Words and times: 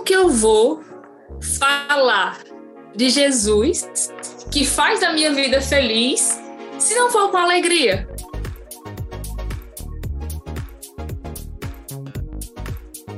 como 0.00 0.04
que 0.04 0.14
eu 0.14 0.30
vou 0.30 0.80
falar 1.58 2.38
de 2.96 3.10
Jesus 3.10 3.86
que 4.50 4.64
faz 4.64 5.00
da 5.00 5.12
minha 5.12 5.32
vida 5.34 5.60
feliz 5.60 6.40
se 6.78 6.94
não 6.94 7.10
for 7.10 7.30
com 7.30 7.36
alegria? 7.36 8.08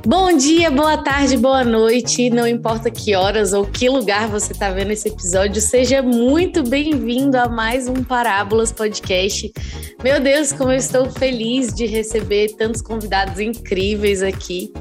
Bom 0.05 0.35
dia, 0.35 0.69
boa 0.69 0.97
tarde, 0.97 1.37
boa 1.37 1.63
noite. 1.63 2.29
Não 2.29 2.45
importa 2.45 2.91
que 2.91 3.15
horas 3.15 3.53
ou 3.53 3.65
que 3.65 3.87
lugar 3.87 4.27
você 4.27 4.51
está 4.51 4.69
vendo 4.69 4.91
esse 4.91 5.07
episódio, 5.07 5.61
seja 5.61 6.01
muito 6.01 6.63
bem-vindo 6.63 7.37
a 7.37 7.47
mais 7.47 7.87
um 7.87 8.03
Parábolas 8.03 8.73
Podcast. 8.73 9.53
Meu 10.01 10.19
Deus, 10.19 10.51
como 10.53 10.71
eu 10.71 10.77
estou 10.77 11.09
feliz 11.09 11.73
de 11.73 11.85
receber 11.85 12.55
tantos 12.55 12.81
convidados 12.81 13.39
incríveis 13.39 14.23
aqui. 14.23 14.71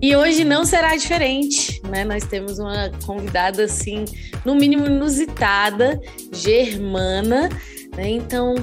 E 0.00 0.14
hoje 0.14 0.44
não 0.44 0.64
será 0.64 0.94
diferente, 0.96 1.80
né? 1.88 2.04
Nós 2.04 2.24
temos 2.24 2.58
uma 2.58 2.90
convidada 3.04 3.64
assim, 3.64 4.04
no 4.44 4.54
mínimo 4.54 4.86
inusitada, 4.86 6.00
germana, 6.32 7.48
né? 7.96 8.08
Então, 8.08 8.54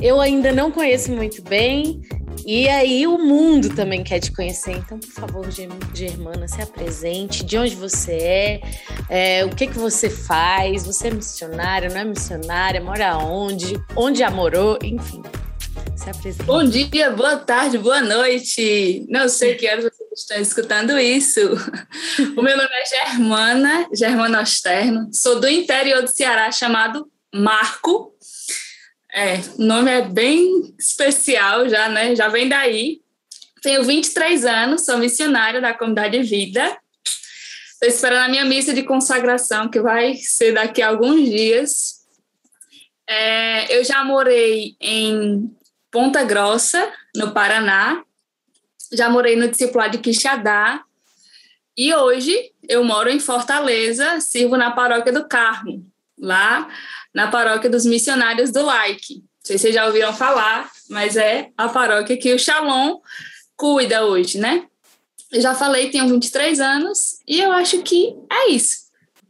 eu 0.00 0.20
ainda 0.20 0.52
não 0.52 0.70
conheço 0.70 1.10
muito 1.10 1.42
bem, 1.42 2.00
e 2.46 2.68
aí 2.68 3.06
o 3.06 3.18
mundo 3.18 3.74
também 3.74 4.04
quer 4.04 4.20
te 4.20 4.30
conhecer. 4.30 4.72
Então, 4.72 4.98
por 4.98 5.10
favor, 5.10 5.46
Germana, 5.94 6.46
se 6.46 6.60
apresente. 6.60 7.44
De 7.44 7.56
onde 7.56 7.74
você 7.74 8.12
é? 8.12 8.60
é 9.08 9.44
o 9.44 9.50
que 9.50 9.66
que 9.66 9.78
você 9.78 10.10
faz? 10.10 10.84
Você 10.84 11.08
é 11.08 11.10
missionária? 11.10 11.88
Não 11.88 11.98
é 11.98 12.04
missionária? 12.04 12.80
Mora 12.80 13.16
onde? 13.16 13.82
Onde 13.96 14.18
já 14.18 14.30
morou? 14.30 14.78
Enfim, 14.82 15.22
se 15.96 16.10
apresente. 16.10 16.44
Bom 16.44 16.64
dia, 16.64 17.10
boa 17.10 17.36
tarde, 17.36 17.78
boa 17.78 18.02
noite. 18.02 19.06
Não 19.08 19.28
sei 19.28 19.54
que 19.54 19.68
horas 19.68 19.84
vocês 19.84 20.20
estão 20.20 20.38
escutando 20.38 20.98
isso. 20.98 21.40
o 22.36 22.42
meu 22.42 22.56
nome 22.56 22.70
é 22.72 23.06
Germana, 23.06 23.88
Germana 23.92 24.42
Osterno. 24.42 25.08
Sou 25.12 25.40
do 25.40 25.48
interior 25.48 26.02
do 26.02 26.08
Ceará, 26.08 26.50
chamado 26.52 27.08
Marco. 27.34 28.13
É, 29.16 29.36
o 29.56 29.62
nome 29.62 29.92
é 29.92 30.02
bem 30.02 30.74
especial 30.76 31.68
já, 31.68 31.88
né? 31.88 32.16
Já 32.16 32.26
vem 32.26 32.48
daí. 32.48 33.00
Tenho 33.62 33.84
23 33.84 34.44
anos, 34.44 34.84
sou 34.84 34.98
missionária 34.98 35.60
da 35.60 35.72
comunidade 35.72 36.20
Vida. 36.24 36.76
Estou 37.72 37.88
esperando 37.88 38.24
a 38.24 38.28
minha 38.28 38.44
missa 38.44 38.74
de 38.74 38.82
consagração, 38.82 39.68
que 39.68 39.80
vai 39.80 40.16
ser 40.16 40.54
daqui 40.54 40.82
a 40.82 40.88
alguns 40.88 41.30
dias. 41.30 42.04
É, 43.06 43.78
eu 43.78 43.84
já 43.84 44.02
morei 44.02 44.76
em 44.80 45.48
Ponta 45.92 46.24
Grossa, 46.24 46.92
no 47.14 47.30
Paraná. 47.30 48.02
Já 48.92 49.08
morei 49.08 49.36
no 49.36 49.46
discipulado 49.46 49.92
de 49.92 50.02
Quixadá. 50.02 50.82
E 51.76 51.94
hoje 51.94 52.50
eu 52.68 52.82
moro 52.82 53.08
em 53.08 53.20
Fortaleza, 53.20 54.20
sirvo 54.20 54.56
na 54.56 54.72
paróquia 54.72 55.12
do 55.12 55.28
Carmo, 55.28 55.86
lá 56.18 56.68
na 57.14 57.28
paróquia 57.28 57.70
dos 57.70 57.86
missionários 57.86 58.50
do 58.50 58.64
Like. 58.64 59.14
Não 59.14 59.22
sei 59.42 59.56
se 59.56 59.62
vocês 59.62 59.74
já 59.74 59.86
ouviram 59.86 60.12
falar, 60.12 60.70
mas 60.90 61.16
é 61.16 61.50
a 61.56 61.68
paróquia 61.68 62.16
que 62.16 62.34
o 62.34 62.38
Shalom 62.38 62.98
cuida 63.56 64.04
hoje, 64.04 64.38
né? 64.38 64.64
Eu 65.30 65.40
já 65.40 65.54
falei, 65.54 65.90
tenho 65.90 66.08
23 66.08 66.60
anos 66.60 67.18
e 67.26 67.40
eu 67.40 67.52
acho 67.52 67.82
que 67.82 68.14
é 68.30 68.50
isso. 68.50 68.84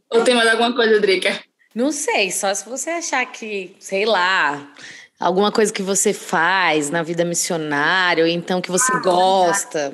Ou 0.09 0.23
tem 0.23 0.35
mais 0.35 0.49
alguma 0.49 0.73
coisa, 0.73 0.99
Drica? 0.99 1.39
Não 1.73 1.91
sei, 1.91 2.31
só 2.31 2.53
se 2.53 2.67
você 2.67 2.89
achar 2.91 3.25
que, 3.25 3.75
sei 3.79 4.05
lá, 4.05 4.71
alguma 5.19 5.51
coisa 5.51 5.73
que 5.73 5.81
você 5.81 6.13
faz 6.13 6.89
na 6.89 7.03
vida 7.03 7.25
missionária, 7.25 8.23
ou 8.23 8.29
então 8.29 8.61
que 8.61 8.71
você 8.71 8.93
ah, 8.93 8.99
gosta. 8.99 9.93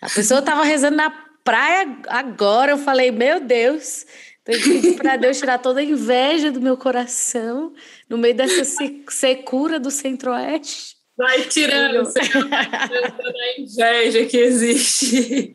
A 0.00 0.10
pessoa 0.10 0.40
estava 0.40 0.62
rezando 0.62 0.96
na 0.96 1.10
praia 1.42 1.96
agora, 2.08 2.72
eu 2.72 2.78
falei, 2.78 3.10
meu 3.10 3.40
Deus, 3.40 4.04
então, 4.46 4.54
eu 4.54 4.60
pedi 4.60 4.92
para 4.92 5.16
Deus 5.16 5.38
tirar 5.38 5.58
toda 5.58 5.80
a 5.80 5.84
inveja 5.84 6.50
do 6.50 6.60
meu 6.60 6.76
coração 6.76 7.72
no 8.08 8.18
meio 8.18 8.34
dessa 8.34 8.64
secura 9.08 9.78
do 9.78 9.90
Centro-Oeste. 9.90 10.96
Vai 11.16 11.42
tirando, 11.42 12.04
toda 12.12 12.56
a 12.56 13.60
inveja 13.60 14.24
que 14.26 14.36
existe. 14.36 15.54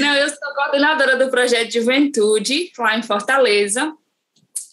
Não, 0.00 0.14
eu 0.14 0.28
sou 0.28 0.54
coordenadora 0.56 1.16
do 1.16 1.30
projeto 1.30 1.68
de 1.68 1.78
Juventude, 1.78 2.72
lá 2.78 2.98
em 2.98 3.02
Fortaleza. 3.02 3.92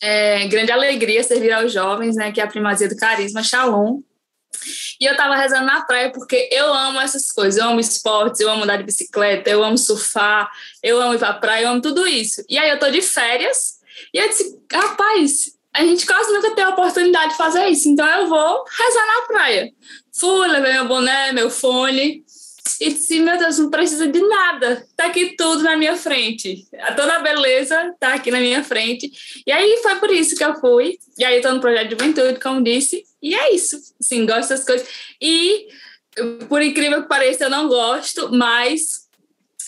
É, 0.02 0.48
grande 0.48 0.72
alegria 0.72 1.22
servir 1.22 1.52
aos 1.52 1.72
jovens, 1.72 2.16
né, 2.16 2.32
que 2.32 2.42
é 2.42 2.44
a 2.44 2.48
primazia 2.48 2.90
do 2.90 2.96
carisma, 2.96 3.44
Shalom. 3.44 4.02
E 5.00 5.06
eu 5.06 5.16
tava 5.16 5.36
rezando 5.36 5.66
na 5.66 5.82
praia 5.82 6.12
porque 6.12 6.50
eu 6.52 6.74
amo 6.74 7.00
essas 7.00 7.32
coisas. 7.32 7.60
Eu 7.60 7.70
amo 7.70 7.80
esportes, 7.80 8.42
eu 8.42 8.50
amo 8.50 8.64
andar 8.64 8.78
de 8.78 8.84
bicicleta, 8.84 9.50
eu 9.50 9.64
amo 9.64 9.78
surfar, 9.78 10.50
eu 10.84 11.02
amo 11.02 11.16
ir 11.16 11.20
pra 11.20 11.34
praia, 11.34 11.64
eu 11.64 11.70
amo 11.70 11.82
tudo 11.82 12.08
isso. 12.08 12.44
E 12.50 12.58
aí 12.58 12.70
eu 12.70 12.80
tô 12.80 12.90
de 12.90 13.02
férias 13.02 13.80
e 14.14 14.18
eu 14.18 14.28
disse, 14.28 14.60
rapaz, 14.72 15.52
a 15.74 15.84
gente 15.84 16.06
quase 16.06 16.32
nunca 16.32 16.54
tem 16.54 16.64
a 16.64 16.70
oportunidade 16.70 17.32
de 17.32 17.38
fazer 17.38 17.68
isso, 17.68 17.88
então 17.88 18.06
eu 18.06 18.28
vou 18.28 18.64
rezar 18.66 19.08
na 19.08 19.22
praia. 19.28 19.72
Fui, 20.14 20.48
levei 20.48 20.74
meu 20.74 20.88
boné, 20.88 21.32
meu 21.32 21.50
fone, 21.50 22.24
e 22.80 22.94
disse, 22.94 23.20
meu 23.20 23.38
Deus, 23.38 23.58
não 23.58 23.70
precisa 23.70 24.08
de 24.08 24.22
nada, 24.22 24.86
tá 24.96 25.06
aqui 25.06 25.36
tudo 25.36 25.64
na 25.64 25.76
minha 25.78 25.96
frente. 25.96 26.68
Toda 26.96 27.16
a 27.16 27.20
beleza 27.20 27.96
tá 28.00 28.14
aqui 28.14 28.30
na 28.30 28.40
minha 28.40 28.64
frente. 28.64 29.12
E 29.46 29.52
aí 29.52 29.80
foi 29.82 29.96
por 29.96 30.12
isso 30.12 30.36
que 30.36 30.44
eu 30.44 30.56
fui. 30.60 30.98
E 31.18 31.24
aí 31.24 31.38
eu 31.38 31.42
tô 31.42 31.52
no 31.52 31.60
projeto 31.60 31.90
de 31.90 31.92
juventude, 31.92 32.40
como 32.40 32.64
disse, 32.64 33.04
e 33.22 33.36
é 33.36 33.54
isso. 33.54 33.78
Sim, 34.02 34.26
gosto 34.26 34.50
dessas 34.50 34.66
coisas. 34.66 34.88
E, 35.22 35.68
por 36.50 36.62
incrível 36.62 37.04
que 37.04 37.10
pareça, 37.10 37.46
eu 37.46 37.50
não 37.50 37.68
gosto, 37.68 38.32
mas 38.32 39.08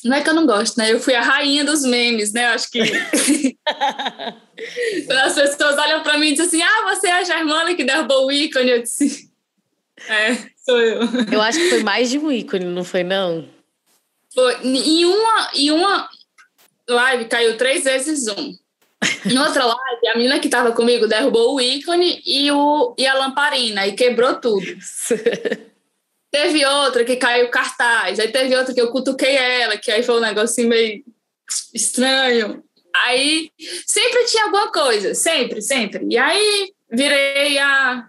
não 0.03 0.17
é 0.17 0.21
que 0.21 0.29
eu 0.29 0.33
não 0.33 0.45
gosto, 0.45 0.77
né? 0.77 0.91
Eu 0.91 0.99
fui 0.99 1.15
a 1.15 1.21
rainha 1.21 1.63
dos 1.63 1.83
memes, 1.83 2.33
né? 2.33 2.45
Acho 2.47 2.69
que. 2.69 2.79
Quando 5.05 5.19
as 5.19 5.35
pessoas 5.35 5.77
olham 5.77 6.03
para 6.03 6.17
mim 6.17 6.27
e 6.27 6.31
dizem 6.31 6.45
assim: 6.45 6.61
ah, 6.61 6.93
você 6.93 7.07
é 7.07 7.13
a 7.13 7.23
Germana 7.23 7.73
que 7.73 7.83
derrubou 7.83 8.27
o 8.27 8.31
ícone, 8.31 8.69
eu 8.69 8.81
disse. 8.81 9.31
É, 10.07 10.35
sou 10.65 10.79
eu. 10.81 11.01
Eu 11.31 11.41
acho 11.41 11.57
que 11.57 11.69
foi 11.69 11.83
mais 11.83 12.09
de 12.09 12.19
um 12.19 12.31
ícone, 12.31 12.65
não 12.65 12.83
foi, 12.83 13.03
não? 13.03 13.47
Foi. 14.33 14.55
Em 14.63 15.05
uma, 15.05 15.51
em 15.53 15.71
uma 15.71 16.09
live 16.89 17.25
caiu 17.25 17.57
três 17.57 17.85
vezes 17.85 18.27
um. 18.27 18.53
Em 19.25 19.37
outra 19.37 19.65
live, 19.65 19.92
a 20.07 20.15
menina 20.15 20.39
que 20.39 20.47
estava 20.47 20.71
comigo 20.71 21.07
derrubou 21.07 21.55
o 21.55 21.61
ícone 21.61 22.21
e, 22.25 22.51
o, 22.51 22.95
e 22.97 23.05
a 23.05 23.13
lamparina 23.13 23.87
e 23.87 23.93
quebrou 23.93 24.35
tudo. 24.35 24.65
teve 26.31 26.65
outra 26.65 27.05
que 27.05 27.15
caiu 27.15 27.49
cartaz, 27.49 28.19
aí 28.19 28.31
teve 28.31 28.55
outra 28.55 28.73
que 28.73 28.81
eu 28.81 28.91
cutuquei 28.91 29.35
ela, 29.35 29.77
que 29.77 29.91
aí 29.91 30.01
foi 30.01 30.17
um 30.17 30.21
negócio 30.21 30.67
meio 30.67 31.03
estranho. 31.73 32.63
Aí 33.05 33.51
sempre 33.85 34.25
tinha 34.25 34.45
alguma 34.45 34.71
coisa, 34.71 35.13
sempre, 35.13 35.61
sempre. 35.61 36.05
E 36.09 36.17
aí 36.17 36.71
virei 36.91 37.57
a 37.59 38.07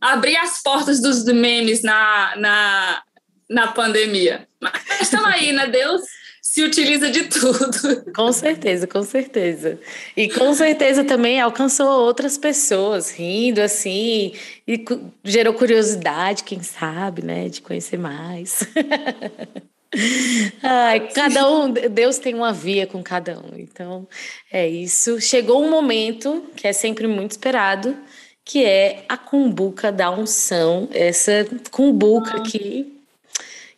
abrir 0.00 0.36
as 0.36 0.62
portas 0.62 1.00
dos 1.00 1.24
memes 1.24 1.82
na, 1.82 2.34
na, 2.36 3.02
na 3.48 3.68
pandemia. 3.68 4.46
Mas 4.60 5.00
estamos 5.02 5.26
aí, 5.26 5.52
né? 5.52 5.66
Deus 5.66 6.02
se 6.54 6.62
utiliza 6.62 7.10
de 7.10 7.24
tudo. 7.24 8.12
Com 8.14 8.32
certeza, 8.32 8.86
com 8.86 9.02
certeza. 9.02 9.76
E 10.16 10.28
com 10.28 10.54
certeza 10.54 11.02
também 11.02 11.40
alcançou 11.40 11.88
outras 11.88 12.38
pessoas 12.38 13.10
rindo 13.10 13.60
assim 13.60 14.32
e 14.64 14.84
gerou 15.24 15.52
curiosidade, 15.52 16.44
quem 16.44 16.62
sabe, 16.62 17.24
né, 17.24 17.48
de 17.48 17.60
conhecer 17.60 17.98
mais. 17.98 18.60
Ai, 20.62 21.08
cada 21.08 21.50
um, 21.50 21.72
Deus 21.72 22.18
tem 22.18 22.34
uma 22.36 22.52
via 22.52 22.86
com 22.86 23.02
cada 23.02 23.36
um. 23.36 23.58
Então, 23.58 24.06
é 24.52 24.68
isso. 24.68 25.20
Chegou 25.20 25.60
um 25.60 25.68
momento 25.68 26.44
que 26.54 26.68
é 26.68 26.72
sempre 26.72 27.08
muito 27.08 27.32
esperado, 27.32 27.96
que 28.44 28.64
é 28.64 29.04
a 29.08 29.16
cumbuca 29.16 29.90
da 29.90 30.08
unção, 30.08 30.88
essa 30.92 31.48
cumbuca 31.72 32.36
ah. 32.36 32.42
que 32.42 32.93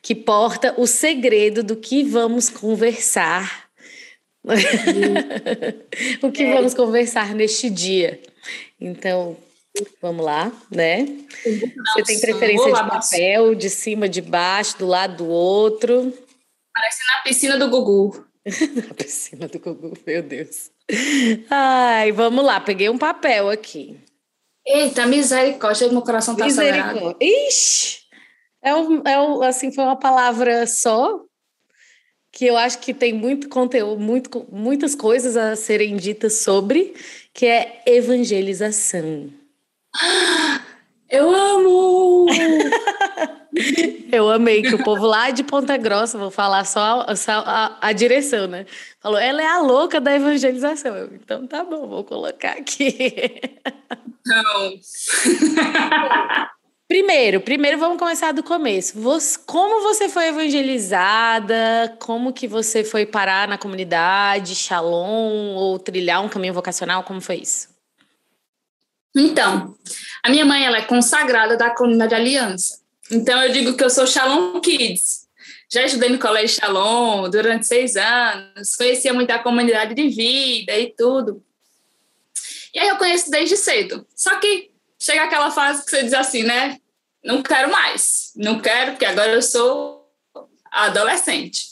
que 0.06 0.14
porta 0.14 0.72
o 0.78 0.86
segredo 0.86 1.64
do 1.64 1.74
que 1.74 2.04
vamos 2.04 2.48
conversar. 2.48 3.68
o 6.22 6.30
que 6.30 6.44
é. 6.44 6.54
vamos 6.54 6.74
conversar 6.74 7.34
neste 7.34 7.68
dia. 7.68 8.22
Então, 8.80 9.36
vamos 10.00 10.24
lá, 10.24 10.52
né? 10.70 11.08
Você 11.42 12.04
tem 12.04 12.20
preferência 12.20 12.72
de 12.72 12.88
papel, 12.88 13.56
de 13.56 13.68
cima, 13.68 14.08
de 14.08 14.22
baixo, 14.22 14.78
do 14.78 14.86
lado 14.86 15.24
do 15.24 15.26
outro? 15.28 16.16
Parece 16.72 17.04
na 17.12 17.22
piscina 17.22 17.58
do 17.58 17.68
Gugu. 17.68 18.24
na 18.88 18.94
piscina 18.94 19.48
do 19.48 19.58
Gugu, 19.58 19.98
meu 20.06 20.22
Deus. 20.22 20.70
Ai, 21.50 22.12
vamos 22.12 22.44
lá, 22.44 22.60
peguei 22.60 22.88
um 22.88 22.96
papel 22.96 23.50
aqui. 23.50 23.98
Eita, 24.64 25.04
misericórdia, 25.04 25.88
meu 25.88 26.02
coração 26.02 26.36
tá 26.36 26.44
misericórdia. 26.44 27.16
Ixi! 27.20 28.05
É, 28.66 28.74
um, 28.74 29.00
é 29.06 29.20
um, 29.20 29.42
assim, 29.44 29.70
foi 29.70 29.84
uma 29.84 29.94
palavra 29.94 30.66
só, 30.66 31.20
que 32.32 32.46
eu 32.46 32.56
acho 32.56 32.80
que 32.80 32.92
tem 32.92 33.12
muito 33.12 33.48
conteúdo, 33.48 34.00
muito, 34.00 34.44
muitas 34.50 34.96
coisas 34.96 35.36
a 35.36 35.54
serem 35.54 35.96
ditas 35.96 36.40
sobre, 36.40 36.92
que 37.32 37.46
é 37.46 37.80
evangelização. 37.86 39.30
Eu 41.08 41.32
amo! 41.32 42.26
Eu 44.12 44.28
amei 44.30 44.60
que 44.60 44.74
o 44.74 44.84
povo 44.84 45.06
lá 45.06 45.30
de 45.30 45.42
Ponta 45.42 45.78
Grossa, 45.78 46.18
vou 46.18 46.30
falar 46.30 46.64
só, 46.66 47.06
só 47.14 47.42
a, 47.46 47.78
a, 47.80 47.92
direção, 47.92 48.46
né? 48.46 48.66
Falou, 49.00 49.18
ela 49.18 49.42
é 49.42 49.46
a 49.46 49.60
louca 49.60 49.98
da 49.98 50.14
evangelização. 50.14 50.94
Eu, 50.94 51.14
então 51.14 51.46
tá 51.46 51.64
bom, 51.64 51.88
vou 51.88 52.04
colocar 52.04 52.52
aqui. 52.52 53.40
Não. 54.26 54.74
Primeiro, 56.88 57.40
primeiro 57.40 57.78
vamos 57.78 57.98
começar 57.98 58.30
do 58.30 58.44
começo. 58.44 59.00
Você, 59.00 59.36
como 59.44 59.82
você 59.82 60.08
foi 60.08 60.28
evangelizada? 60.28 61.96
Como 61.98 62.32
que 62.32 62.46
você 62.46 62.84
foi 62.84 63.04
parar 63.04 63.48
na 63.48 63.58
comunidade, 63.58 64.54
Shalom, 64.54 65.56
ou 65.56 65.80
trilhar 65.80 66.24
um 66.24 66.28
caminho 66.28 66.54
vocacional? 66.54 67.02
Como 67.02 67.20
foi 67.20 67.38
isso? 67.38 67.68
Então, 69.16 69.74
a 70.22 70.30
minha 70.30 70.44
mãe 70.44 70.64
ela 70.64 70.78
é 70.78 70.82
consagrada 70.82 71.56
da 71.56 71.70
comunidade 71.70 72.14
Aliança. 72.14 72.80
Então 73.10 73.42
eu 73.42 73.52
digo 73.52 73.76
que 73.76 73.82
eu 73.82 73.90
sou 73.90 74.06
Shalom 74.06 74.60
Kids. 74.60 75.26
Já 75.68 75.82
estudei 75.82 76.10
no 76.10 76.20
colégio 76.20 76.60
Shalom 76.60 77.28
durante 77.28 77.66
seis 77.66 77.96
anos, 77.96 78.76
conhecia 78.76 79.12
muito 79.12 79.32
a 79.32 79.40
comunidade 79.40 79.92
de 79.92 80.08
vida 80.08 80.78
e 80.78 80.94
tudo. 80.96 81.42
E 82.72 82.78
aí 82.78 82.88
eu 82.88 82.96
conheço 82.96 83.28
desde 83.28 83.56
cedo. 83.56 84.06
Só 84.14 84.38
que 84.38 84.70
chega 84.98 85.24
aquela 85.24 85.50
fase 85.50 85.84
que 85.84 85.90
você 85.90 86.02
diz 86.02 86.14
assim, 86.14 86.42
né? 86.42 86.78
Não 87.24 87.42
quero 87.42 87.70
mais. 87.70 88.32
Não 88.36 88.60
quero, 88.60 88.92
porque 88.92 89.04
agora 89.04 89.32
eu 89.32 89.42
sou 89.42 90.06
adolescente. 90.70 91.66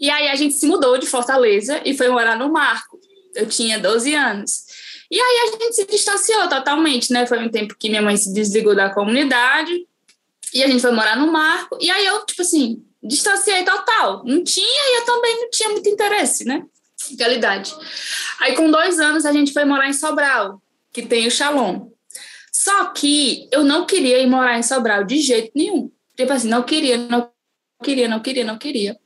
E 0.00 0.10
aí 0.10 0.28
a 0.28 0.34
gente 0.34 0.54
se 0.54 0.66
mudou 0.66 0.98
de 0.98 1.06
Fortaleza 1.06 1.80
e 1.84 1.96
foi 1.96 2.08
morar 2.08 2.36
no 2.36 2.52
Marco. 2.52 2.98
Eu 3.34 3.48
tinha 3.48 3.78
12 3.78 4.14
anos. 4.14 4.64
E 5.10 5.20
aí 5.20 5.38
a 5.38 5.50
gente 5.52 5.74
se 5.74 5.86
distanciou 5.86 6.48
totalmente, 6.48 7.12
né? 7.12 7.26
Foi 7.26 7.38
um 7.38 7.48
tempo 7.48 7.76
que 7.78 7.88
minha 7.88 8.02
mãe 8.02 8.16
se 8.16 8.32
desligou 8.32 8.74
da 8.74 8.90
comunidade 8.90 9.86
e 10.52 10.62
a 10.62 10.68
gente 10.68 10.80
foi 10.80 10.92
morar 10.92 11.16
no 11.16 11.30
Marco. 11.30 11.76
E 11.80 11.90
aí 11.90 12.04
eu, 12.06 12.24
tipo 12.24 12.42
assim, 12.42 12.84
distanciei 13.02 13.64
total. 13.64 14.24
Não 14.24 14.42
tinha 14.42 14.66
e 14.66 15.00
eu 15.00 15.04
também 15.04 15.40
não 15.42 15.50
tinha 15.50 15.68
muito 15.68 15.88
interesse, 15.88 16.44
né? 16.44 16.64
Naquela 17.10 17.34
idade. 17.34 17.74
Aí 18.40 18.54
com 18.54 18.70
dois 18.70 18.98
anos 18.98 19.26
a 19.26 19.32
gente 19.32 19.52
foi 19.52 19.64
morar 19.64 19.88
em 19.88 19.92
Sobral, 19.92 20.60
que 20.92 21.02
tem 21.02 21.26
o 21.26 21.30
Shalom. 21.30 21.93
Só 22.64 22.86
que 22.86 23.46
eu 23.52 23.62
não 23.62 23.84
queria 23.84 24.18
ir 24.20 24.26
morar 24.26 24.58
em 24.58 24.62
Sobral 24.62 25.04
de 25.04 25.18
jeito 25.18 25.52
nenhum. 25.54 25.90
Tipo 26.16 26.32
assim, 26.32 26.48
não 26.48 26.62
queria, 26.62 26.96
não 26.96 27.30
queria, 27.82 28.08
não 28.08 28.20
queria, 28.20 28.42
não 28.42 28.56
queria. 28.56 28.98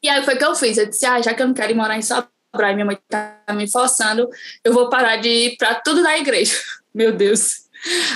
E 0.00 0.08
aí 0.08 0.24
foi 0.24 0.36
que 0.36 0.44
eu 0.44 0.54
fiz. 0.54 0.78
Eu 0.78 0.86
disse, 0.86 1.04
ah, 1.04 1.20
já 1.20 1.34
que 1.34 1.42
eu 1.42 1.48
não 1.48 1.54
quero 1.54 1.72
ir 1.72 1.74
morar 1.74 1.98
em 1.98 2.02
Sobral, 2.02 2.30
e 2.54 2.74
minha 2.74 2.84
mãe 2.86 2.96
tá 3.08 3.42
me 3.52 3.68
forçando, 3.68 4.28
eu 4.62 4.72
vou 4.72 4.88
parar 4.88 5.16
de 5.16 5.28
ir 5.28 5.56
para 5.56 5.74
tudo 5.74 6.04
da 6.04 6.16
igreja. 6.16 6.56
Meu 6.94 7.10
Deus. 7.10 7.64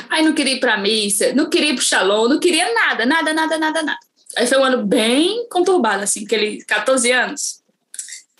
Aí 0.09 0.23
não 0.25 0.33
queria 0.33 0.55
ir 0.55 0.61
para 0.61 0.77
missa, 0.77 1.33
não 1.33 1.51
queria 1.51 1.71
ir 1.71 1.75
para 1.75 1.83
Shalom, 1.83 2.29
não 2.29 2.39
queria 2.39 2.73
nada, 2.73 3.05
nada, 3.05 3.35
nada, 3.35 3.59
nada, 3.59 3.83
nada. 3.83 3.99
Aí 4.37 4.47
foi 4.47 4.59
um 4.59 4.65
ano 4.65 4.87
bem 4.87 5.49
conturbado, 5.49 6.05
assim, 6.05 6.25
aquele 6.25 6.63
14 6.67 7.11
anos. 7.11 7.63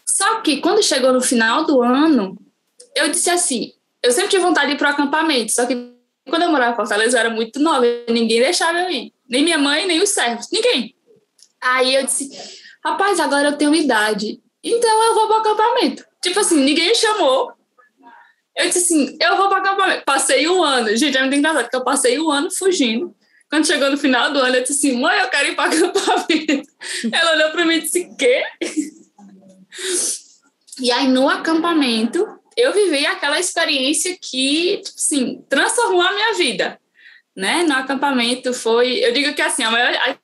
Só 0.07 0.41
que 0.41 0.59
quando 0.59 0.85
chegou 0.85 1.13
no 1.13 1.21
final 1.21 1.65
do 1.65 1.83
ano, 1.83 2.39
eu 2.95 3.09
disse 3.09 3.31
assim: 3.31 3.73
eu 4.01 4.13
sempre 4.13 4.31
tive 4.31 4.43
vontade 4.45 4.69
de 4.69 4.75
ir 4.75 4.79
para 4.79 4.91
o 4.91 4.93
acampamento, 4.93 5.51
só 5.51 5.67
que 5.67 5.94
quando 6.29 6.43
eu 6.43 6.51
morava 6.51 6.73
em 6.73 6.77
Fortaleza, 6.77 7.17
eu 7.17 7.21
era 7.21 7.31
muito 7.31 7.61
nova, 7.61 7.85
ninguém 8.09 8.41
deixava 8.41 8.81
eu 8.81 8.91
ir. 8.91 9.13
Nem 9.29 9.43
minha 9.43 9.59
mãe, 9.59 9.87
nem 9.87 10.03
os 10.03 10.11
servos, 10.11 10.49
ninguém. 10.53 10.95
Aí 11.61 11.95
eu 11.95 12.05
disse: 12.05 12.31
rapaz, 12.85 13.21
agora 13.21 13.49
eu 13.49 13.57
tenho 13.57 13.75
idade, 13.75 14.41
então 14.63 15.03
eu 15.05 15.15
vou 15.15 15.27
para 15.27 15.37
o 15.37 15.41
acampamento. 15.41 16.05
Tipo 16.23 16.41
assim, 16.41 16.63
ninguém 16.63 16.95
chamou. 16.95 17.53
Eu 18.57 18.67
disse 18.67 18.79
assim: 18.79 19.17
eu 19.21 19.37
vou 19.37 19.49
para 19.49 19.59
o 19.59 19.61
acampamento. 19.61 20.05
Passei 20.05 20.49
um 20.49 20.63
ano, 20.63 20.95
gente, 20.97 21.17
é 21.17 21.21
muito 21.21 21.37
engraçado, 21.37 21.65
porque 21.65 21.77
eu 21.77 21.85
passei 21.85 22.19
um 22.19 22.31
ano 22.31 22.51
fugindo. 22.51 23.15
Quando 23.51 23.67
chegou 23.67 23.91
no 23.91 23.99
final 23.99 24.33
do 24.33 24.39
ano, 24.39 24.57
eu 24.57 24.63
disse 24.63 24.73
assim: 24.89 25.01
mãe, 25.01 25.21
eu 25.21 25.29
quero 25.29 25.49
ir 25.49 25.57
para 25.57 25.71
o 25.71 25.73
acampamento. 25.75 26.69
Ela 27.13 27.33
olhou 27.33 27.51
para 27.51 27.65
mim 27.65 27.75
e 27.75 27.81
disse: 27.81 28.11
quê? 28.17 28.43
E 30.81 30.91
aí, 30.91 31.07
no 31.07 31.29
acampamento, 31.29 32.27
eu 32.57 32.73
vivi 32.73 33.07
aquela 33.07 33.39
experiência 33.39 34.17
que, 34.21 34.83
assim, 34.97 35.45
transformou 35.49 36.03
a 36.03 36.13
minha 36.13 36.35
vida, 36.35 36.81
né? 37.37 37.63
No 37.63 37.75
acampamento 37.75 38.53
foi, 38.53 39.05
eu 39.05 39.13
digo 39.13 39.35
que 39.35 39.43
assim, 39.43 39.63
a 39.63 39.71
maior 39.71 39.95
a 39.95 40.17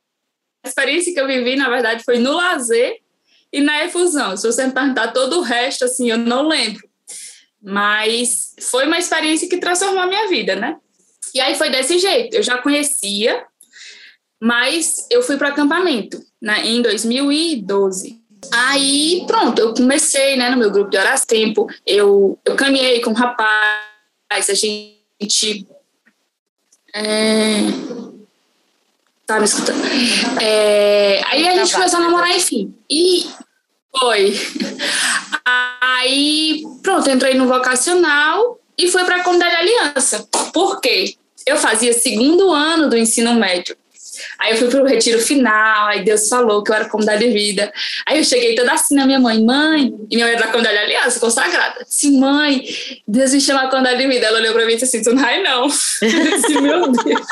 experiência 0.66 1.12
que 1.12 1.20
eu 1.20 1.26
vivi, 1.26 1.56
na 1.56 1.68
verdade, 1.68 2.04
foi 2.04 2.18
no 2.18 2.32
lazer 2.32 2.98
e 3.52 3.60
na 3.60 3.84
efusão. 3.84 4.36
Se 4.36 4.46
você 4.46 4.66
me 4.66 4.72
perguntar 4.72 5.12
todo 5.12 5.38
o 5.38 5.42
resto, 5.42 5.84
assim, 5.84 6.10
eu 6.10 6.18
não 6.18 6.46
lembro. 6.46 6.88
Mas 7.62 8.54
foi 8.60 8.86
uma 8.86 8.98
experiência 8.98 9.48
que 9.48 9.58
transformou 9.58 10.02
a 10.02 10.06
minha 10.06 10.28
vida, 10.28 10.54
né? 10.56 10.76
E 11.34 11.40
aí 11.40 11.54
foi 11.56 11.70
desse 11.70 11.98
jeito. 11.98 12.34
Eu 12.34 12.42
já 12.42 12.58
conhecia, 12.58 13.44
mas 14.40 15.06
eu 15.10 15.22
fui 15.22 15.36
para 15.36 15.48
acampamento 15.48 16.20
né, 16.40 16.66
em 16.66 16.82
2012. 16.82 18.19
Aí, 18.52 19.24
pronto, 19.26 19.60
eu 19.60 19.74
comecei, 19.74 20.36
né, 20.36 20.50
no 20.50 20.56
meu 20.56 20.70
grupo 20.70 20.90
de 20.90 20.96
oração 20.96 21.26
tempo, 21.26 21.68
eu, 21.86 22.38
eu 22.44 22.56
caminhei 22.56 23.00
com 23.00 23.10
um 23.10 23.14
rapaz, 23.14 24.48
a 24.48 24.54
gente... 24.54 25.66
É, 26.92 27.60
tá 29.26 29.38
me 29.38 29.44
escutando? 29.44 29.80
É, 30.40 31.22
aí 31.26 31.46
a 31.46 31.56
gente 31.56 31.72
começou 31.72 32.00
a 32.00 32.02
namorar, 32.02 32.36
enfim. 32.36 32.74
E 32.90 33.26
foi. 33.96 34.34
Aí, 35.80 36.64
pronto, 36.82 37.08
entrei 37.08 37.34
no 37.34 37.46
vocacional 37.46 38.58
e 38.76 38.88
fui 38.88 39.04
para 39.04 39.16
a 39.16 39.22
comunidade 39.22 39.54
aliança. 39.54 40.26
Por 40.52 40.80
quê? 40.80 41.14
Eu 41.46 41.56
fazia 41.56 41.92
segundo 41.92 42.50
ano 42.52 42.88
do 42.88 42.96
ensino 42.96 43.34
médio. 43.34 43.76
Aí 44.38 44.52
eu 44.52 44.56
fui 44.56 44.68
para 44.68 44.82
o 44.82 44.86
retiro 44.86 45.20
final, 45.20 45.88
aí 45.88 46.04
Deus 46.04 46.28
falou 46.28 46.62
que 46.62 46.70
eu 46.70 46.74
era 46.74 46.88
comunidade 46.88 47.24
de 47.24 47.30
vida. 47.32 47.72
Aí 48.06 48.18
eu 48.18 48.24
cheguei 48.24 48.54
toda 48.54 48.72
assim 48.72 48.94
na 48.94 49.06
minha 49.06 49.18
mãe, 49.18 49.42
mãe, 49.42 49.94
e 50.10 50.16
minha 50.16 50.26
mãe 50.26 50.34
era 50.34 50.46
da 50.46 50.52
comunidade 50.52 50.78
de 50.78 50.84
aliança, 50.84 51.20
consagrada. 51.20 51.84
Disse, 51.84 52.10
mãe, 52.10 52.64
Deus 53.06 53.32
me 53.32 53.40
chama 53.40 53.62
a 53.62 53.68
comunidade 53.68 53.98
de 53.98 54.08
vida. 54.08 54.26
Ela 54.26 54.38
olhou 54.40 54.52
para 54.54 54.66
mim 54.66 54.72
e 54.72 54.76
disse 54.76 54.96
assim, 54.96 55.02
tu 55.02 55.14
não 55.14 55.22
vai 55.22 55.42
não. 55.42 55.62
Eu 56.02 56.38
disse, 56.38 56.60
meu 56.60 56.92
Deus. 56.92 57.26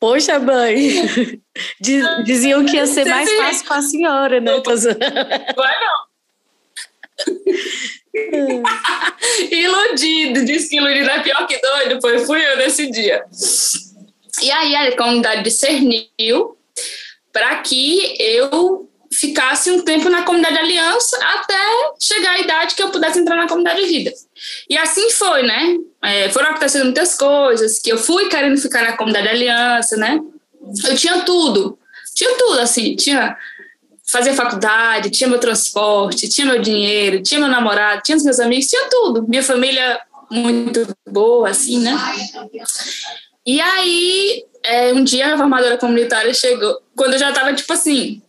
Poxa, 0.00 0.38
mãe. 0.38 1.40
Diziam 2.24 2.64
que 2.64 2.76
ia 2.76 2.86
ser 2.86 3.06
mais 3.06 3.30
fácil 3.30 3.66
com 3.66 3.74
a 3.74 3.82
senhora, 3.82 4.40
né? 4.40 4.52
Vai 5.56 5.74
não. 5.80 6.08
iludido, 9.50 10.44
disse 10.44 10.68
que 10.68 10.76
iludido 10.76 11.10
é 11.10 11.20
pior 11.20 11.46
que 11.46 11.58
doido, 11.58 12.00
foi, 12.00 12.18
fui 12.20 12.44
eu 12.44 12.56
nesse 12.56 12.90
dia. 12.90 13.24
E 14.42 14.50
aí 14.50 14.74
a 14.76 14.96
comunidade 14.96 15.42
discerniu 15.42 16.56
para 17.32 17.56
que 17.56 18.14
eu 18.18 18.88
ficasse 19.12 19.70
um 19.70 19.82
tempo 19.82 20.08
na 20.08 20.22
comunidade 20.22 20.58
Aliança 20.58 21.16
até 21.24 21.56
chegar 21.98 22.32
a 22.32 22.40
idade 22.40 22.74
que 22.74 22.82
eu 22.82 22.90
pudesse 22.90 23.18
entrar 23.18 23.36
na 23.36 23.48
comunidade 23.48 23.80
de 23.80 23.86
vida. 23.86 24.12
E 24.68 24.76
assim 24.76 25.10
foi, 25.10 25.42
né? 25.42 25.76
É, 26.02 26.28
foram 26.30 26.50
acontecendo 26.50 26.84
muitas 26.84 27.16
coisas, 27.16 27.78
que 27.78 27.90
eu 27.90 27.98
fui 27.98 28.28
querendo 28.28 28.60
ficar 28.60 28.82
na 28.82 28.96
comunidade 28.96 29.28
Aliança, 29.28 29.96
né? 29.96 30.20
Eu 30.84 30.96
tinha 30.96 31.22
tudo, 31.22 31.78
tinha 32.14 32.36
tudo, 32.36 32.60
assim, 32.60 32.94
tinha 32.94 33.36
fazer 34.10 34.32
faculdade, 34.34 35.10
tinha 35.10 35.28
meu 35.28 35.38
transporte, 35.38 36.28
tinha 36.28 36.46
meu 36.46 36.60
dinheiro, 36.60 37.22
tinha 37.22 37.40
meu 37.40 37.48
namorado, 37.48 38.02
tinha 38.02 38.16
os 38.16 38.24
meus 38.24 38.40
amigos, 38.40 38.66
tinha 38.66 38.88
tudo. 38.88 39.26
Minha 39.28 39.42
família 39.42 40.00
muito 40.30 40.86
boa, 41.06 41.50
assim, 41.50 41.78
né? 41.78 41.94
E 43.48 43.62
aí, 43.62 44.44
é, 44.62 44.92
um 44.92 45.02
dia 45.02 45.32
a 45.32 45.38
formadora 45.38 45.78
comunitária 45.78 46.34
chegou, 46.34 46.82
quando 46.94 47.14
eu 47.14 47.18
já 47.18 47.30
estava 47.30 47.54
tipo 47.54 47.72
assim, 47.72 48.20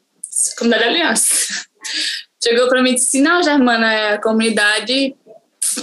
comunidade 0.58 0.88
aliança, 0.88 1.66
chegou 2.42 2.70
para 2.70 2.82
mim 2.82 2.92
e 2.92 2.96
disse: 2.96 3.20
Não, 3.20 3.44
Germana, 3.44 4.14
a 4.14 4.22
comunidade 4.22 5.14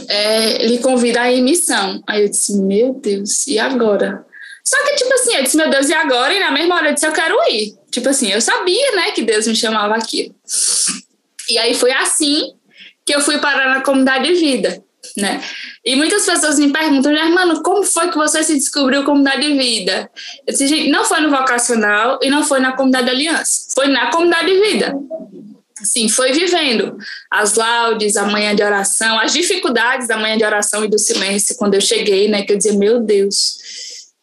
é, 0.09 0.67
lhe 0.67 0.79
convida 0.79 1.21
a 1.21 1.31
ir 1.31 1.41
em 1.41 1.43
missão. 1.43 2.03
Aí 2.07 2.23
eu 2.23 2.31
disse: 2.31 2.57
Meu 2.63 2.95
Deus, 2.95 3.47
e 3.47 3.59
agora? 3.59 4.25
Só 4.65 4.83
que, 4.87 4.95
tipo 4.95 5.13
assim, 5.13 5.35
eu 5.35 5.43
disse: 5.43 5.57
Meu 5.59 5.69
Deus, 5.69 5.91
e 5.91 5.93
agora? 5.93 6.33
E 6.33 6.41
na 6.41 6.51
mesma 6.51 6.77
hora 6.77 6.89
eu 6.89 6.95
disse: 6.95 7.07
Eu 7.07 7.13
quero 7.13 7.37
ir. 7.51 7.77
Tipo 7.91 8.09
assim, 8.09 8.33
eu 8.33 8.41
sabia, 8.41 8.93
né, 8.93 9.11
que 9.11 9.21
Deus 9.21 9.47
me 9.47 9.55
chamava 9.55 9.97
aqui. 9.97 10.35
E 11.51 11.59
aí 11.59 11.75
foi 11.75 11.93
assim 11.93 12.55
que 13.05 13.15
eu 13.15 13.21
fui 13.21 13.37
parar 13.37 13.69
na 13.69 13.83
comunidade 13.83 14.29
de 14.29 14.35
vida 14.41 14.83
né? 15.17 15.43
E 15.87 15.95
muitas 15.95 16.27
pessoas 16.27 16.59
me 16.59 16.73
perguntam, 16.73 17.13
mano, 17.31 17.63
como 17.63 17.85
foi 17.85 18.11
que 18.11 18.17
você 18.17 18.43
se 18.43 18.55
descobriu 18.55 19.05
comunidade 19.05 19.43
de 19.43 19.57
vida? 19.57 20.11
Eu 20.45 20.53
disse, 20.53 20.67
gente, 20.67 20.91
não 20.91 21.05
foi 21.05 21.21
no 21.21 21.31
vocacional 21.31 22.19
e 22.21 22.29
não 22.29 22.43
foi 22.43 22.59
na 22.59 22.73
comunidade 22.73 23.05
de 23.05 23.13
aliança, 23.13 23.69
foi 23.73 23.87
na 23.87 24.11
comunidade 24.11 24.47
de 24.47 24.61
vida. 24.61 24.93
Sim, 25.85 26.09
foi 26.09 26.33
vivendo 26.33 26.97
as 27.31 27.55
laudes, 27.55 28.17
a 28.17 28.25
manhã 28.25 28.57
de 28.57 28.65
oração, 28.65 29.17
as 29.21 29.33
dificuldades 29.33 30.09
da 30.09 30.17
manhã 30.17 30.37
de 30.37 30.45
oração 30.45 30.85
e 30.85 30.89
do 30.89 30.99
silêncio 30.99 31.55
quando 31.57 31.75
eu 31.75 31.81
cheguei, 31.81 32.27
né? 32.27 32.43
Que 32.43 32.55
eu 32.55 32.57
dizia, 32.57 32.73
meu 32.73 32.99
Deus, 32.99 33.59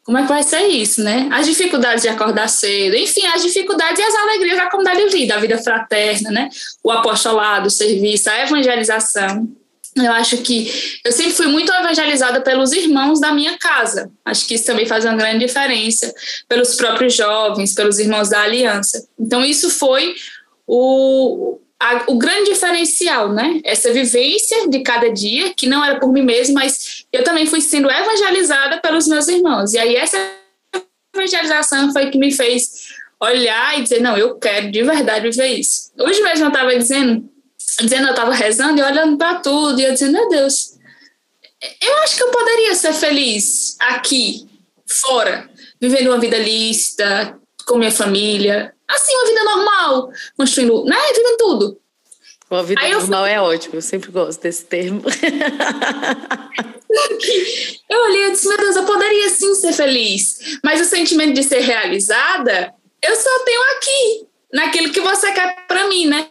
como 0.03 0.17
é 0.17 0.23
que 0.23 0.27
vai 0.27 0.43
ser 0.43 0.67
isso, 0.67 1.01
né? 1.01 1.29
As 1.31 1.45
dificuldades 1.45 2.03
de 2.03 2.09
acordar 2.09 2.49
cedo, 2.49 2.97
enfim, 2.97 3.25
as 3.27 3.41
dificuldades 3.41 3.99
e 3.99 4.03
as 4.03 4.15
alegrias 4.15 4.57
da 4.57 4.69
comunidade 4.69 5.05
de 5.05 5.17
vida, 5.17 5.35
a 5.35 5.39
vida 5.39 5.57
fraterna, 5.59 6.29
né? 6.29 6.49
O 6.83 6.91
apostolado, 6.91 7.67
o 7.67 7.71
serviço, 7.71 8.29
a 8.29 8.41
evangelização. 8.41 9.62
Eu 9.95 10.11
acho 10.11 10.37
que 10.37 10.99
eu 11.05 11.11
sempre 11.11 11.33
fui 11.33 11.47
muito 11.47 11.71
evangelizada 11.71 12.41
pelos 12.41 12.71
irmãos 12.71 13.19
da 13.19 13.31
minha 13.31 13.57
casa. 13.57 14.11
Acho 14.25 14.47
que 14.47 14.55
isso 14.55 14.65
também 14.65 14.87
faz 14.87 15.05
uma 15.05 15.15
grande 15.15 15.45
diferença, 15.45 16.13
pelos 16.47 16.75
próprios 16.75 17.13
jovens, 17.13 17.75
pelos 17.75 17.99
irmãos 17.99 18.29
da 18.29 18.41
aliança. 18.41 19.07
Então, 19.19 19.45
isso 19.45 19.69
foi 19.69 20.15
o, 20.65 21.59
a, 21.79 22.03
o 22.07 22.17
grande 22.17 22.51
diferencial, 22.51 23.31
né? 23.31 23.61
Essa 23.63 23.93
vivência 23.93 24.67
de 24.67 24.79
cada 24.79 25.11
dia, 25.11 25.53
que 25.53 25.67
não 25.67 25.85
era 25.85 25.99
por 25.99 26.11
mim 26.11 26.23
mesma, 26.23 26.61
mas 26.61 27.05
eu 27.13 27.23
também 27.23 27.45
fui 27.45 27.61
sendo 27.61 27.91
evangelizada 27.91 28.79
pelos 28.79 29.07
meus 29.07 29.27
irmãos. 29.27 29.73
E 29.73 29.77
aí, 29.77 29.95
essa 29.95 30.17
evangelização 31.15 31.93
foi 31.93 32.09
que 32.09 32.17
me 32.17 32.31
fez 32.31 32.93
olhar 33.19 33.77
e 33.77 33.83
dizer: 33.83 34.01
não, 34.01 34.17
eu 34.17 34.35
quero 34.35 34.71
de 34.71 34.81
verdade 34.83 35.29
viver 35.29 35.59
isso. 35.59 35.91
Hoje 35.99 36.21
mesmo 36.23 36.45
eu 36.45 36.49
estava 36.49 36.75
dizendo 36.75 37.29
dizendo, 37.81 38.07
eu 38.07 38.11
estava 38.11 38.33
rezando 38.33 38.79
e 38.79 38.83
olhando 38.83 39.17
para 39.17 39.35
tudo, 39.35 39.79
e 39.79 39.83
eu 39.83 39.93
dizendo, 39.93 40.13
meu 40.13 40.29
Deus, 40.29 40.77
eu 41.81 41.97
acho 41.99 42.17
que 42.17 42.23
eu 42.23 42.31
poderia 42.31 42.75
ser 42.75 42.93
feliz 42.93 43.75
aqui, 43.79 44.47
fora, 44.85 45.49
vivendo 45.79 46.07
uma 46.07 46.19
vida 46.19 46.37
lícita, 46.37 47.39
com 47.65 47.77
minha 47.77 47.91
família, 47.91 48.73
assim, 48.87 49.15
uma 49.15 49.25
vida 49.25 49.43
normal, 49.43 50.11
construindo, 50.37 50.85
né, 50.85 50.97
vivendo 51.15 51.37
tudo. 51.37 51.79
Uma 52.49 52.63
vida 52.63 52.81
Aí 52.81 52.91
normal 52.91 53.25
é 53.25 53.41
ótimo, 53.41 53.75
eu 53.75 53.81
sempre 53.81 54.11
gosto 54.11 54.41
desse 54.41 54.65
termo. 54.65 55.01
eu 57.89 57.99
olhei 58.03 58.27
e 58.27 58.31
disse, 58.31 58.47
meu 58.47 58.57
Deus, 58.57 58.75
eu 58.75 58.83
poderia 58.85 59.29
sim 59.29 59.55
ser 59.55 59.73
feliz, 59.73 60.59
mas 60.63 60.79
o 60.81 60.85
sentimento 60.85 61.33
de 61.33 61.43
ser 61.43 61.61
realizada, 61.61 62.73
eu 63.01 63.15
só 63.15 63.39
tenho 63.43 63.61
aqui, 63.77 64.27
naquilo 64.53 64.91
que 64.91 65.01
você 65.01 65.31
quer 65.31 65.65
para 65.67 65.87
mim, 65.87 66.05
né? 66.05 66.29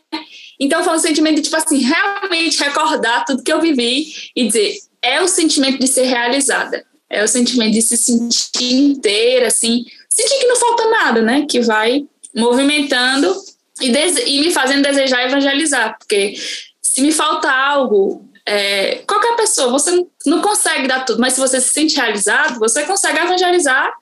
Então 0.63 0.85
foi 0.85 0.95
um 0.95 0.99
sentimento 0.99 1.37
de, 1.37 1.43
tipo 1.43 1.57
assim, 1.57 1.79
realmente 1.79 2.63
recordar 2.63 3.25
tudo 3.25 3.43
que 3.43 3.53
eu 3.53 3.61
vivi 3.61 4.31
e 4.37 4.47
dizer, 4.47 4.79
é 5.03 5.21
o 5.21 5.27
sentimento 5.27 5.81
de 5.81 5.89
ser 5.89 6.05
realizada. 6.05 6.87
É 7.11 7.25
o 7.25 7.27
sentimento 7.27 7.73
de 7.73 7.83
se 7.83 7.97
sentir 7.97 8.73
inteira, 8.73 9.49
assim, 9.49 9.85
sentir 10.09 10.39
que 10.39 10.47
não 10.47 10.55
falta 10.55 10.89
nada, 10.89 11.21
né? 11.21 11.47
Que 11.51 11.61
vai 11.61 12.07
movimentando 12.33 13.35
e, 13.81 13.89
e 13.89 14.41
me 14.41 14.53
fazendo 14.53 14.83
desejar 14.83 15.27
evangelizar, 15.27 15.99
porque 15.99 16.35
se 16.81 17.03
me 17.03 17.11
falta 17.11 17.51
algo, 17.51 18.25
é, 18.47 19.03
qualquer 19.07 19.35
pessoa, 19.35 19.69
você 19.69 19.91
não 20.25 20.41
consegue 20.41 20.87
dar 20.87 21.05
tudo, 21.05 21.21
mas 21.21 21.33
se 21.33 21.41
você 21.41 21.61
se 21.61 21.73
sente 21.73 21.97
realizado, 21.97 22.61
você 22.61 22.85
consegue 22.85 23.19
evangelizar 23.19 23.93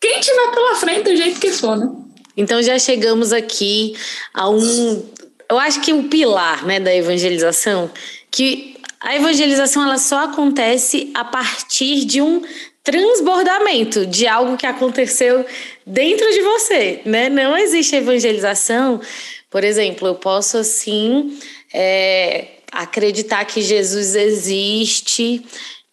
quem 0.00 0.18
tiver 0.18 0.50
pela 0.50 0.74
frente 0.76 1.02
do 1.02 1.14
jeito 1.14 1.38
que 1.38 1.52
for, 1.52 1.76
né? 1.76 2.09
Então 2.40 2.62
já 2.62 2.78
chegamos 2.78 3.34
aqui 3.34 3.94
a 4.32 4.48
um, 4.48 5.06
eu 5.48 5.58
acho 5.58 5.82
que 5.82 5.92
o 5.92 5.98
um 5.98 6.08
pilar, 6.08 6.64
né, 6.64 6.80
da 6.80 6.94
evangelização, 6.94 7.90
que 8.30 8.76
a 8.98 9.14
evangelização 9.14 9.82
ela 9.82 9.98
só 9.98 10.24
acontece 10.24 11.10
a 11.12 11.22
partir 11.22 12.06
de 12.06 12.22
um 12.22 12.42
transbordamento 12.82 14.06
de 14.06 14.26
algo 14.26 14.56
que 14.56 14.66
aconteceu 14.66 15.44
dentro 15.86 16.32
de 16.32 16.40
você, 16.40 17.02
né? 17.04 17.28
Não 17.28 17.56
existe 17.58 17.94
evangelização, 17.94 19.02
por 19.50 19.62
exemplo, 19.62 20.08
eu 20.08 20.14
posso 20.14 20.56
assim 20.56 21.38
é, 21.74 22.46
acreditar 22.72 23.44
que 23.44 23.60
Jesus 23.60 24.14
existe 24.14 25.44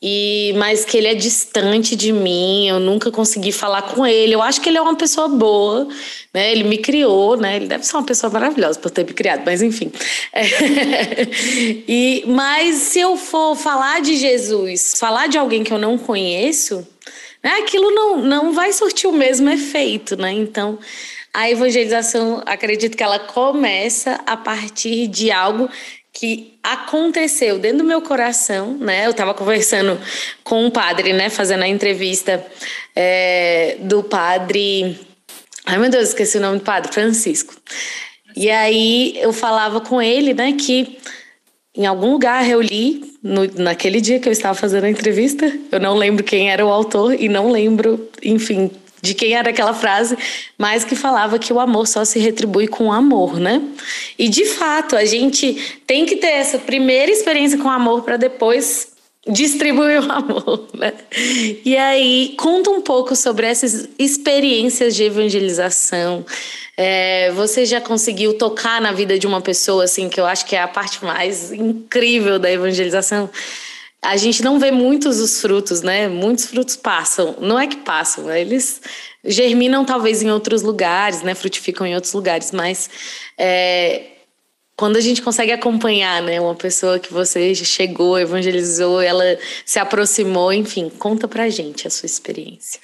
e 0.01 0.53
mas 0.57 0.85
que 0.85 0.95
ele 0.95 1.07
é 1.07 1.15
distante 1.15 1.95
de 1.95 2.13
mim, 2.13 2.67
eu 2.67 2.79
nunca 2.79 3.09
consegui 3.09 3.51
falar 3.51 3.81
com 3.81 4.05
ele. 4.05 4.35
Eu 4.35 4.43
acho 4.43 4.61
que 4.61 4.69
ele 4.69 4.77
é 4.77 4.81
uma 4.81 4.95
pessoa 4.95 5.27
boa, 5.27 5.87
né? 6.31 6.51
Ele 6.51 6.63
me 6.65 6.77
criou, 6.77 7.35
né? 7.35 7.55
Ele 7.55 7.67
deve 7.67 7.83
ser 7.83 7.95
uma 7.95 8.03
pessoa 8.03 8.31
maravilhosa 8.31 8.79
por 8.79 8.91
ter 8.91 9.03
me 9.03 9.13
criado, 9.13 9.41
mas 9.43 9.63
enfim. 9.63 9.91
É. 10.31 10.43
e 11.87 12.23
mas 12.27 12.75
se 12.75 12.99
eu 12.99 13.17
for 13.17 13.55
falar 13.55 13.99
de 14.01 14.15
Jesus, 14.15 14.93
falar 14.99 15.27
de 15.27 15.37
alguém 15.37 15.63
que 15.63 15.73
eu 15.73 15.79
não 15.79 15.97
conheço, 15.97 16.87
né? 17.43 17.53
Aquilo 17.61 17.89
não 17.89 18.21
não 18.21 18.53
vai 18.53 18.71
surtir 18.73 19.09
o 19.09 19.13
mesmo 19.13 19.49
efeito, 19.49 20.15
né? 20.15 20.31
Então, 20.31 20.77
a 21.37 21.51
evangelização, 21.51 22.41
acredito 22.47 22.97
que 22.97 23.03
ela 23.03 23.19
começa 23.19 24.19
a 24.25 24.35
partir 24.35 25.05
de 25.05 25.31
algo 25.31 25.69
que 26.17 26.57
aconteceu 26.63 27.59
dentro 27.59 27.79
do 27.79 27.83
meu 27.83 28.01
coração, 28.01 28.75
né? 28.75 29.05
Eu 29.05 29.11
estava 29.11 29.35
conversando 29.35 29.99
com 30.43 30.65
um 30.65 30.71
padre, 30.71 31.13
né? 31.13 31.29
Fazendo 31.29 31.61
a 31.61 31.67
entrevista 31.67 32.43
é, 32.95 33.77
do 33.81 34.01
padre. 34.01 34.99
Ai 35.63 35.77
meu 35.77 35.91
Deus, 35.91 36.09
esqueci 36.09 36.39
o 36.39 36.41
nome 36.41 36.57
do 36.57 36.63
padre, 36.63 36.91
Francisco. 36.91 37.53
E 38.35 38.49
aí 38.49 39.15
eu 39.19 39.31
falava 39.31 39.79
com 39.79 40.01
ele, 40.01 40.33
né? 40.33 40.53
Que 40.53 40.97
em 41.75 41.85
algum 41.85 42.13
lugar 42.13 42.49
eu 42.49 42.59
li, 42.59 43.13
no, 43.21 43.45
naquele 43.61 44.01
dia 44.01 44.19
que 44.19 44.27
eu 44.27 44.33
estava 44.33 44.55
fazendo 44.55 44.85
a 44.85 44.89
entrevista, 44.89 45.45
eu 45.71 45.79
não 45.79 45.93
lembro 45.93 46.23
quem 46.23 46.49
era 46.49 46.65
o 46.65 46.69
autor 46.69 47.13
e 47.13 47.29
não 47.29 47.51
lembro, 47.51 48.09
enfim, 48.23 48.71
de 49.01 49.13
quem 49.13 49.33
era 49.33 49.49
aquela 49.49 49.73
frase, 49.73 50.17
mas 50.57 50.83
que 50.83 50.95
falava 50.95 51.37
que 51.37 51.53
o 51.53 51.59
amor 51.59 51.87
só 51.87 52.03
se 52.03 52.19
retribui 52.19 52.67
com 52.67 52.91
amor, 52.91 53.39
né? 53.39 53.61
E 54.17 54.27
de 54.27 54.45
fato, 54.45 54.95
a 54.95 55.05
gente 55.05 55.79
tem 55.85 56.05
que 56.05 56.15
ter 56.15 56.27
essa 56.27 56.57
primeira 56.57 57.11
experiência 57.11 57.57
com 57.57 57.69
amor 57.69 58.03
para 58.03 58.17
depois 58.17 58.95
distribuir 59.29 60.01
o 60.01 60.11
amor, 60.11 60.67
né? 60.73 60.93
E 61.65 61.75
aí, 61.75 62.35
conta 62.37 62.69
um 62.69 62.81
pouco 62.81 63.15
sobre 63.15 63.45
essas 63.45 63.87
experiências 63.99 64.95
de 64.95 65.03
evangelização. 65.03 66.25
É, 66.75 67.31
você 67.31 67.65
já 67.65 67.81
conseguiu 67.81 68.37
tocar 68.37 68.79
na 68.79 68.91
vida 68.91 69.17
de 69.17 69.27
uma 69.27 69.41
pessoa, 69.41 69.83
assim, 69.83 70.09
que 70.09 70.19
eu 70.19 70.25
acho 70.25 70.45
que 70.45 70.55
é 70.55 70.61
a 70.61 70.67
parte 70.67 71.03
mais 71.03 71.51
incrível 71.51 72.39
da 72.39 72.51
evangelização? 72.51 73.29
A 74.01 74.15
gente 74.15 74.43
não 74.43 74.59
vê 74.59 74.71
muitos 74.71 75.19
os 75.19 75.41
frutos, 75.41 75.81
né? 75.81 76.07
Muitos 76.07 76.45
frutos 76.45 76.75
passam. 76.75 77.35
Não 77.39 77.59
é 77.59 77.67
que 77.67 77.77
passam, 77.77 78.31
eles 78.31 78.81
germinam 79.23 79.83
talvez 79.83 80.21
em 80.21 80.31
outros 80.31 80.61
lugares, 80.61 81.21
né? 81.21 81.33
Frutificam 81.33 81.85
em 81.85 81.95
outros 81.95 82.13
lugares, 82.13 82.51
mas 82.51 82.89
é, 83.37 84.03
quando 84.75 84.97
a 84.97 85.01
gente 85.01 85.21
consegue 85.21 85.51
acompanhar, 85.51 86.21
né? 86.21 86.39
Uma 86.39 86.55
pessoa 86.55 86.99
que 86.99 87.11
você 87.11 87.53
chegou, 87.55 88.19
evangelizou, 88.19 89.01
ela 89.01 89.37
se 89.65 89.79
aproximou, 89.79 90.53
enfim, 90.53 90.89
conta 90.89 91.27
pra 91.27 91.49
gente 91.49 91.87
a 91.87 91.89
sua 91.89 92.05
experiência. 92.05 92.79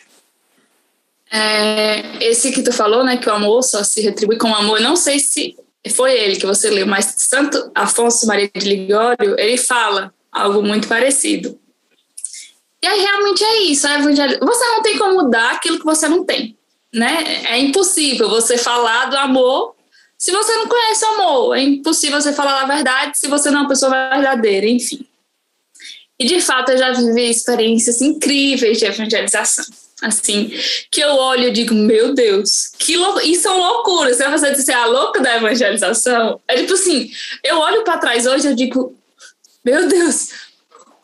É, 1.31 2.23
esse 2.23 2.51
que 2.51 2.63
tu 2.63 2.73
falou, 2.73 3.03
né? 3.03 3.17
Que 3.17 3.29
o 3.29 3.33
amor 3.33 3.61
só 3.63 3.83
se 3.83 4.01
retribui 4.01 4.37
com 4.37 4.53
amor. 4.53 4.81
Não 4.81 4.95
sei 4.95 5.19
se 5.19 5.55
foi 5.95 6.13
ele 6.13 6.35
que 6.35 6.45
você 6.45 6.69
leu, 6.69 6.87
mas 6.87 7.13
Santo 7.17 7.71
Afonso 7.75 8.25
Maria 8.25 8.49
de 8.53 8.67
Ligório, 8.67 9.39
ele 9.39 9.57
fala 9.57 10.13
algo 10.33 10.63
muito 10.63 10.87
parecido. 10.87 11.59
E 12.81 12.87
aí 12.87 12.99
realmente 12.99 13.43
é 13.43 13.61
isso, 13.63 13.87
a 13.87 13.97
Você 13.99 14.65
não 14.65 14.81
tem 14.81 14.97
como 14.97 15.29
dar 15.29 15.53
aquilo 15.53 15.79
que 15.79 15.85
você 15.85 16.07
não 16.07 16.25
tem, 16.25 16.57
né? 16.93 17.43
É 17.45 17.57
impossível 17.59 18.29
você 18.29 18.57
falar 18.57 19.05
do 19.05 19.17
amor 19.17 19.73
se 20.17 20.31
você 20.31 20.55
não 20.55 20.67
conhece 20.67 21.05
o 21.05 21.07
amor. 21.09 21.57
É 21.57 21.61
impossível 21.61 22.21
você 22.21 22.33
falar 22.33 22.61
a 22.61 22.65
verdade 22.65 23.17
se 23.17 23.27
você 23.27 23.51
não 23.51 23.59
é 23.59 23.61
uma 23.61 23.69
pessoa 23.69 23.91
verdadeira, 23.91 24.67
enfim. 24.67 25.05
E 26.19 26.25
de 26.25 26.39
fato 26.41 26.71
eu 26.71 26.77
já 26.77 26.91
vivi 26.91 27.29
experiências 27.29 28.01
incríveis 28.01 28.79
de 28.79 28.85
evangelização. 28.85 29.65
Assim, 30.01 30.51
que 30.91 30.99
eu 30.99 31.15
olho 31.15 31.47
e 31.47 31.51
digo, 31.51 31.73
meu 31.73 32.13
Deus, 32.13 32.71
que 32.77 32.97
louco, 32.97 33.21
isso 33.21 33.43
são 33.43 33.57
loucuras. 33.57 34.17
Se 34.17 34.27
você 34.27 34.51
disser 34.51 34.77
a 34.77 34.85
louca 34.85 35.21
da 35.21 35.37
evangelização, 35.37 36.41
é 36.45 36.57
tipo 36.57 36.73
assim, 36.73 37.09
eu 37.41 37.57
olho 37.57 37.83
para 37.85 37.97
trás 37.97 38.25
hoje 38.25 38.49
e 38.49 38.55
digo, 38.55 38.97
meu 39.63 39.87
Deus, 39.87 40.29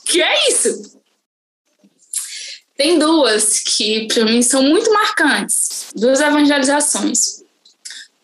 que 0.06 0.22
é 0.22 0.50
isso? 0.50 1.00
Tem 2.76 2.98
duas 2.98 3.60
que 3.60 4.08
para 4.08 4.24
mim 4.26 4.42
são 4.42 4.64
muito 4.64 4.92
marcantes, 4.92 5.92
duas 5.96 6.22
evangelizações. 6.22 7.44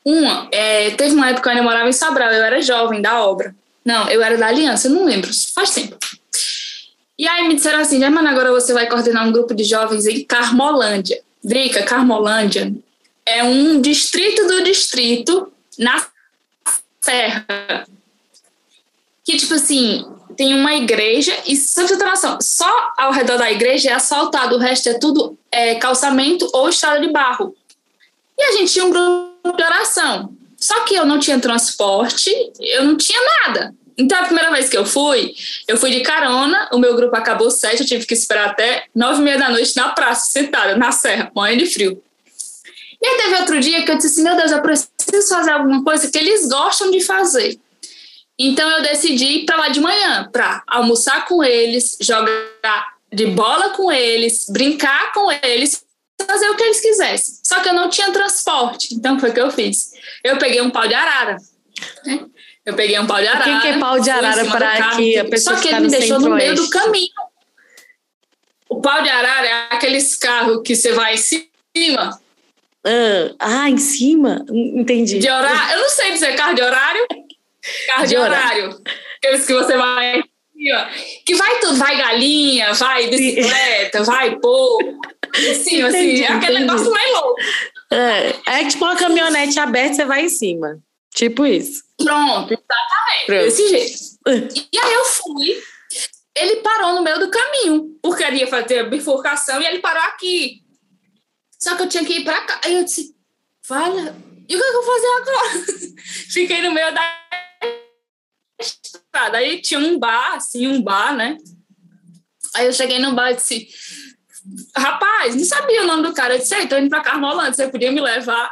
Uma, 0.04 0.48
é, 0.51 0.92
teve 0.92 1.15
uma 1.15 1.30
época 1.30 1.51
que 1.51 1.58
eu 1.58 1.63
morava 1.63 1.89
em 1.89 1.94
Sobral, 1.94 2.32
eu 2.32 2.44
era 2.44 2.62
jovem 2.62 3.01
da 3.01 3.25
obra. 3.25 3.56
Não, 3.84 4.10
eu 4.10 4.22
era 4.22 4.38
da 4.38 4.48
Aliança, 4.48 4.88
não 4.88 5.06
lembro, 5.06 5.30
faz 5.54 5.72
tempo. 5.72 5.98
E 7.18 7.27
aí 7.27 7.48
me 7.48 7.56
disseram 7.56 7.80
assim, 7.80 8.00
Germana, 8.00 8.32
agora 8.32 8.51
você 8.51 8.74
vai 8.74 8.88
coordenar 8.88 9.27
um 9.27 9.32
grupo 9.32 9.54
de 9.54 9.63
jovens 9.63 10.06
em 10.06 10.24
Carmolândia. 10.24 11.22
Drica, 11.44 11.84
Carmolândia 11.84 12.74
é 13.25 13.44
um 13.44 13.82
distrito 13.82 14.48
do 14.48 14.63
distrito 14.63 15.51
na 15.77 16.06
Serra. 17.01 17.88
Que, 19.24 19.38
tipo 19.38 19.56
assim, 19.56 20.06
tem 20.36 20.54
uma 20.54 20.75
igreja 20.75 21.34
e 21.46 21.56
só 21.56 21.82
você 21.82 21.96
noção, 21.96 22.38
só 22.42 22.94
ao 22.98 23.12
redor 23.12 23.38
da 23.38 23.51
igreja 23.51 23.89
é 23.89 23.94
asfaltado, 23.94 24.56
o 24.56 24.60
resto 24.60 24.89
é 24.89 24.94
tudo 24.96 25.38
é, 25.51 25.75
calçamento 25.75 26.50
ou 26.54 26.70
estrada 26.70 27.00
de 27.00 27.12
barro. 27.12 27.56
E 28.38 28.44
a 28.44 28.51
gente 28.54 28.74
tinha 28.74 28.86
um 28.86 28.89
grupo 28.89 29.56
de 29.56 29.63
oração. 29.63 30.34
Só 30.58 30.84
que 30.84 30.96
eu 30.96 31.06
não 31.06 31.20
tinha 31.20 31.39
transporte, 31.39 32.32
eu 32.60 32.84
não 32.84 32.98
tinha 32.98 33.20
nada. 33.44 33.74
Então, 33.98 34.20
a 34.20 34.24
primeira 34.24 34.51
vez 34.51 34.68
que 34.68 34.77
eu 34.77 34.86
fui, 34.86 35.34
eu 35.68 35.77
fui 35.77 35.89
de 35.89 36.01
carona, 36.01 36.70
o 36.74 36.77
meu 36.77 36.96
grupo 36.96 37.15
acabou 37.15 37.50
sete, 37.50 37.82
eu 37.82 37.88
tive 37.88 38.06
que 38.06 38.13
esperar 38.13 38.50
até 38.50 38.86
nove 38.94 39.22
e 39.22 39.24
meia 39.24 39.38
da 39.38 39.50
noite 39.50 39.75
na 39.75 39.89
praça, 39.89 40.32
sentada, 40.32 40.75
na 40.75 40.92
serra, 40.92 41.32
morrendo 41.34 41.63
de 41.63 41.70
frio. 41.70 42.01
E 43.01 43.08
aí 43.08 43.18
teve 43.18 43.36
outro 43.36 43.60
dia 43.60 43.86
que 43.86 43.92
eu 43.92 43.96
disse 43.96 44.08
assim, 44.08 44.24
meu 44.24 44.36
Deus, 44.36 44.51
eu 44.51 44.62
preciso 44.62 45.30
fazer 45.30 45.51
alguma 45.51 45.84
coisa 45.84 46.10
que 46.10 46.18
eles 46.18 46.48
gostam 46.48 46.92
de 46.92 47.00
fazer. 47.01 47.58
Então 48.38 48.70
eu 48.70 48.84
decidi 48.84 49.25
ir 49.25 49.46
para 49.46 49.58
lá 49.58 49.70
de 49.70 49.80
manhã 49.80 50.30
para 50.32 50.62
almoçar 50.68 51.25
com 51.25 51.44
eles, 51.44 51.98
jogar 52.01 52.96
de 53.12 53.27
bola 53.27 53.70
com 53.70 53.92
eles, 53.92 54.48
brincar 54.50 55.13
com 55.13 55.32
eles, 55.32 55.86
fazer 56.27 56.50
o 56.50 56.56
que 56.56 56.63
eles 56.63 56.82
quisessem. 56.82 57.36
Só 57.44 57.62
que 57.62 57.70
eu 57.70 57.74
não 57.74 57.89
tinha 57.89 58.12
transporte, 58.12 58.94
então 58.94 59.20
foi 59.20 59.30
o 59.30 59.34
que 59.34 59.39
eu 59.39 59.51
fiz. 59.51 59.94
Eu 60.24 60.38
peguei 60.38 60.62
um 60.62 60.70
pau 60.70 60.88
de 60.88 60.94
arara. 60.94 61.38
Né? 62.06 62.25
Eu 62.65 62.74
peguei 62.74 63.00
um 63.00 63.08
pau 63.08 63.22
de 63.22 63.27
arara. 63.27 63.58
O 63.58 63.62
que, 63.62 63.68
é 63.68 63.80
pau 63.80 64.00
de 64.00 64.10
arara 64.10 64.46
para 64.46 64.96
que 64.96 65.18
a 65.18 65.25
pessoa 65.25 65.56
Só 65.56 65.62
que 65.62 65.70
ele 65.70 65.80
me 65.82 65.88
deixou 65.88 66.20
no 66.20 66.32
meio 66.32 66.56
do 66.56 66.70
caminho. 66.70 67.13
O 68.68 68.82
pau 68.82 69.01
de 69.01 69.10
arara 69.10 69.48
é 69.48 69.68
aqueles 69.70 70.15
carros 70.15 70.62
que 70.65 70.75
você 70.75 70.92
vai 70.92 71.15
em 71.15 71.18
cima. 71.18 72.20
Ah, 72.84 73.36
ah, 73.39 73.70
em 73.70 73.77
cima? 73.77 74.46
Entendi. 74.50 75.20
De 75.20 75.30
horário. 75.30 75.74
Eu 75.74 75.82
não 75.82 75.89
sei 75.89 76.12
dizer 76.12 76.36
carro 76.36 76.56
de 76.56 76.62
horário. 76.62 77.08
Carro 77.88 78.07
de, 78.07 78.17
horário. 78.17 78.81
Aqueles 79.17 79.45
que 79.45 79.53
você 79.53 79.77
vai 79.77 80.24
que 81.25 81.36
vai 81.36 81.60
tudo, 81.60 81.75
vai 81.75 81.98
galinha, 81.98 82.74
vai 82.74 83.07
bicicleta, 83.07 84.03
vai 84.03 84.39
porco, 84.39 85.01
assim, 85.36 85.81
assim, 85.84 86.22
é 86.22 86.27
aquele 86.27 86.60
entendi. 86.60 86.60
negócio 86.60 86.91
mais 86.91 87.12
louco. 87.12 87.36
É, 87.91 88.62
é 88.62 88.65
tipo 88.65 88.86
uma 88.86 88.95
caminhonete 88.95 89.60
aberta, 89.60 89.95
você 89.95 90.05
vai 90.05 90.25
em 90.25 90.29
cima. 90.29 90.79
Tipo 91.13 91.45
isso. 91.45 91.84
Pronto, 91.98 92.53
exatamente. 92.53 93.25
Pronto. 93.25 93.43
Desse 93.43 93.69
jeito. 93.69 93.93
E 94.74 94.79
aí 94.79 94.93
eu 94.93 95.05
fui. 95.05 95.62
Ele 96.38 96.57
parou 96.57 96.95
no 96.95 97.03
meio 97.03 97.19
do 97.19 97.29
caminho, 97.29 97.98
porque 98.01 98.24
ele 98.24 98.39
ia 98.39 98.48
fazer 98.48 98.79
a 98.79 98.84
bifurcação 98.84 99.62
e 99.62 99.65
ele 99.65 99.79
parou 99.79 100.03
aqui. 100.03 100.62
Só 101.57 101.75
que 101.75 101.84
eu 101.84 101.89
tinha 101.89 102.03
que 102.03 102.19
ir 102.19 102.24
para 102.24 102.41
cá. 102.41 102.60
Aí 102.63 102.75
eu 102.75 102.84
disse, 102.84 103.15
fala, 103.65 104.15
e 104.48 104.55
o 104.55 104.60
que 104.60 104.65
eu 104.65 104.74
vou 104.74 104.84
fazer 104.84 105.07
agora? 105.07 105.65
Fiquei 106.34 106.62
no 106.62 106.72
meio 106.72 106.93
da 106.93 107.25
estrada. 108.59 109.38
Aí 109.38 109.62
tinha 109.62 109.79
um 109.79 109.97
bar, 110.00 110.35
assim, 110.35 110.67
um 110.67 110.81
bar, 110.81 111.15
né? 111.15 111.38
Aí 112.55 112.65
eu 112.65 112.74
cheguei 112.74 113.00
no 113.00 113.13
bar 113.13 113.31
e 113.31 113.35
disse, 113.35 113.67
rapaz, 114.75 115.35
não 115.35 115.43
sabia 115.43 115.83
o 115.83 115.88
nome 115.88 116.03
do 116.03 116.13
cara. 116.13 116.35
Eu 116.35 116.39
disse, 116.39 116.67
tô 116.67 116.77
indo 116.77 116.89
pra 116.89 117.01
Carmolândia, 117.01 117.53
você 117.53 117.67
podia 117.67 117.91
me 117.91 118.01
levar? 118.01 118.51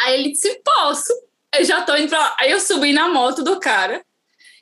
Aí 0.00 0.14
ele 0.14 0.32
disse, 0.32 0.60
posso. 0.64 1.12
Eu 1.56 1.64
já 1.64 1.82
tô 1.82 1.96
indo 1.96 2.08
pra 2.08 2.18
lá. 2.18 2.36
Aí 2.38 2.50
eu 2.50 2.60
subi 2.60 2.92
na 2.92 3.08
moto 3.08 3.42
do 3.42 3.58
cara 3.60 4.04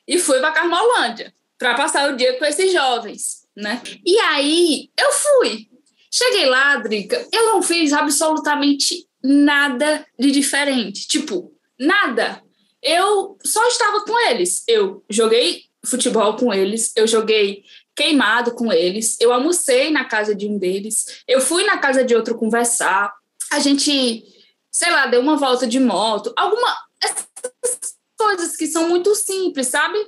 e 0.07 0.19
fui 0.19 0.39
pra 0.39 0.53
Carmolândia 0.53 1.35
para 1.59 1.75
passar 1.75 2.13
o 2.13 2.17
dia 2.17 2.39
com 2.39 2.45
esses 2.45 2.73
jovens, 2.73 3.47
né? 3.57 3.83
E 4.05 4.19
aí 4.19 4.91
eu 4.99 5.13
fui. 5.13 5.69
Cheguei 6.13 6.47
lá, 6.47 6.77
Drica, 6.77 7.27
eu 7.33 7.47
não 7.47 7.63
fiz 7.63 7.93
absolutamente 7.93 9.09
nada 9.23 10.07
de 10.19 10.31
diferente. 10.31 11.09
Tipo, 11.09 11.53
nada. 11.81 12.44
Eu 12.85 13.39
só 13.43 13.67
estava 13.67 14.05
com 14.05 14.19
eles. 14.29 14.63
Eu 14.69 15.03
joguei 15.11 15.65
futebol 15.85 16.37
com 16.37 16.53
eles, 16.53 16.93
eu 16.97 17.07
joguei 17.07 17.65
queimado 17.95 18.55
com 18.55 18.73
eles, 18.73 19.17
eu 19.21 19.33
almocei 19.33 19.91
na 19.91 20.05
casa 20.05 20.35
de 20.35 20.49
um 20.49 20.59
deles, 20.59 21.23
eu 21.29 21.41
fui 21.41 21.65
na 21.65 21.79
casa 21.79 22.03
de 22.03 22.15
outro 22.15 22.35
conversar, 22.37 23.13
a 23.53 23.59
gente, 23.59 24.25
sei 24.71 24.91
lá, 24.91 25.07
deu 25.07 25.21
uma 25.21 25.37
volta 25.37 25.67
de 25.67 25.79
moto, 25.79 26.33
alguma 26.37 26.75
essas 27.03 27.95
coisas 28.17 28.57
que 28.57 28.67
são 28.67 28.89
muito 28.89 29.15
simples, 29.15 29.69
sabe? 29.69 29.99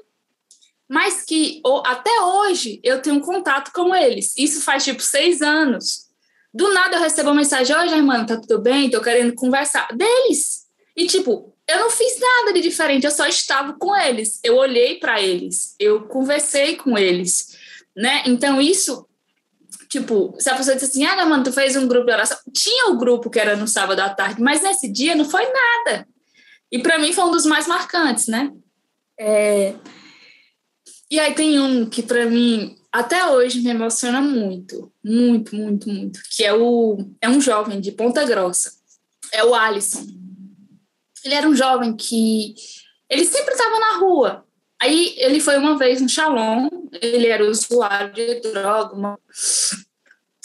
Mas 0.89 1.23
que 1.23 1.61
ou, 1.65 1.83
até 1.87 2.21
hoje 2.21 2.81
eu 2.83 3.03
tenho 3.03 3.21
contato 3.21 3.73
com 3.73 3.95
eles. 3.95 4.33
Isso 4.37 4.61
faz 4.61 4.85
tipo 4.85 5.03
seis 5.03 5.43
anos. 5.43 6.07
Do 6.55 6.73
nada 6.73 6.97
eu 6.97 7.01
recebo 7.01 7.31
uma 7.31 7.37
mensagem: 7.37 7.77
Oi, 7.77 7.89
Germano, 7.89 8.25
tá 8.25 8.41
tudo 8.41 8.61
bem? 8.61 8.89
Tô 8.89 9.01
querendo 9.01 9.35
conversar. 9.35 9.89
Deles. 9.97 10.65
E 10.97 11.07
tipo, 11.07 11.56
eu 11.69 11.81
não 11.81 11.91
fiz 11.91 12.19
nada 12.21 12.53
de 12.53 12.61
diferente, 12.61 13.05
eu 13.05 13.11
só 13.11 13.27
estava 13.27 13.73
com 13.75 13.95
eles. 13.95 14.41
Eu 14.43 14.57
olhei 14.57 14.99
para 14.99 15.21
eles, 15.21 15.75
eu 15.79 16.03
conversei 16.03 16.77
com 16.77 16.97
eles, 16.97 17.57
né? 17.97 18.23
Então 18.27 18.61
isso 18.61 19.07
tipo, 19.89 20.35
se 20.39 20.51
a 20.51 20.57
pessoa 20.57 20.75
disse 20.75 20.91
assim, 20.91 21.05
ah, 21.05 21.25
mano, 21.25 21.45
tu 21.45 21.53
fez 21.53 21.77
um 21.77 21.87
grupo 21.87 22.07
de 22.07 22.13
oração. 22.13 22.39
Tinha 22.53 22.91
o 22.91 22.99
grupo 22.99 23.31
que 23.31 23.39
era 23.39 23.57
no 23.57 23.69
sábado 23.69 24.01
à 24.01 24.09
tarde, 24.09 24.43
mas 24.43 24.63
nesse 24.63 24.89
dia 24.89 25.15
não 25.15 25.25
foi 25.25 25.45
nada. 25.45 26.07
E 26.71 26.79
para 26.79 26.99
mim 26.99 27.13
foi 27.13 27.25
um 27.25 27.31
dos 27.31 27.47
mais 27.47 27.67
marcantes, 27.67 28.27
né? 28.27 28.53
É... 29.19 29.75
E 31.11 31.21
aí 31.21 31.35
tem 31.35 31.59
um 31.61 31.89
que 31.89 32.03
para 32.03 32.27
mim 32.27 32.77
até 32.91 33.27
hoje 33.27 33.61
me 33.61 33.71
emociona 33.71 34.21
muito, 34.21 34.93
muito, 35.05 35.55
muito, 35.55 35.89
muito, 35.89 36.21
que 36.31 36.45
é 36.45 36.53
o 36.53 36.99
é 37.21 37.29
um 37.29 37.41
jovem 37.41 37.81
de 37.81 37.93
Ponta 37.93 38.25
Grossa, 38.25 38.73
é 39.33 39.45
o 39.45 39.55
Alisson. 39.55 40.05
Ele 41.27 41.35
era 41.35 41.49
um 41.49 41.57
jovem 41.57 41.95
que 41.97 42.55
ele 43.11 43.25
sempre 43.25 43.53
estava 43.53 43.79
na 43.79 43.99
rua. 43.99 44.47
Aí 44.81 45.15
ele 45.17 45.41
foi 45.41 45.57
uma 45.57 45.77
vez 45.77 46.01
no 46.01 46.09
Shalom, 46.09 46.69
ele 47.01 47.27
era 47.27 47.45
usuário 47.45 48.15
de 48.15 48.41
droga. 48.41 49.19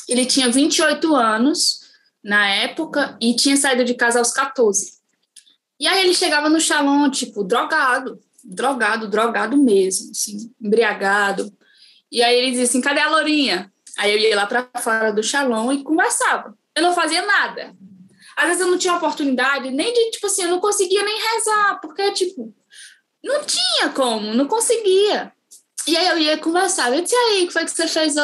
Ele 0.09 0.25
tinha 0.25 0.49
28 0.49 1.15
anos 1.15 1.81
na 2.23 2.49
época 2.49 3.15
e 3.21 3.35
tinha 3.35 3.55
saído 3.57 3.83
de 3.83 3.93
casa 3.93 4.19
aos 4.19 4.31
14. 4.31 4.93
E 5.79 5.87
aí 5.87 6.03
ele 6.03 6.15
chegava 6.15 6.49
no 6.49 6.59
Shalom, 6.59 7.09
tipo, 7.09 7.43
drogado, 7.43 8.19
drogado, 8.43 9.07
drogado 9.07 9.57
mesmo, 9.57 10.11
assim, 10.11 10.51
embriagado. 10.59 11.51
E 12.11 12.23
aí 12.23 12.37
ele 12.37 12.51
dizia 12.51 12.65
assim: 12.65 12.81
cadê 12.81 13.01
a 13.01 13.09
Lourinha? 13.09 13.71
Aí 13.97 14.11
eu 14.11 14.17
ia 14.17 14.35
lá 14.35 14.47
para 14.47 14.67
fora 14.81 15.11
do 15.11 15.21
Shalom 15.21 15.71
e 15.71 15.83
conversava. 15.83 16.57
Eu 16.75 16.81
não 16.81 16.93
fazia 16.93 17.25
nada. 17.25 17.75
Às 18.35 18.47
vezes 18.47 18.61
eu 18.61 18.67
não 18.67 18.77
tinha 18.77 18.95
oportunidade 18.95 19.69
nem 19.71 19.93
de, 19.93 20.11
tipo 20.11 20.27
assim, 20.27 20.43
eu 20.43 20.49
não 20.49 20.59
conseguia 20.59 21.03
nem 21.03 21.19
rezar, 21.19 21.79
porque, 21.81 22.11
tipo, 22.11 22.53
não 23.23 23.43
tinha 23.43 23.89
como, 23.89 24.33
não 24.33 24.47
conseguia. 24.47 25.31
E 25.87 25.97
aí 25.97 26.07
eu 26.07 26.17
ia 26.17 26.37
conversar. 26.37 26.93
Eu 26.93 27.01
disse: 27.01 27.15
aí, 27.15 27.43
o 27.43 27.47
que 27.47 27.53
foi 27.53 27.65
que 27.65 27.71
você 27.71 27.87
fez 27.87 28.15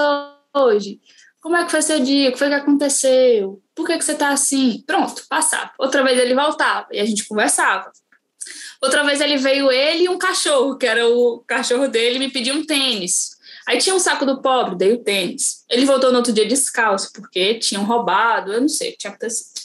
hoje? 0.55 0.99
Como 1.41 1.55
é 1.55 1.63
que 1.63 1.71
foi 1.71 1.81
seu 1.81 1.99
dia? 1.99 2.29
O 2.29 2.31
que 2.33 2.39
foi 2.39 2.49
que 2.49 2.55
aconteceu? 2.55 3.61
Por 3.73 3.85
que, 3.85 3.97
que 3.97 4.03
você 4.03 4.15
tá 4.15 4.29
assim? 4.29 4.83
Pronto, 4.85 5.23
passava. 5.29 5.71
Outra 5.79 6.03
vez 6.03 6.19
ele 6.19 6.33
voltava 6.33 6.87
e 6.91 6.99
a 6.99 7.05
gente 7.05 7.27
conversava. 7.27 7.91
Outra 8.81 9.03
vez 9.03 9.21
ele 9.21 9.37
veio 9.37 9.71
ele 9.71 10.03
e 10.03 10.09
um 10.09 10.17
cachorro, 10.17 10.77
que 10.77 10.85
era 10.85 11.07
o 11.07 11.43
cachorro 11.47 11.87
dele, 11.87 12.19
me 12.19 12.29
pediu 12.29 12.55
um 12.55 12.65
tênis. 12.65 13.37
Aí 13.67 13.79
tinha 13.79 13.95
um 13.95 13.99
saco 13.99 14.25
do 14.25 14.41
pobre, 14.41 14.77
dei 14.77 14.93
o 14.93 15.03
tênis. 15.03 15.63
Ele 15.69 15.85
voltou 15.85 16.11
no 16.11 16.17
outro 16.17 16.31
dia 16.31 16.45
descalço, 16.45 17.11
porque 17.13 17.55
tinham 17.55 17.83
roubado, 17.83 18.53
eu 18.53 18.61
não 18.61 18.69
sei 18.69 18.89
o 18.89 18.91
que 18.93 18.97
tinha 18.99 19.11
acontecido. 19.11 19.56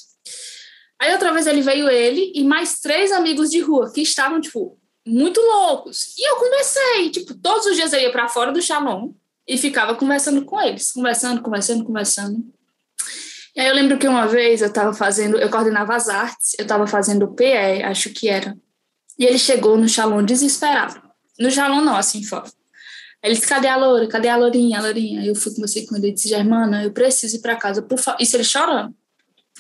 Aí 1.02 1.12
outra 1.12 1.32
vez 1.32 1.48
ele 1.48 1.62
veio 1.62 1.90
ele 1.90 2.30
e 2.32 2.44
mais 2.44 2.78
três 2.78 3.10
amigos 3.10 3.50
de 3.50 3.58
rua, 3.58 3.90
que 3.92 4.00
estavam, 4.00 4.40
tipo, 4.40 4.78
muito 5.04 5.40
loucos. 5.40 6.14
E 6.16 6.30
eu 6.30 6.36
comecei, 6.36 7.10
tipo, 7.10 7.34
todos 7.34 7.66
os 7.66 7.74
dias 7.74 7.92
eu 7.92 7.98
ia 7.98 8.12
para 8.12 8.28
fora 8.28 8.52
do 8.52 8.62
Shalom, 8.62 9.12
e 9.48 9.58
ficava 9.58 9.96
conversando 9.96 10.44
com 10.44 10.60
eles, 10.60 10.92
conversando, 10.92 11.42
conversando, 11.42 11.82
conversando. 11.82 12.44
E 13.56 13.60
aí 13.60 13.66
eu 13.66 13.74
lembro 13.74 13.98
que 13.98 14.06
uma 14.06 14.28
vez 14.28 14.62
eu 14.62 14.68
estava 14.68 14.94
fazendo, 14.94 15.38
eu 15.38 15.50
coordenava 15.50 15.92
as 15.96 16.08
artes, 16.08 16.54
eu 16.56 16.62
estava 16.62 16.86
fazendo 16.86 17.34
PE, 17.34 17.82
acho 17.82 18.10
que 18.10 18.28
era. 18.28 18.56
E 19.18 19.24
ele 19.26 19.38
chegou 19.38 19.76
no 19.76 19.88
Shalom 19.88 20.22
desesperado. 20.24 21.02
No 21.36 21.50
Shalom 21.50 21.80
não, 21.80 21.96
assim, 21.96 22.22
fora. 22.22 22.48
Ele 23.20 23.34
disse, 23.34 23.48
cadê 23.48 23.66
a 23.66 23.76
Loura? 23.76 24.06
Cadê 24.06 24.28
a 24.28 24.36
Lourinha? 24.36 24.78
A 24.78 24.82
Lourinha. 24.82 25.20
Aí 25.20 25.26
eu 25.26 25.34
fui 25.34 25.52
conversei 25.52 25.84
com 25.84 25.96
ele 25.96 26.10
e 26.10 26.12
disse, 26.12 26.28
Germana, 26.28 26.84
eu 26.84 26.92
preciso 26.92 27.36
ir 27.36 27.40
para 27.40 27.56
casa, 27.56 27.82
por 27.82 27.98
favor. 27.98 28.22
Isso 28.22 28.36
ele 28.36 28.44
chorando. 28.44 28.94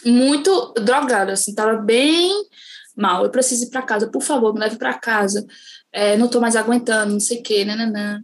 Muito 0.04 0.74
drogado, 0.74 1.30
assim, 1.30 1.54
tava 1.54 1.76
bem 1.76 2.30
mal. 2.96 3.24
Eu 3.24 3.30
preciso 3.30 3.64
ir 3.64 3.70
para 3.70 3.82
casa, 3.82 4.08
por 4.08 4.22
favor, 4.22 4.52
me 4.52 4.60
leve 4.60 4.76
para 4.76 4.94
casa. 4.94 5.46
É, 5.92 6.16
não 6.16 6.28
tô 6.28 6.40
mais 6.40 6.56
aguentando, 6.56 7.12
não 7.12 7.20
sei 7.20 7.40
o 7.40 7.42
quê, 7.42 7.64
nananã. 7.64 8.22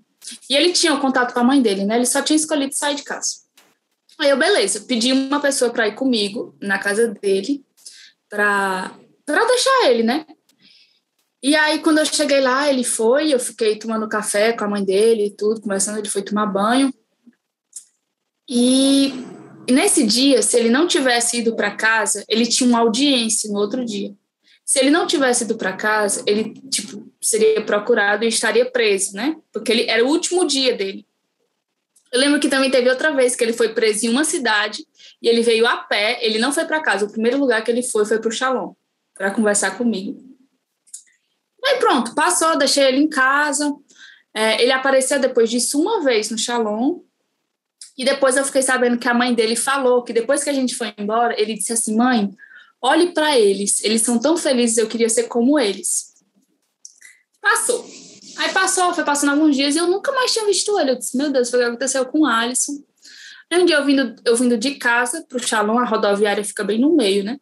E 0.49 0.57
ele 0.57 0.73
tinha 0.73 0.95
o 0.95 1.01
contato 1.01 1.33
com 1.33 1.41
a 1.41 1.45
mãe 1.45 1.61
dele, 1.63 1.85
né? 1.85 1.97
Ele 1.97 2.07
só 2.07 2.23
tinha 2.23 2.37
escolhido 2.37 2.75
sair 2.75 2.95
de 2.95 3.03
casa. 3.03 3.49
Aí 4.19 4.31
eu, 4.31 4.37
beleza, 4.37 4.81
pedi 4.81 5.13
uma 5.13 5.41
pessoa 5.41 5.71
para 5.71 5.87
ir 5.87 5.95
comigo 5.95 6.57
na 6.61 6.79
casa 6.79 7.09
dele, 7.09 7.65
para 8.29 8.93
deixar 9.27 9.91
ele, 9.91 10.03
né? 10.03 10.27
E 11.41 11.55
aí, 11.55 11.79
quando 11.79 11.99
eu 11.99 12.05
cheguei 12.05 12.41
lá, 12.41 12.69
ele 12.69 12.83
foi, 12.83 13.33
eu 13.33 13.39
fiquei 13.39 13.79
tomando 13.79 14.09
café 14.09 14.53
com 14.53 14.65
a 14.65 14.69
mãe 14.69 14.85
dele 14.85 15.27
e 15.27 15.31
tudo, 15.31 15.61
conversando, 15.61 15.99
ele 15.99 16.09
foi 16.09 16.23
tomar 16.23 16.47
banho. 16.47 16.93
E, 18.49 19.13
e 19.69 19.73
nesse 19.73 20.03
dia, 20.07 20.41
se 20.41 20.57
ele 20.57 20.71
não 20.71 20.87
tivesse 20.87 21.41
ido 21.41 21.55
para 21.55 21.71
casa, 21.71 22.25
ele 22.27 22.47
tinha 22.47 22.67
uma 22.67 22.79
audiência 22.79 23.51
no 23.51 23.59
outro 23.59 23.85
dia. 23.85 24.15
Se 24.65 24.79
ele 24.79 24.89
não 24.89 25.07
tivesse 25.07 25.45
ido 25.45 25.59
para 25.59 25.75
casa, 25.75 26.23
ele 26.27 26.55
tipo 26.71 27.07
seria 27.21 27.61
procurado 27.61 28.25
e 28.25 28.29
estaria 28.29 28.71
preso, 28.71 29.15
né? 29.15 29.37
Porque 29.53 29.71
ele 29.71 29.87
era 29.87 30.03
o 30.03 30.09
último 30.09 30.47
dia 30.47 30.75
dele. 30.75 31.07
Eu 32.11 32.19
lembro 32.19 32.41
que 32.41 32.49
também 32.49 32.71
teve 32.71 32.89
outra 32.89 33.13
vez 33.13 33.37
que 33.37 33.45
ele 33.45 33.53
foi 33.53 33.69
preso 33.75 34.07
em 34.07 34.09
uma 34.09 34.25
cidade 34.25 34.87
e 35.21 35.29
ele 35.29 35.43
veio 35.43 35.67
a 35.67 35.77
pé. 35.77 36.19
Ele 36.23 36.39
não 36.39 36.51
foi 36.51 36.65
para 36.65 36.81
casa. 36.81 37.05
O 37.05 37.13
primeiro 37.13 37.37
lugar 37.37 37.63
que 37.63 37.71
ele 37.71 37.83
foi 37.83 38.07
foi 38.07 38.19
para 38.19 38.29
o 38.29 38.33
Shalom 38.33 38.73
para 39.13 39.31
conversar 39.31 39.77
comigo. 39.77 40.19
Aí 41.63 41.77
pronto, 41.77 42.15
passou, 42.15 42.57
deixei 42.57 42.85
ele 42.85 43.01
em 43.03 43.09
casa. 43.09 43.71
É, 44.33 44.63
ele 44.63 44.73
apareceu 44.73 45.21
depois 45.21 45.51
disso 45.51 45.79
uma 45.79 46.03
vez 46.03 46.31
no 46.31 46.39
Shalom. 46.39 47.01
E 47.99 48.05
depois 48.05 48.37
eu 48.37 48.45
fiquei 48.45 48.63
sabendo 48.63 48.97
que 48.97 49.09
a 49.09 49.13
mãe 49.13 49.35
dele 49.35 49.57
falou 49.57 50.05
que 50.05 50.13
depois 50.13 50.45
que 50.45 50.51
a 50.51 50.53
gente 50.53 50.75
foi 50.77 50.95
embora, 50.97 51.39
ele 51.39 51.55
disse 51.55 51.73
assim: 51.73 51.97
mãe, 51.97 52.31
Olhe 52.81 53.13
para 53.13 53.37
eles, 53.37 53.83
eles 53.83 54.03
são 54.03 54.21
tão 54.21 54.37
felizes, 54.37 54.79
eu 54.79 54.87
queria 54.87 55.09
ser 55.09 55.25
como 55.25 55.59
eles. 55.59 56.15
Passou. 57.41 57.85
Aí 58.37 58.53
passou, 58.53 58.95
foi 58.95 59.05
passando 59.05 59.31
alguns 59.31 59.57
dias 59.57 59.75
e 59.75 59.79
eu 59.79 59.89
nunca 59.89 60.13
mais 60.13 60.33
tinha 60.33 60.47
visto 60.47 60.79
ele. 60.79 60.93
Eu 60.93 60.99
disse, 60.99 61.17
meu 61.17 61.31
Deus, 61.31 61.51
foi 61.51 61.59
o 61.59 61.63
que 61.63 61.69
aconteceu 61.69 62.07
com 62.07 62.21
o 62.21 62.27
Alisson. 62.27 62.81
Aí 63.51 63.61
um 63.61 63.65
dia 63.65 63.77
eu 63.77 63.85
vindo, 63.85 64.15
eu 64.25 64.37
vindo 64.37 64.57
de 64.57 64.77
casa 64.77 65.25
pro 65.29 65.45
Shalom, 65.45 65.79
a 65.79 65.85
rodoviária 65.85 66.45
fica 66.45 66.63
bem 66.63 66.79
no 66.79 66.95
meio, 66.95 67.25
né? 67.25 67.41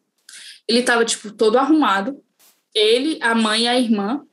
Ele 0.66 0.82
tava, 0.82 1.04
tipo, 1.04 1.30
todo 1.30 1.58
arrumado. 1.58 2.18
Ele, 2.74 3.18
a 3.20 3.34
mãe 3.34 3.64
e 3.64 3.68
a 3.68 3.78
irmã. 3.78 4.24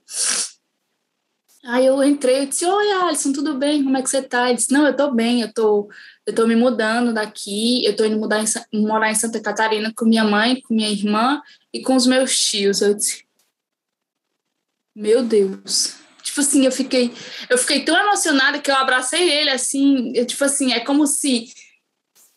Aí 1.66 1.86
eu 1.86 2.04
entrei, 2.04 2.42
eu 2.42 2.46
disse, 2.46 2.66
oi 2.66 2.92
Alisson, 2.92 3.32
tudo 3.32 3.58
bem? 3.58 3.84
Como 3.84 3.96
é 3.96 4.02
que 4.02 4.10
você 4.10 4.22
tá? 4.22 4.48
Ele 4.48 4.58
disse, 4.58 4.74
não, 4.74 4.86
eu 4.86 4.96
tô 4.96 5.12
bem, 5.12 5.42
eu 5.42 5.54
tô, 5.54 5.90
eu 6.26 6.36
tô 6.36 6.46
me 6.46 6.58
mudando 6.58 7.14
daqui, 7.14 7.86
eu 7.86 7.96
tô 7.96 8.04
indo 8.04 8.20
mudar 8.20 8.44
em, 8.44 8.82
morar 8.82 9.10
em 9.10 9.16
Santa 9.16 9.42
Catarina 9.42 9.94
com 9.96 10.04
minha 10.04 10.26
mãe, 10.26 10.60
com 10.62 10.74
minha 10.74 10.90
irmã 10.90 11.42
e 11.72 11.82
com 11.82 11.96
os 11.96 12.06
meus 12.06 12.38
tios. 12.38 12.82
Eu 12.82 12.94
disse, 12.94 13.26
meu 14.94 15.24
Deus. 15.24 15.96
Tipo 16.22 16.42
assim, 16.42 16.66
eu 16.66 16.72
fiquei, 16.72 17.14
eu 17.50 17.58
fiquei 17.58 17.86
tão 17.86 17.98
emocionada 17.98 18.60
que 18.60 18.70
eu 18.70 18.76
abracei 18.76 19.30
ele 19.30 19.50
assim, 19.50 20.12
eu, 20.16 20.26
tipo 20.26 20.44
assim, 20.44 20.74
é 20.74 20.82
como 20.82 21.08
se 21.08 21.54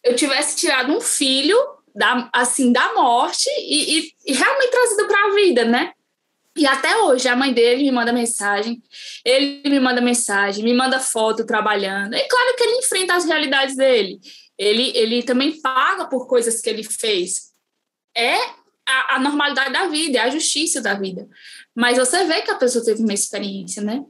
eu 0.04 0.14
tivesse 0.14 0.56
tirado 0.56 0.92
um 0.92 1.00
filho 1.00 1.56
da, 1.94 2.30
assim, 2.32 2.72
da 2.72 2.94
morte 2.94 3.48
e, 3.58 3.98
e, 3.98 4.12
e 4.26 4.32
realmente 4.32 4.70
trazido 4.70 5.08
para 5.08 5.26
a 5.26 5.34
vida, 5.34 5.64
né? 5.64 5.92
E 6.56 6.66
até 6.66 6.96
hoje, 7.02 7.28
a 7.28 7.36
mãe 7.36 7.52
dele 7.52 7.82
me 7.82 7.92
manda 7.92 8.12
mensagem, 8.12 8.82
ele 9.24 9.62
me 9.68 9.78
manda 9.78 10.00
mensagem, 10.00 10.64
me 10.64 10.72
manda 10.72 10.98
foto 10.98 11.44
trabalhando. 11.44 12.14
É 12.14 12.26
claro 12.26 12.56
que 12.56 12.64
ele 12.64 12.78
enfrenta 12.78 13.14
as 13.14 13.26
realidades 13.26 13.76
dele. 13.76 14.18
Ele, 14.56 14.90
ele 14.96 15.22
também 15.22 15.60
paga 15.60 16.06
por 16.06 16.26
coisas 16.26 16.62
que 16.62 16.70
ele 16.70 16.82
fez. 16.82 17.52
É 18.16 18.36
a, 18.86 19.16
a 19.16 19.18
normalidade 19.20 19.72
da 19.72 19.86
vida, 19.88 20.18
é 20.18 20.22
a 20.22 20.30
justiça 20.30 20.80
da 20.80 20.94
vida. 20.94 21.28
Mas 21.74 21.98
você 21.98 22.24
vê 22.24 22.40
que 22.40 22.50
a 22.50 22.56
pessoa 22.56 22.82
teve 22.82 23.02
uma 23.02 23.12
experiência, 23.12 23.82
né? 23.82 24.02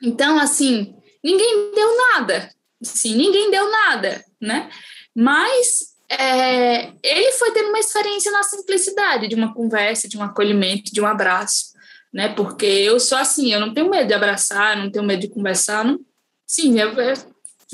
Então, 0.00 0.38
assim, 0.38 0.94
ninguém 1.24 1.72
deu 1.74 1.96
nada. 1.96 2.50
Sim, 2.82 3.16
ninguém 3.16 3.50
deu 3.50 3.68
nada, 3.68 4.24
né? 4.40 4.70
Mas 5.12 5.93
é, 6.14 6.92
ele 7.02 7.32
foi 7.32 7.52
tendo 7.52 7.68
uma 7.68 7.78
experiência 7.78 8.30
na 8.32 8.42
simplicidade 8.42 9.28
de 9.28 9.34
uma 9.34 9.52
conversa, 9.54 10.08
de 10.08 10.16
um 10.16 10.22
acolhimento, 10.22 10.92
de 10.92 11.00
um 11.00 11.06
abraço, 11.06 11.72
né? 12.12 12.28
Porque 12.28 12.66
eu 12.66 12.98
sou 13.00 13.18
assim, 13.18 13.52
eu 13.52 13.60
não 13.60 13.72
tenho 13.74 13.90
medo 13.90 14.08
de 14.08 14.14
abraçar, 14.14 14.76
não 14.76 14.90
tenho 14.90 15.04
medo 15.04 15.20
de 15.20 15.28
conversar, 15.28 15.84
não. 15.84 16.00
Sim, 16.46 16.78
eu, 16.78 16.92
eu, 16.92 17.14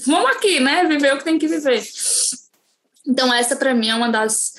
vamos 0.06 0.30
aqui, 0.30 0.60
né? 0.60 0.84
Viver 0.84 1.14
o 1.14 1.18
que 1.18 1.24
tem 1.24 1.38
que 1.38 1.48
viver. 1.48 1.82
Então 3.06 3.32
essa 3.32 3.56
para 3.56 3.74
mim 3.74 3.88
é 3.88 3.94
uma 3.94 4.08
das 4.08 4.54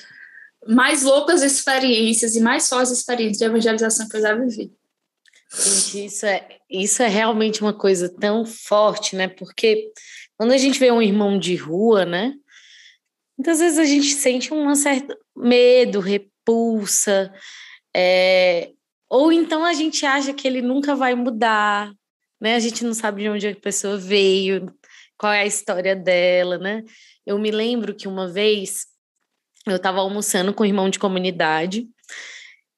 mais 0.66 1.02
loucas 1.02 1.42
experiências 1.42 2.36
e 2.36 2.40
mais 2.40 2.68
fortes 2.68 2.92
experiências 2.92 3.38
de 3.38 3.44
evangelização 3.44 4.08
que 4.08 4.16
eu 4.16 4.20
já 4.20 4.34
vivi. 4.34 4.72
Gente, 5.54 6.06
isso 6.06 6.24
é, 6.24 6.48
isso 6.70 7.02
é 7.02 7.08
realmente 7.08 7.60
uma 7.60 7.74
coisa 7.74 8.08
tão 8.08 8.44
forte, 8.46 9.14
né? 9.14 9.28
Porque 9.28 9.92
quando 10.36 10.52
a 10.52 10.58
gente 10.58 10.78
vê 10.78 10.90
um 10.90 11.02
irmão 11.02 11.38
de 11.38 11.56
rua, 11.56 12.06
né? 12.06 12.34
Muitas 13.42 13.58
vezes 13.58 13.76
a 13.76 13.84
gente 13.84 14.06
sente 14.06 14.54
um 14.54 14.72
certo 14.76 15.18
medo, 15.36 15.98
repulsa, 15.98 17.34
é, 17.92 18.70
ou 19.10 19.32
então 19.32 19.64
a 19.64 19.72
gente 19.72 20.06
acha 20.06 20.32
que 20.32 20.46
ele 20.46 20.62
nunca 20.62 20.94
vai 20.94 21.16
mudar, 21.16 21.92
né? 22.40 22.54
A 22.54 22.60
gente 22.60 22.84
não 22.84 22.94
sabe 22.94 23.22
de 23.22 23.28
onde 23.28 23.48
a 23.48 23.56
pessoa 23.56 23.98
veio, 23.98 24.72
qual 25.18 25.32
é 25.32 25.40
a 25.40 25.46
história 25.46 25.96
dela, 25.96 26.56
né? 26.56 26.84
Eu 27.26 27.36
me 27.36 27.50
lembro 27.50 27.96
que 27.96 28.06
uma 28.06 28.28
vez 28.32 28.86
eu 29.66 29.74
estava 29.74 29.98
almoçando 29.98 30.54
com 30.54 30.62
um 30.62 30.66
irmão 30.66 30.88
de 30.88 31.00
comunidade, 31.00 31.88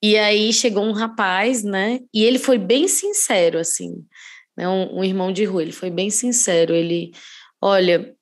e 0.03 0.16
aí 0.16 0.50
chegou 0.50 0.83
um 0.83 0.92
rapaz, 0.92 1.62
né? 1.62 2.00
E 2.11 2.24
ele 2.24 2.38
foi 2.38 2.57
bem 2.57 2.88
sincero, 2.88 3.59
assim, 3.59 4.03
né? 4.57 4.66
Um, 4.66 5.00
um 5.00 5.05
irmão 5.05 5.31
de 5.31 5.44
rua, 5.44 5.61
ele 5.61 5.72
foi 5.72 5.90
bem 5.90 6.09
sincero. 6.09 6.74
Ele, 6.74 7.12
olha, 7.61 8.16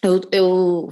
eu, 0.00 0.20
eu 0.30 0.88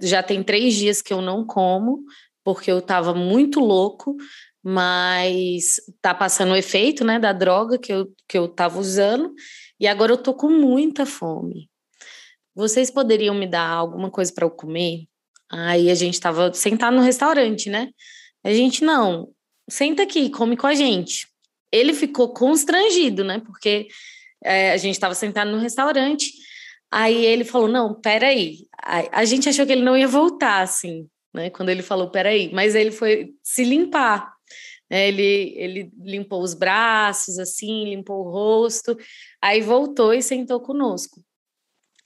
já 0.00 0.22
tem 0.22 0.42
três 0.42 0.74
dias 0.74 1.02
que 1.02 1.12
eu 1.12 1.20
não 1.20 1.44
como, 1.44 2.04
porque 2.44 2.70
eu 2.70 2.78
estava 2.78 3.14
muito 3.14 3.60
louco, 3.60 4.16
mas 4.62 5.76
tá 6.00 6.14
passando 6.14 6.52
o 6.52 6.56
efeito, 6.56 7.04
né, 7.04 7.18
da 7.18 7.32
droga 7.32 7.78
que 7.78 7.92
eu, 7.92 8.12
que 8.28 8.38
eu 8.38 8.48
tava 8.48 8.78
usando, 8.78 9.34
e 9.78 9.86
agora 9.86 10.12
eu 10.12 10.18
tô 10.18 10.34
com 10.34 10.48
muita 10.48 11.04
fome. 11.04 11.68
Vocês 12.54 12.90
poderiam 12.90 13.34
me 13.34 13.46
dar 13.46 13.68
alguma 13.68 14.10
coisa 14.10 14.32
para 14.32 14.44
eu 14.44 14.50
comer? 14.50 15.06
Aí 15.50 15.90
a 15.90 15.94
gente 15.94 16.20
tava 16.20 16.52
sentado 16.54 16.96
no 16.96 17.02
restaurante, 17.02 17.68
né? 17.68 17.88
A 18.44 18.52
gente, 18.52 18.84
não, 18.84 19.30
senta 19.68 20.02
aqui, 20.02 20.30
come 20.30 20.56
com 20.56 20.66
a 20.66 20.74
gente. 20.74 21.26
Ele 21.70 21.94
ficou 21.94 22.32
constrangido, 22.32 23.24
né? 23.24 23.40
Porque 23.40 23.88
é, 24.44 24.72
a 24.72 24.76
gente 24.76 24.94
estava 24.94 25.14
sentado 25.14 25.50
no 25.50 25.58
restaurante, 25.58 26.30
Aí 26.92 27.24
ele 27.24 27.44
falou: 27.44 27.68
não, 27.68 27.94
peraí. 27.94 28.66
A, 28.82 29.24
gente 29.24 29.48
achou 29.48 29.64
que 29.64 29.72
ele 29.72 29.82
não 29.82 29.96
ia 29.96 30.06
voltar, 30.06 30.60
assim, 30.60 31.08
né? 31.32 31.48
Quando 31.48 31.70
ele 31.70 31.82
falou, 31.82 32.10
peraí, 32.10 32.52
mas 32.52 32.74
ele 32.74 32.90
foi 32.90 33.32
se 33.42 33.64
limpar. 33.64 34.30
Né? 34.90 35.08
Ele, 35.08 35.54
ele 35.56 35.92
limpou 35.98 36.42
os 36.42 36.52
braços, 36.52 37.38
assim, 37.38 37.84
limpou 37.86 38.26
o 38.26 38.30
rosto, 38.30 38.96
aí 39.40 39.62
voltou 39.62 40.12
e 40.12 40.22
sentou 40.22 40.60
conosco. 40.60 41.22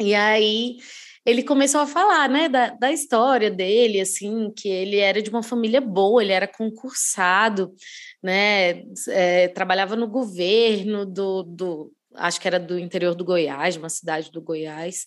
E 0.00 0.14
aí 0.14 0.76
ele 1.24 1.42
começou 1.42 1.80
a 1.80 1.86
falar, 1.86 2.28
né, 2.28 2.48
da, 2.48 2.70
da 2.70 2.92
história 2.92 3.50
dele, 3.50 4.00
assim, 4.00 4.52
que 4.56 4.68
ele 4.68 4.98
era 4.98 5.20
de 5.20 5.28
uma 5.30 5.42
família 5.42 5.80
boa, 5.80 6.22
ele 6.22 6.32
era 6.32 6.46
concursado, 6.46 7.74
né, 8.22 8.84
é, 9.08 9.48
trabalhava 9.48 9.96
no 9.96 10.06
governo 10.06 11.04
do, 11.04 11.42
do, 11.42 11.92
acho 12.16 12.40
que 12.40 12.48
era 12.48 12.58
do 12.58 12.78
interior 12.78 13.14
do 13.14 13.24
Goiás, 13.24 13.76
uma 13.76 13.88
cidade 13.88 14.30
do 14.30 14.40
Goiás, 14.40 15.04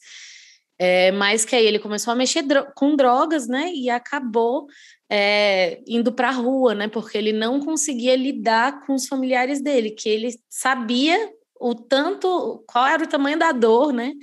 é, 0.79 1.11
mas 1.11 1.43
que 1.43 1.55
aí 1.55 1.65
ele 1.65 1.77
começou 1.77 2.13
a 2.13 2.15
mexer 2.15 2.41
dro 2.41 2.65
com 2.73 2.95
drogas, 2.95 3.47
né, 3.47 3.69
e 3.73 3.89
acabou 3.89 4.65
é, 5.11 5.81
indo 5.85 6.13
para 6.13 6.29
a 6.29 6.33
rua, 6.33 6.73
né, 6.73 6.87
porque 6.87 7.17
ele 7.17 7.33
não 7.33 7.59
conseguia 7.59 8.15
lidar 8.15 8.85
com 8.85 8.93
os 8.93 9.05
familiares 9.05 9.61
dele, 9.61 9.91
que 9.91 10.07
ele 10.07 10.29
sabia 10.49 11.17
o 11.59 11.75
tanto, 11.75 12.63
qual 12.65 12.87
era 12.87 13.03
o 13.03 13.07
tamanho 13.07 13.37
da 13.37 13.51
dor, 13.51 13.91
né, 13.91 14.13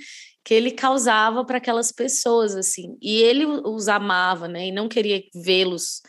que 0.43 0.53
ele 0.53 0.71
causava 0.71 1.45
para 1.45 1.57
aquelas 1.57 1.91
pessoas, 1.91 2.55
assim, 2.55 2.97
e 2.99 3.17
ele 3.17 3.45
os 3.45 3.87
amava, 3.87 4.47
né, 4.47 4.67
e 4.67 4.71
não 4.71 4.89
queria 4.89 5.21
vê-los 5.35 6.01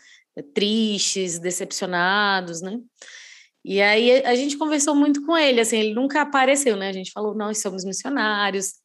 tristes, 0.54 1.38
decepcionados, 1.38 2.62
né, 2.62 2.78
e 3.70 3.83
aí 3.83 4.24
a 4.24 4.35
gente 4.35 4.57
conversou 4.57 4.94
muito 4.94 5.22
com 5.26 5.37
ele, 5.37 5.61
assim, 5.61 5.76
ele 5.76 5.92
nunca 5.92 6.22
apareceu, 6.22 6.74
né? 6.74 6.88
A 6.88 6.92
gente 6.92 7.12
falou, 7.12 7.35
nós 7.35 7.61
somos 7.61 7.85
missionários 7.85 8.76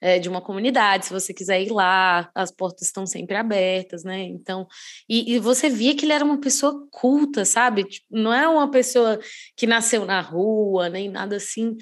é, 0.00 0.18
de 0.18 0.28
uma 0.28 0.40
comunidade, 0.40 1.06
se 1.06 1.12
você 1.12 1.32
quiser 1.32 1.62
ir 1.62 1.70
lá, 1.70 2.28
as 2.34 2.50
portas 2.50 2.88
estão 2.88 3.06
sempre 3.06 3.36
abertas, 3.36 4.02
né? 4.02 4.24
Então, 4.24 4.66
e, 5.08 5.34
e 5.34 5.38
você 5.38 5.70
via 5.70 5.94
que 5.94 6.04
ele 6.04 6.12
era 6.12 6.24
uma 6.24 6.40
pessoa 6.40 6.88
culta, 6.90 7.44
sabe? 7.44 7.84
Tipo, 7.84 8.04
não 8.10 8.34
é 8.34 8.48
uma 8.48 8.68
pessoa 8.68 9.16
que 9.56 9.64
nasceu 9.64 10.04
na 10.04 10.20
rua, 10.20 10.88
nem 10.88 11.08
nada 11.08 11.36
assim. 11.36 11.76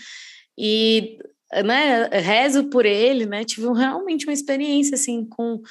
E, 0.58 1.16
né, 1.64 2.08
rezo 2.08 2.68
por 2.68 2.84
ele, 2.84 3.24
né? 3.24 3.42
Tive 3.42 3.72
realmente 3.72 4.26
uma 4.26 4.34
experiência, 4.34 4.96
assim, 4.96 5.24
com, 5.24 5.62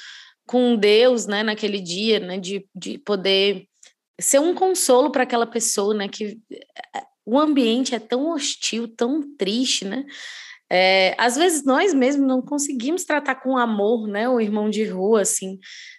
com 0.44 0.74
Deus, 0.74 1.28
né, 1.28 1.44
naquele 1.44 1.78
dia, 1.78 2.18
né, 2.18 2.36
de, 2.36 2.66
de 2.74 2.98
poder 2.98 3.69
ser 4.20 4.38
um 4.38 4.54
consolo 4.54 5.10
para 5.10 5.22
aquela 5.22 5.46
pessoa, 5.46 5.94
né? 5.94 6.08
Que 6.08 6.38
o 7.24 7.38
ambiente 7.38 7.94
é 7.94 7.98
tão 7.98 8.30
hostil, 8.30 8.88
tão 8.88 9.22
triste, 9.36 9.84
né? 9.84 10.04
É, 10.70 11.14
às 11.18 11.36
vezes 11.36 11.64
nós 11.64 11.92
mesmos 11.92 12.26
não 12.26 12.40
conseguimos 12.40 13.04
tratar 13.04 13.36
com 13.36 13.56
amor, 13.56 14.06
né? 14.06 14.28
O 14.28 14.40
irmão 14.40 14.70
de 14.70 14.84
rua, 14.84 15.22
assim, 15.22 15.58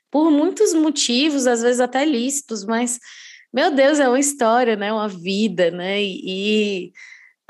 por 0.10 0.31
muitos 0.31 0.73
motivos, 0.73 1.47
às 1.47 1.62
vezes 1.62 1.81
até 1.81 2.05
lícitos, 2.05 2.65
mas 2.65 2.99
meu 3.53 3.69
Deus, 3.69 3.99
é 3.99 4.07
uma 4.07 4.19
história, 4.19 4.75
né? 4.77 4.93
Uma 4.93 5.10
vida, 5.10 5.69
né? 5.71 6.01
E, 6.01 6.21
e 6.88 6.93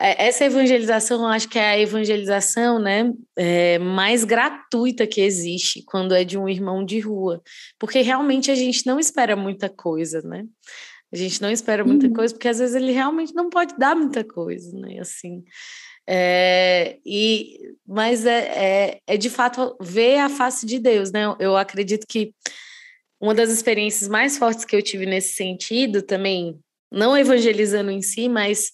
essa 0.02 0.46
evangelização, 0.46 1.22
eu 1.22 1.28
acho 1.28 1.48
que 1.48 1.60
é 1.60 1.70
a 1.70 1.80
evangelização 1.80 2.80
né, 2.80 3.12
é, 3.36 3.78
mais 3.80 4.24
gratuita 4.24 5.06
que 5.06 5.22
existe 5.22 5.84
quando 5.86 6.16
é 6.16 6.24
de 6.24 6.38
um 6.38 6.50
irmão 6.50 6.84
de 6.84 7.00
rua, 7.00 7.42
porque 7.78 8.02
realmente 8.02 8.50
a 8.50 8.56
gente 8.56 8.86
não 8.86 9.00
espera 9.00 9.36
muita 9.36 9.70
coisa, 9.70 10.22
né? 10.22 10.46
A 11.14 11.18
gente 11.18 11.42
não 11.42 11.52
espera 11.52 11.84
muita 11.84 12.08
uhum. 12.08 12.14
coisa, 12.14 12.34
porque 12.34 12.48
às 12.48 12.60
vezes 12.60 12.76
ele 12.76 12.92
realmente 12.92 13.34
não 13.34 13.50
pode 13.50 13.78
dar 13.78 13.96
muita 13.96 14.24
coisa, 14.24 14.72
né? 14.78 15.00
Assim, 15.00 15.44
é, 16.08 16.98
e, 17.06 17.60
mas 17.86 18.26
é, 18.26 18.40
é, 18.40 19.00
é, 19.06 19.18
de 19.18 19.30
fato 19.30 19.76
ver 19.82 20.20
a 20.20 20.30
face 20.30 20.66
de 20.66 20.80
Deus, 20.80 21.12
né? 21.12 21.24
Eu 21.40 21.56
acredito 21.56 22.06
que 22.08 22.34
uma 23.20 23.36
das 23.36 23.52
experiências 23.52 24.10
mais 24.10 24.38
fortes 24.38 24.66
que 24.66 24.76
eu 24.76 24.82
tive 24.82 25.06
nesse 25.06 25.34
sentido 25.34 26.02
também, 26.02 26.60
não 26.92 27.16
evangelizando 27.16 27.92
em 27.92 28.02
si, 28.02 28.28
mas 28.28 28.72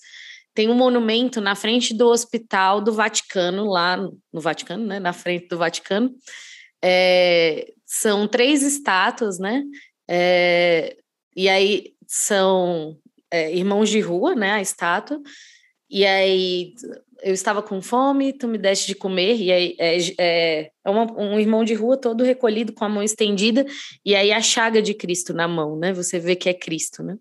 tem 0.57 0.69
um 0.69 0.73
monumento 0.73 1.39
na 1.39 1.53
frente 1.53 1.93
do 1.93 2.07
Hospital 2.07 2.81
do 2.81 2.91
Vaticano, 2.91 3.65
lá 3.65 3.95
no 3.95 4.41
Vaticano, 4.41 4.87
né? 4.87 4.99
Na 4.99 5.13
frente 5.13 5.47
do 5.47 5.55
Vaticano. 5.55 6.11
É, 6.83 7.71
são 7.85 8.27
três 8.27 8.63
estátuas, 8.63 9.37
né? 9.37 9.63
É, 10.09 10.97
e 11.35 11.47
aí 11.47 11.93
são 12.07 12.97
é, 13.29 13.55
irmãos 13.55 13.87
de 13.87 13.99
rua, 13.99 14.33
né? 14.33 14.53
A 14.53 14.59
estátua. 14.59 15.21
E 15.87 16.03
aí 16.03 16.73
eu 17.21 17.35
estava 17.35 17.61
com 17.61 17.79
fome, 17.79 18.33
tu 18.33 18.47
me 18.47 18.57
deste 18.57 18.87
de 18.87 18.95
comer, 18.95 19.35
e 19.35 19.51
aí 19.51 19.75
é, 19.77 19.97
é, 20.19 20.71
é 20.83 20.89
uma, 20.89 21.05
um 21.19 21.39
irmão 21.39 21.63
de 21.63 21.75
rua 21.75 21.97
todo 21.97 22.23
recolhido 22.23 22.73
com 22.73 22.83
a 22.83 22.89
mão 22.89 23.03
estendida, 23.03 23.63
e 24.03 24.15
aí 24.15 24.31
a 24.31 24.41
chaga 24.41 24.81
de 24.81 24.95
Cristo 24.95 25.35
na 25.35 25.47
mão, 25.47 25.77
né? 25.77 25.93
Você 25.93 26.17
vê 26.17 26.35
que 26.35 26.49
é 26.49 26.53
Cristo, 26.55 27.03
né? 27.03 27.15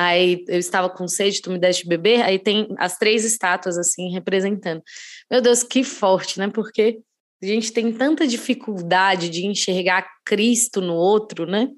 Aí 0.00 0.44
eu 0.46 0.60
estava 0.60 0.88
com 0.88 1.08
sede, 1.08 1.42
tu 1.42 1.50
me 1.50 1.58
deste 1.58 1.82
de 1.82 1.88
beber, 1.88 2.22
aí 2.22 2.38
tem 2.38 2.68
as 2.78 2.96
três 2.96 3.24
estátuas 3.24 3.76
assim 3.76 4.12
representando. 4.12 4.80
Meu 5.28 5.42
Deus, 5.42 5.64
que 5.64 5.82
forte, 5.82 6.38
né? 6.38 6.48
Porque 6.48 7.00
a 7.42 7.46
gente 7.46 7.72
tem 7.72 7.92
tanta 7.92 8.24
dificuldade 8.24 9.28
de 9.28 9.44
enxergar 9.44 10.08
Cristo 10.24 10.80
no 10.80 10.94
outro, 10.94 11.46
né? 11.46 11.68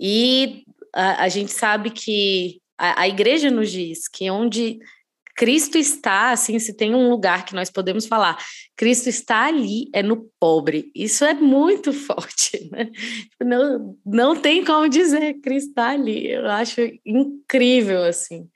E 0.00 0.64
a, 0.94 1.24
a 1.24 1.28
gente 1.28 1.52
sabe 1.52 1.90
que 1.90 2.58
a, 2.78 3.02
a 3.02 3.08
igreja 3.08 3.50
nos 3.50 3.70
diz 3.70 4.08
que 4.08 4.30
onde 4.30 4.78
Cristo 5.34 5.78
está, 5.78 6.30
assim, 6.30 6.58
se 6.58 6.74
tem 6.74 6.94
um 6.94 7.08
lugar 7.08 7.44
que 7.44 7.54
nós 7.54 7.70
podemos 7.70 8.06
falar, 8.06 8.38
Cristo 8.76 9.08
está 9.08 9.46
ali, 9.46 9.88
é 9.92 10.02
no 10.02 10.28
pobre. 10.38 10.90
Isso 10.94 11.24
é 11.24 11.34
muito 11.34 11.92
forte, 11.94 12.68
né? 12.70 12.90
Não, 13.40 13.96
não 14.04 14.36
tem 14.36 14.64
como 14.64 14.88
dizer, 14.88 15.40
Cristo 15.40 15.70
está 15.70 15.90
ali. 15.90 16.30
Eu 16.30 16.48
acho 16.48 16.80
incrível, 17.04 18.02
assim. 18.04 18.48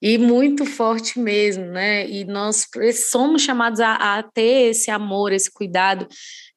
E 0.00 0.18
muito 0.18 0.64
forte 0.64 1.18
mesmo, 1.18 1.64
né? 1.66 2.08
E 2.08 2.24
nós 2.24 2.66
somos 3.08 3.42
chamados 3.42 3.78
a, 3.78 4.18
a 4.18 4.22
ter 4.22 4.70
esse 4.70 4.90
amor, 4.90 5.32
esse 5.32 5.50
cuidado, 5.50 6.08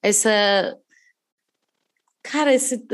essa. 0.02 0.76
Cara, 2.24 2.52
esse, 2.52 2.84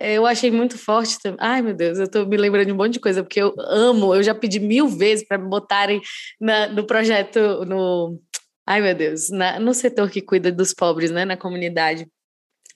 eu 0.00 0.26
achei 0.26 0.50
muito 0.50 0.78
forte 0.78 1.18
também. 1.20 1.38
Ai, 1.40 1.62
meu 1.62 1.74
Deus, 1.74 1.98
eu 1.98 2.10
tô 2.10 2.24
me 2.24 2.36
lembrando 2.36 2.66
de 2.66 2.72
um 2.72 2.76
monte 2.76 2.94
de 2.94 3.00
coisa, 3.00 3.22
porque 3.22 3.40
eu 3.40 3.54
amo, 3.58 4.14
eu 4.14 4.22
já 4.22 4.34
pedi 4.34 4.58
mil 4.58 4.88
vezes 4.88 5.26
para 5.26 5.38
me 5.38 5.48
botarem 5.48 6.00
na, 6.40 6.68
no 6.68 6.84
projeto, 6.84 7.64
no. 7.64 8.20
Ai, 8.66 8.80
meu 8.80 8.94
Deus, 8.94 9.30
na, 9.30 9.60
no 9.60 9.72
setor 9.72 10.10
que 10.10 10.20
cuida 10.20 10.50
dos 10.50 10.74
pobres, 10.74 11.10
né, 11.10 11.24
na 11.24 11.36
comunidade, 11.36 12.06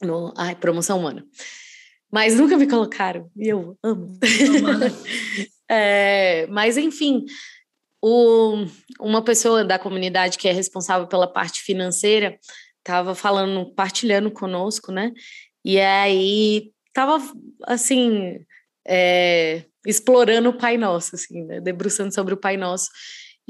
no, 0.03 0.33
ai, 0.37 0.55
promoção 0.55 0.99
humana. 0.99 1.25
Mas 2.13 2.37
nunca 2.37 2.57
me 2.57 2.67
colocaram, 2.67 3.31
e 3.37 3.49
eu 3.49 3.79
amo. 3.83 4.19
é, 5.71 6.47
mas, 6.49 6.77
enfim, 6.77 7.25
o, 8.03 8.67
uma 9.01 9.23
pessoa 9.23 9.65
da 9.65 9.79
comunidade 9.79 10.39
que 10.39 10.49
é 10.49 10.53
responsável 10.53 11.07
pela 11.07 11.27
parte 11.27 11.63
financeira 11.63 12.39
estava 12.79 13.15
falando, 13.15 13.73
partilhando 13.75 14.31
conosco, 14.31 14.91
né? 14.91 15.13
E 15.65 15.79
aí 15.79 16.73
estava 16.91 17.23
assim 17.65 18.45
é, 18.87 19.65
explorando 19.87 20.51
o 20.51 20.59
Pai 20.59 20.77
Nosso, 20.77 21.17
assim, 21.17 21.45
né? 21.45 21.61
debruçando 21.61 22.15
sobre 22.15 22.35
o 22.35 22.37
Pai 22.37 22.57
Nosso 22.57 22.91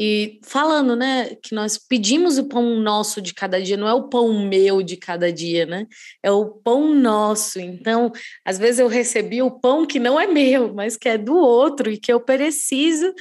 e 0.03 0.41
falando, 0.43 0.97
né, 0.97 1.35
que 1.43 1.55
nós 1.55 1.77
pedimos 1.77 2.39
o 2.39 2.49
pão 2.49 2.81
nosso 2.81 3.21
de 3.21 3.35
cada 3.35 3.61
dia, 3.61 3.77
não 3.77 3.87
é 3.87 3.93
o 3.93 4.09
pão 4.09 4.49
meu 4.49 4.83
de 4.83 4.97
cada 4.97 5.31
dia, 5.31 5.67
né? 5.67 5.87
É 6.23 6.31
o 6.31 6.47
pão 6.47 6.95
nosso. 6.95 7.61
Então, 7.61 8.11
às 8.43 8.57
vezes 8.57 8.79
eu 8.79 8.89
recebi 8.89 9.43
o 9.43 9.51
pão 9.51 9.87
que 9.87 9.99
não 9.99 10.19
é 10.19 10.27
meu, 10.27 10.73
mas 10.73 10.97
que 10.97 11.07
é 11.07 11.19
do 11.19 11.37
outro 11.37 11.91
e 11.91 11.99
que 11.99 12.11
eu 12.11 12.19
preciso 12.19 13.13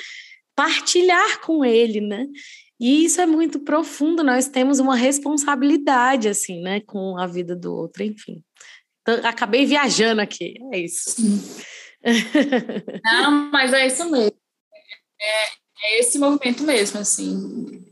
partilhar 0.55 1.41
com 1.41 1.65
ele, 1.65 1.99
né? 1.99 2.25
E 2.79 3.03
isso 3.03 3.19
é 3.19 3.25
muito 3.25 3.59
profundo, 3.59 4.23
nós 4.23 4.47
temos 4.47 4.79
uma 4.79 4.95
responsabilidade, 4.95 6.29
assim, 6.29 6.61
né, 6.61 6.79
com 6.79 7.17
a 7.19 7.27
vida 7.27 7.57
do 7.57 7.75
outro, 7.75 8.03
enfim. 8.03 8.41
Acabei 9.23 9.65
viajando 9.65 10.21
aqui, 10.21 10.55
é 10.73 10.79
isso. 10.79 11.15
Não, 13.03 13.51
mas 13.51 13.73
é 13.73 13.87
isso 13.87 14.09
mesmo. 14.09 14.37
É, 15.21 15.45
é 15.83 15.99
esse 15.99 16.17
movimento 16.17 16.63
mesmo, 16.63 16.99
assim. 16.99 17.85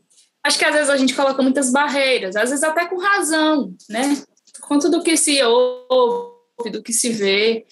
Acho 0.44 0.58
que 0.58 0.66
às 0.66 0.74
vezes 0.74 0.90
a 0.90 0.98
gente 0.98 1.14
coloca 1.14 1.42
muitas 1.42 1.72
barreiras, 1.72 2.36
às 2.36 2.50
vezes 2.50 2.64
até 2.64 2.86
com 2.86 2.98
razão, 2.98 3.76
né? 3.90 4.24
Por 4.54 4.68
conta 4.68 4.90
do 4.90 5.04
que 5.04 5.18
se 5.18 5.44
ouve, 5.44 6.72
do 6.72 6.82
que 6.82 6.94
se 6.94 7.10
vê. 7.10 7.66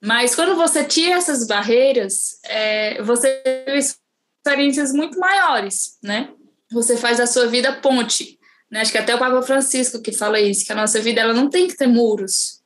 Mas 0.00 0.34
quando 0.34 0.54
você 0.54 0.84
tira 0.84 1.16
essas 1.16 1.46
barreiras, 1.46 2.38
é, 2.44 3.02
você 3.02 3.42
tem 3.64 3.78
experiências 3.78 4.92
muito 4.92 5.18
maiores, 5.18 5.98
né? 6.02 6.30
Você 6.70 6.96
faz 6.96 7.20
a 7.20 7.26
sua 7.26 7.46
vida 7.46 7.72
ponte. 7.80 8.38
Né? 8.70 8.80
Acho 8.80 8.92
que 8.92 8.98
até 8.98 9.14
o 9.14 9.18
Papa 9.18 9.42
Francisco 9.42 10.00
que 10.00 10.12
fala 10.12 10.40
isso, 10.40 10.64
que 10.64 10.72
a 10.72 10.76
nossa 10.76 11.00
vida 11.00 11.20
ela 11.20 11.34
não 11.34 11.50
tem 11.50 11.68
que 11.68 11.76
ter 11.76 11.86
muros, 11.86 12.61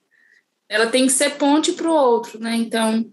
ela 0.68 0.86
tem 0.86 1.06
que 1.06 1.12
ser 1.12 1.30
ponte 1.36 1.72
para 1.72 1.88
o 1.88 1.94
outro, 1.94 2.40
né? 2.40 2.56
Então, 2.56 3.04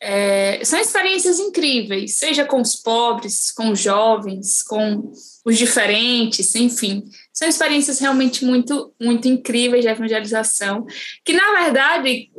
é, 0.00 0.62
são 0.64 0.78
experiências 0.78 1.38
incríveis, 1.38 2.18
seja 2.18 2.44
com 2.44 2.60
os 2.60 2.76
pobres, 2.76 3.50
com 3.50 3.70
os 3.70 3.80
jovens, 3.80 4.62
com 4.62 5.12
os 5.44 5.56
diferentes, 5.56 6.54
enfim. 6.54 7.04
São 7.32 7.48
experiências 7.48 7.98
realmente 7.98 8.44
muito, 8.44 8.92
muito 9.00 9.28
incríveis 9.28 9.82
de 9.82 9.90
evangelização, 9.90 10.86
que, 11.24 11.32
na 11.32 11.62
verdade, 11.62 12.30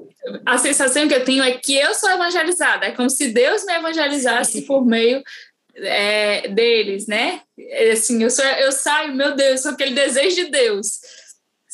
a 0.45 0.57
sensação 0.57 1.07
que 1.07 1.13
eu 1.13 1.25
tenho 1.25 1.43
é 1.43 1.51
que 1.51 1.75
eu 1.75 1.93
sou 1.95 2.09
evangelizada, 2.11 2.85
é 2.85 2.91
como 2.91 3.09
se 3.09 3.29
Deus 3.29 3.65
me 3.65 3.73
evangelizasse 3.73 4.61
por 4.63 4.85
meio 4.85 5.23
é, 5.75 6.47
deles, 6.49 7.07
né? 7.07 7.41
Assim, 7.91 8.21
eu, 8.21 8.29
sou, 8.29 8.45
eu 8.45 8.71
saio, 8.71 9.15
meu 9.15 9.35
Deus, 9.35 9.61
sou 9.61 9.71
aquele 9.71 9.95
desejo 9.95 10.35
de 10.35 10.51
Deus 10.51 10.99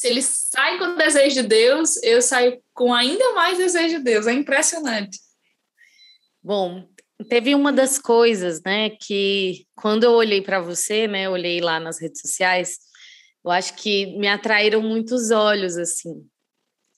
se 0.01 0.07
eles 0.07 0.49
saem 0.49 0.79
com 0.79 0.85
o 0.85 0.95
desejo 0.95 1.43
de 1.43 1.47
Deus, 1.47 2.01
eu 2.01 2.23
saio 2.23 2.59
com 2.73 2.91
ainda 2.91 3.33
mais 3.33 3.59
desejo 3.59 3.99
de 3.99 4.03
Deus. 4.03 4.25
É 4.25 4.33
impressionante. 4.33 5.19
Bom, 6.41 6.87
teve 7.29 7.53
uma 7.53 7.71
das 7.71 7.99
coisas, 7.99 8.63
né, 8.63 8.89
que 8.89 9.67
quando 9.75 10.03
eu 10.03 10.13
olhei 10.13 10.41
para 10.41 10.59
você, 10.59 11.07
né, 11.07 11.29
olhei 11.29 11.61
lá 11.61 11.79
nas 11.79 12.01
redes 12.01 12.19
sociais, 12.19 12.79
eu 13.45 13.51
acho 13.51 13.75
que 13.75 14.17
me 14.17 14.27
atraíram 14.27 14.81
muitos 14.81 15.29
olhos, 15.29 15.77
assim. 15.77 16.27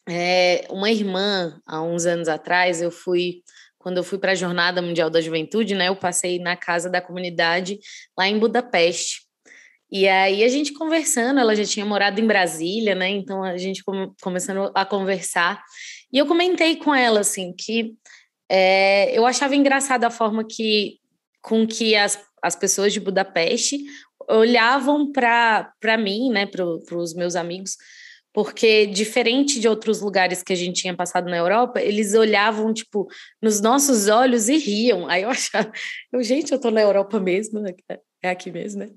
É, 0.08 0.66
uma 0.70 0.90
irmã, 0.90 1.60
há 1.66 1.82
uns 1.82 2.06
anos 2.06 2.30
atrás, 2.30 2.82
eu 2.82 2.90
fui, 2.90 3.44
quando 3.78 3.98
eu 3.98 4.04
fui 4.06 4.18
para 4.18 4.32
a 4.32 4.36
Jornada 4.36 4.82
Mundial 4.82 5.10
da 5.10 5.20
Juventude, 5.20 5.76
né, 5.76 5.90
eu 5.90 5.96
passei 5.98 6.40
na 6.40 6.56
casa 6.56 6.90
da 6.90 7.02
comunidade 7.02 7.78
lá 8.18 8.30
em 8.30 8.40
Budapeste. 8.40 9.23
E 9.94 10.08
aí 10.08 10.44
a 10.44 10.48
gente 10.48 10.74
conversando, 10.74 11.40
ela 11.40 11.56
já 11.56 11.64
tinha 11.64 11.86
morado 11.86 12.20
em 12.20 12.26
Brasília, 12.26 12.96
né? 12.96 13.10
Então 13.12 13.44
a 13.44 13.56
gente 13.58 13.84
come, 13.84 14.12
começando 14.20 14.72
a 14.74 14.84
conversar. 14.84 15.62
E 16.12 16.18
eu 16.18 16.26
comentei 16.26 16.78
com 16.78 16.96
ela, 16.96 17.20
assim, 17.20 17.54
que 17.54 17.94
é, 18.50 19.16
eu 19.16 19.24
achava 19.24 19.56
engraçada 19.56 20.08
a 20.08 20.10
forma 20.10 20.44
que 20.44 20.98
com 21.44 21.68
que 21.68 21.96
as, 21.96 22.20
as 22.42 22.56
pessoas 22.56 22.92
de 22.92 23.00
Budapeste 23.00 23.84
olhavam 24.28 25.12
para 25.12 25.98
mim, 26.00 26.32
né, 26.32 26.48
para 26.48 26.66
os 26.66 27.14
meus 27.14 27.36
amigos, 27.36 27.78
porque 28.34 28.88
diferente 28.88 29.60
de 29.60 29.68
outros 29.68 30.02
lugares 30.02 30.42
que 30.42 30.54
a 30.54 30.56
gente 30.56 30.82
tinha 30.82 30.96
passado 30.96 31.30
na 31.30 31.38
Europa, 31.38 31.80
eles 31.80 32.16
olhavam 32.16 32.74
tipo 32.74 33.08
nos 33.40 33.62
nossos 33.62 34.08
olhos 34.08 34.50
e 34.50 34.58
riam. 34.58 35.08
Aí 35.08 35.22
eu 35.22 35.30
achava, 35.30 35.72
gente, 36.22 36.52
eu 36.52 36.60
tô 36.60 36.72
na 36.72 36.82
Europa 36.82 37.20
mesmo, 37.20 37.60
né? 37.60 37.76
É 38.24 38.30
aqui 38.30 38.50
mesmo, 38.52 38.80
né? 38.80 38.90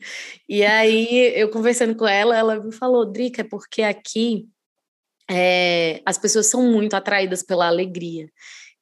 E 0.49 0.65
aí, 0.65 1.33
eu 1.35 1.51
conversando 1.51 1.97
com 1.97 2.07
ela, 2.07 2.37
ela 2.37 2.61
me 2.63 2.73
falou, 2.73 3.05
Drica, 3.05 3.43
é 3.43 3.45
porque 3.45 3.83
aqui 3.83 4.47
é, 5.29 6.01
as 6.07 6.17
pessoas 6.17 6.47
são 6.47 6.63
muito 6.63 6.95
atraídas 6.95 7.43
pela 7.43 7.67
alegria. 7.67 8.31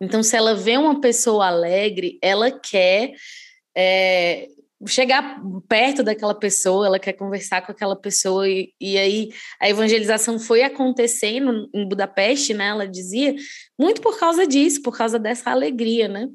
Então, 0.00 0.22
se 0.22 0.36
ela 0.36 0.54
vê 0.54 0.76
uma 0.76 1.00
pessoa 1.00 1.46
alegre, 1.46 2.18
ela 2.20 2.50
quer 2.50 3.12
é, 3.74 4.48
chegar 4.86 5.40
perto 5.66 6.02
daquela 6.02 6.34
pessoa, 6.34 6.86
ela 6.86 6.98
quer 6.98 7.14
conversar 7.14 7.64
com 7.64 7.72
aquela 7.72 7.96
pessoa, 7.96 8.46
e, 8.46 8.72
e 8.78 8.98
aí 8.98 9.30
a 9.58 9.68
evangelização 9.70 10.38
foi 10.38 10.62
acontecendo 10.62 11.70
em 11.72 11.88
Budapeste, 11.88 12.52
né? 12.52 12.66
Ela 12.66 12.86
dizia, 12.86 13.34
muito 13.78 14.02
por 14.02 14.18
causa 14.18 14.46
disso, 14.46 14.82
por 14.82 14.96
causa 14.96 15.18
dessa 15.18 15.50
alegria, 15.50 16.06
né? 16.06 16.28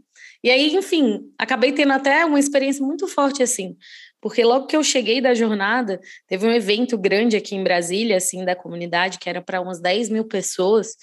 E 0.44 0.50
aí, 0.50 0.74
enfim, 0.74 1.32
acabei 1.38 1.72
tendo 1.74 1.92
até 1.92 2.24
uma 2.26 2.40
experiência 2.40 2.86
muito 2.86 3.08
forte 3.08 3.44
assim, 3.44 3.76
porque 4.22 4.44
logo 4.44 4.68
que 4.68 4.76
eu 4.76 4.84
cheguei 4.84 5.20
da 5.20 5.34
jornada, 5.34 6.00
teve 6.28 6.46
um 6.46 6.52
evento 6.52 6.98
grande 6.98 7.36
aqui 7.36 7.56
em 7.56 7.64
Brasília, 7.64 8.18
assim, 8.18 8.46
da 8.46 8.56
comunidade, 8.56 9.20
que 9.20 9.30
era 9.30 9.42
para 9.42 9.62
umas 9.62 9.82
10 9.82 10.10
mil 10.10 10.26
pessoas, 10.26 10.96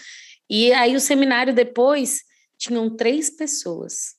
e 0.48 0.72
aí 0.72 0.94
o 0.94 1.00
seminário 1.00 1.54
depois 1.54 2.20
tinham 2.58 2.94
três 2.94 3.28
pessoas, 3.30 4.14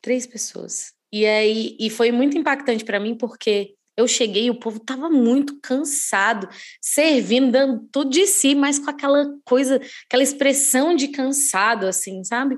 três 0.00 0.26
pessoas. 0.26 0.92
E 1.12 1.26
aí, 1.26 1.76
e 1.78 1.90
foi 1.90 2.10
muito 2.10 2.36
impactante 2.36 2.84
para 2.84 2.98
mim, 2.98 3.16
porque 3.16 3.74
eu 3.96 4.08
cheguei, 4.08 4.50
o 4.50 4.58
povo 4.58 4.78
estava 4.78 5.08
muito 5.08 5.58
cansado, 5.62 6.48
servindo, 6.80 7.52
dando 7.52 7.88
tudo 7.92 8.10
de 8.10 8.26
si, 8.26 8.54
mas 8.54 8.78
com 8.78 8.90
aquela 8.90 9.26
coisa, 9.44 9.80
aquela 10.06 10.22
expressão 10.22 10.96
de 10.96 11.08
cansado, 11.08 11.86
assim, 11.86 12.24
sabe? 12.24 12.56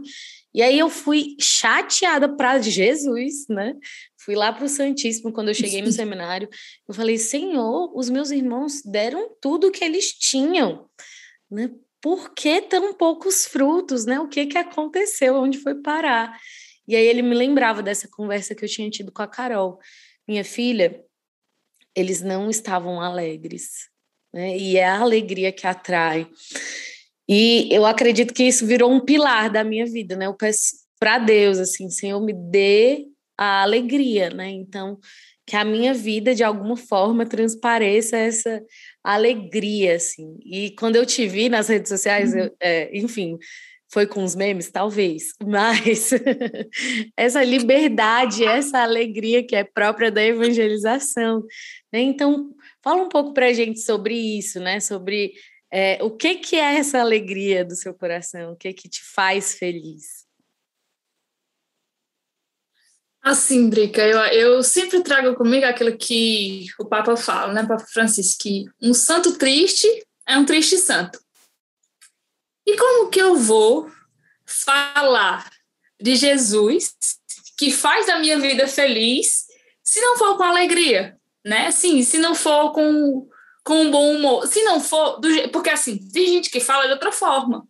E 0.57 0.63
aí 0.63 0.79
eu 0.79 0.89
fui 0.89 1.37
chateada 1.39 2.35
para 2.35 2.59
Jesus, 2.59 3.47
né? 3.47 3.75
Fui 4.17 4.35
lá 4.35 4.51
para 4.51 4.65
o 4.65 4.69
Santíssimo 4.71 5.31
quando 5.31 5.49
eu 5.49 5.55
cheguei 5.55 5.83
no 5.83 5.93
seminário. 5.93 6.49
Eu 6.89 6.95
falei, 6.95 7.19
Senhor, 7.19 7.93
os 7.95 8.09
meus 8.09 8.31
irmãos 8.31 8.81
deram 8.83 9.37
tudo 9.39 9.71
que 9.71 9.85
eles 9.85 10.13
tinham, 10.13 10.89
né? 11.51 11.71
Por 12.01 12.33
que 12.33 12.63
tão 12.63 12.95
poucos 12.95 13.45
frutos, 13.45 14.07
né? 14.07 14.19
O 14.19 14.29
que 14.29 14.47
que 14.47 14.57
aconteceu? 14.57 15.35
Onde 15.35 15.59
foi 15.59 15.75
parar? 15.75 16.35
E 16.89 16.97
aí 16.97 17.05
ele 17.05 17.21
me 17.21 17.35
lembrava 17.35 17.83
dessa 17.83 18.09
conversa 18.09 18.55
que 18.55 18.65
eu 18.65 18.69
tinha 18.69 18.89
tido 18.89 19.13
com 19.13 19.21
a 19.21 19.29
Carol. 19.29 19.79
minha 20.27 20.45
filha, 20.45 21.05
eles 21.95 22.23
não 22.23 22.49
estavam 22.49 22.99
alegres. 22.99 23.91
Né? 24.33 24.57
E 24.57 24.79
é 24.79 24.87
a 24.87 25.01
alegria 25.01 25.53
que 25.53 25.67
atrai. 25.67 26.27
E 27.29 27.69
eu 27.71 27.85
acredito 27.85 28.33
que 28.33 28.45
isso 28.45 28.67
virou 28.67 28.91
um 28.91 29.01
pilar 29.01 29.51
da 29.51 29.65
minha 29.65 29.85
vida, 29.87 30.17
né? 30.17 30.27
Eu 30.27 30.35
peço 30.35 30.77
para 30.99 31.19
Deus, 31.19 31.59
assim, 31.59 31.91
Senhor, 31.91 32.21
me 32.21 32.33
dê 32.33 33.07
a 33.37 33.63
alegria, 33.63 34.31
né? 34.31 34.49
Então, 34.49 34.99
que 35.47 35.57
a 35.57 35.65
minha 35.65 35.95
vida, 35.95 36.35
de 36.35 36.43
alguma 36.43 36.77
forma, 36.77 37.27
transpareça 37.27 38.17
essa 38.17 38.63
alegria, 39.03 39.97
assim. 39.97 40.37
E 40.45 40.71
quando 40.73 40.97
eu 40.97 41.07
te 41.07 41.27
vi 41.27 41.49
nas 41.49 41.69
redes 41.69 41.89
sociais, 41.89 42.33
uhum. 42.33 42.41
eu, 42.41 42.57
é, 42.61 42.97
enfim, 42.97 43.39
foi 43.93 44.07
com 44.07 44.25
os 44.25 44.35
memes, 44.35 44.71
talvez, 44.71 45.29
mas 45.45 46.11
essa 47.17 47.45
liberdade, 47.45 48.45
essa 48.45 48.81
alegria 48.81 49.47
que 49.47 49.55
é 49.55 49.63
própria 49.63 50.11
da 50.11 50.25
evangelização. 50.25 51.45
Né? 51.93 52.01
Então, 52.01 52.51
fala 52.83 53.03
um 53.03 53.09
pouco 53.09 53.33
para 53.33 53.47
a 53.47 53.53
gente 53.53 53.81
sobre 53.81 54.15
isso, 54.15 54.59
né? 54.59 54.81
Sobre 54.81 55.33
é, 55.71 56.03
o 56.03 56.11
que, 56.11 56.37
que 56.37 56.57
é 56.57 56.77
essa 56.77 57.01
alegria 57.01 57.65
do 57.65 57.75
seu 57.75 57.93
coração, 57.93 58.53
o 58.53 58.57
que, 58.57 58.73
que 58.73 58.89
te 58.89 59.03
faz 59.03 59.55
feliz. 59.55 60.27
Assim, 63.23 63.69
Drica, 63.69 64.07
eu, 64.07 64.19
eu 64.27 64.63
sempre 64.63 65.03
trago 65.03 65.35
comigo 65.35 65.67
aquilo 65.67 65.97
que 65.97 66.67
o 66.79 66.85
Papa 66.85 67.17
fala, 67.17 67.53
né, 67.53 67.67
Papa 67.67 67.85
Francisco, 67.85 68.43
que 68.43 68.67
um 68.81 68.95
santo 68.95 69.37
triste 69.37 69.89
é 70.25 70.39
um 70.39 70.45
triste 70.45 70.79
santo. 70.79 71.21
E 72.65 72.77
como 72.77 73.11
que 73.11 73.21
eu 73.21 73.37
vou 73.37 73.91
falar 74.45 75.51
de 76.01 76.15
Jesus, 76.15 76.95
que 77.59 77.71
faz 77.73 78.09
a 78.09 78.19
minha 78.19 78.39
vida 78.39 78.69
feliz, 78.69 79.47
se 79.83 80.01
não 80.01 80.17
for 80.19 80.37
com 80.37 80.43
alegria, 80.43 81.19
né? 81.45 81.69
Assim, 81.69 82.03
se 82.03 82.19
não 82.19 82.35
for 82.35 82.73
com, 82.73 83.29
com 83.67 83.83
um 83.83 83.91
bom 83.91 84.15
humor, 84.15 84.47
se 84.47 84.63
não 84.63 84.81
for 84.81 85.19
do 85.19 85.29
porque 85.49 85.71
assim, 85.71 85.99
tem 86.13 86.29
gente 86.29 86.51
que 86.51 86.61
fala 86.61 86.87
de 86.87 86.93
outra 86.93 87.11
forma, 87.11 87.67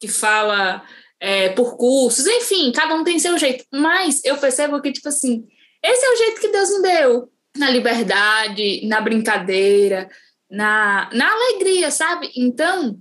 que 0.00 0.08
fala 0.08 0.82
é, 1.20 1.50
por 1.50 1.76
cursos, 1.76 2.26
enfim, 2.26 2.72
cada 2.72 2.96
um 2.96 3.04
tem 3.04 3.16
seu 3.20 3.38
jeito. 3.38 3.64
Mas 3.72 4.24
eu 4.24 4.36
percebo 4.38 4.82
que, 4.82 4.90
tipo 4.90 5.08
assim, 5.08 5.46
esse 5.80 6.04
é 6.04 6.10
o 6.10 6.16
jeito 6.16 6.40
que 6.40 6.48
Deus 6.48 6.70
me 6.70 6.82
deu. 6.82 7.32
Na 7.56 7.70
liberdade, 7.70 8.84
na 8.86 9.00
brincadeira, 9.00 10.10
na, 10.50 11.08
na 11.12 11.32
alegria, 11.32 11.92
sabe? 11.92 12.30
Então, 12.36 13.00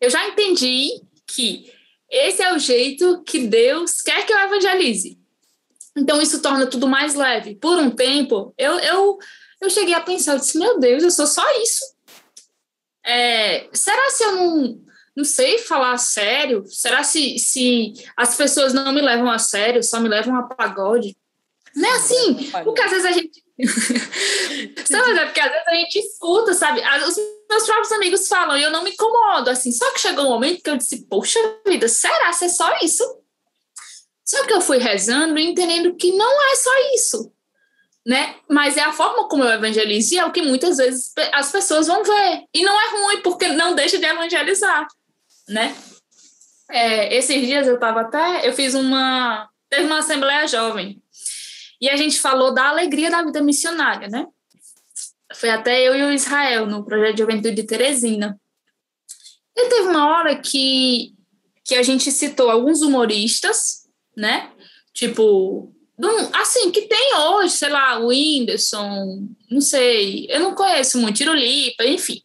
eu 0.00 0.10
já 0.10 0.26
entendi 0.26 0.90
que 1.24 1.72
esse 2.10 2.42
é 2.42 2.52
o 2.52 2.58
jeito 2.58 3.22
que 3.22 3.46
Deus 3.46 4.02
quer 4.02 4.26
que 4.26 4.32
eu 4.32 4.38
evangelize. 4.38 5.16
Então, 5.96 6.20
isso 6.20 6.42
torna 6.42 6.66
tudo 6.66 6.88
mais 6.88 7.14
leve. 7.14 7.54
Por 7.54 7.78
um 7.78 7.90
tempo, 7.90 8.52
eu, 8.58 8.78
eu, 8.80 9.18
eu 9.60 9.70
cheguei 9.70 9.94
a 9.94 10.00
pensar, 10.00 10.32
eu 10.32 10.38
disse, 10.38 10.58
meu 10.58 10.78
Deus, 10.78 11.02
eu 11.02 11.10
sou 11.10 11.26
só 11.26 11.44
isso. 11.62 11.84
É, 13.04 13.68
será 13.72 14.10
se 14.10 14.24
eu 14.24 14.32
não, 14.32 14.80
não 15.16 15.24
sei 15.24 15.58
falar 15.58 15.96
sério? 15.98 16.64
Será 16.66 17.02
se, 17.02 17.38
se 17.38 17.92
as 18.16 18.36
pessoas 18.36 18.72
não 18.72 18.92
me 18.92 19.00
levam 19.00 19.30
a 19.30 19.38
sério, 19.38 19.82
só 19.82 20.00
me 20.00 20.08
levam 20.08 20.36
a 20.36 20.42
pagode? 20.42 21.16
Não 21.74 21.88
é 21.88 21.92
assim, 21.92 22.50
porque 22.64 22.82
às 22.82 22.90
vezes 22.90 23.06
a 23.06 23.12
gente 23.12 23.44
sabe, 24.86 25.18
é 25.18 25.24
porque 25.26 25.40
às 25.40 25.50
vezes 25.50 25.68
a 25.68 25.74
gente 25.74 25.98
escuta, 25.98 26.54
sabe? 26.54 26.80
Os 27.06 27.16
meus 27.48 27.64
próprios 27.64 27.92
amigos 27.92 28.26
falam 28.26 28.56
e 28.56 28.62
eu 28.62 28.70
não 28.70 28.82
me 28.82 28.90
incomodo, 28.90 29.50
assim. 29.50 29.70
Só 29.70 29.90
que 29.92 30.00
chegou 30.00 30.26
um 30.26 30.30
momento 30.30 30.62
que 30.62 30.70
eu 30.70 30.76
disse, 30.76 31.06
poxa 31.06 31.38
vida, 31.66 31.86
será 31.88 32.36
que 32.36 32.44
é 32.44 32.48
só 32.48 32.78
isso? 32.82 33.04
Só 34.24 34.44
que 34.46 34.52
eu 34.52 34.60
fui 34.60 34.78
rezando 34.78 35.38
e 35.38 35.46
entendendo 35.46 35.94
que 35.96 36.12
não 36.12 36.50
é 36.50 36.56
só 36.56 36.70
isso, 36.94 37.32
né? 38.10 38.34
Mas 38.48 38.76
é 38.76 38.80
a 38.80 38.92
forma 38.92 39.28
como 39.28 39.44
eu 39.44 39.50
evangelizo 39.50 40.14
e 40.14 40.18
é 40.18 40.26
o 40.26 40.32
que 40.32 40.42
muitas 40.42 40.78
vezes 40.78 41.12
as 41.32 41.52
pessoas 41.52 41.86
vão 41.86 42.02
ver. 42.02 42.42
E 42.52 42.64
não 42.64 42.74
é 42.74 42.90
ruim, 42.90 43.22
porque 43.22 43.46
não 43.46 43.72
deixa 43.72 43.98
de 43.98 44.04
evangelizar, 44.04 44.84
né? 45.48 45.72
É, 46.68 47.16
esses 47.16 47.40
dias 47.46 47.68
eu 47.68 47.74
estava 47.74 48.00
até, 48.00 48.48
eu 48.48 48.52
fiz 48.52 48.74
uma, 48.74 49.48
teve 49.68 49.86
uma 49.86 50.00
assembleia 50.00 50.44
jovem 50.48 51.00
e 51.80 51.88
a 51.88 51.94
gente 51.94 52.18
falou 52.18 52.52
da 52.52 52.70
alegria 52.70 53.12
da 53.12 53.22
vida 53.22 53.40
missionária, 53.40 54.08
né? 54.08 54.26
Foi 55.32 55.50
até 55.50 55.80
eu 55.80 55.94
e 55.94 56.02
o 56.02 56.10
Israel 56.10 56.66
no 56.66 56.84
projeto 56.84 57.14
de 57.14 57.22
juventude 57.22 57.54
de 57.54 57.62
Teresina. 57.62 58.40
E 59.56 59.68
teve 59.68 59.88
uma 59.88 60.08
hora 60.08 60.34
que, 60.36 61.14
que 61.64 61.76
a 61.76 61.82
gente 61.84 62.10
citou 62.10 62.50
alguns 62.50 62.82
humoristas, 62.82 63.88
né? 64.16 64.50
Tipo, 64.92 65.72
assim, 66.34 66.70
que 66.70 66.82
tem 66.82 67.16
hoje, 67.16 67.54
sei 67.54 67.68
lá, 67.68 67.98
o 67.98 68.08
Whindersson, 68.08 69.28
não 69.50 69.60
sei, 69.60 70.26
eu 70.30 70.40
não 70.40 70.54
conheço 70.54 70.98
muito, 70.98 71.16
Tirulipa, 71.16 71.84
enfim. 71.84 72.22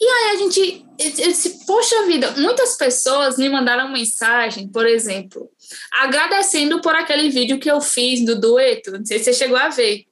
E 0.00 0.04
aí 0.04 0.30
a 0.32 0.36
gente, 0.36 0.84
eu 0.98 1.10
disse, 1.10 1.64
poxa 1.64 2.04
vida, 2.06 2.32
muitas 2.32 2.76
pessoas 2.76 3.38
me 3.38 3.48
mandaram 3.48 3.88
mensagem, 3.92 4.66
por 4.66 4.84
exemplo, 4.84 5.48
agradecendo 5.92 6.80
por 6.80 6.94
aquele 6.94 7.30
vídeo 7.30 7.60
que 7.60 7.70
eu 7.70 7.80
fiz 7.80 8.24
do 8.24 8.40
dueto, 8.40 8.90
não 8.90 9.06
sei 9.06 9.18
se 9.18 9.26
você 9.26 9.32
chegou 9.32 9.56
a 9.56 9.68
ver. 9.68 10.04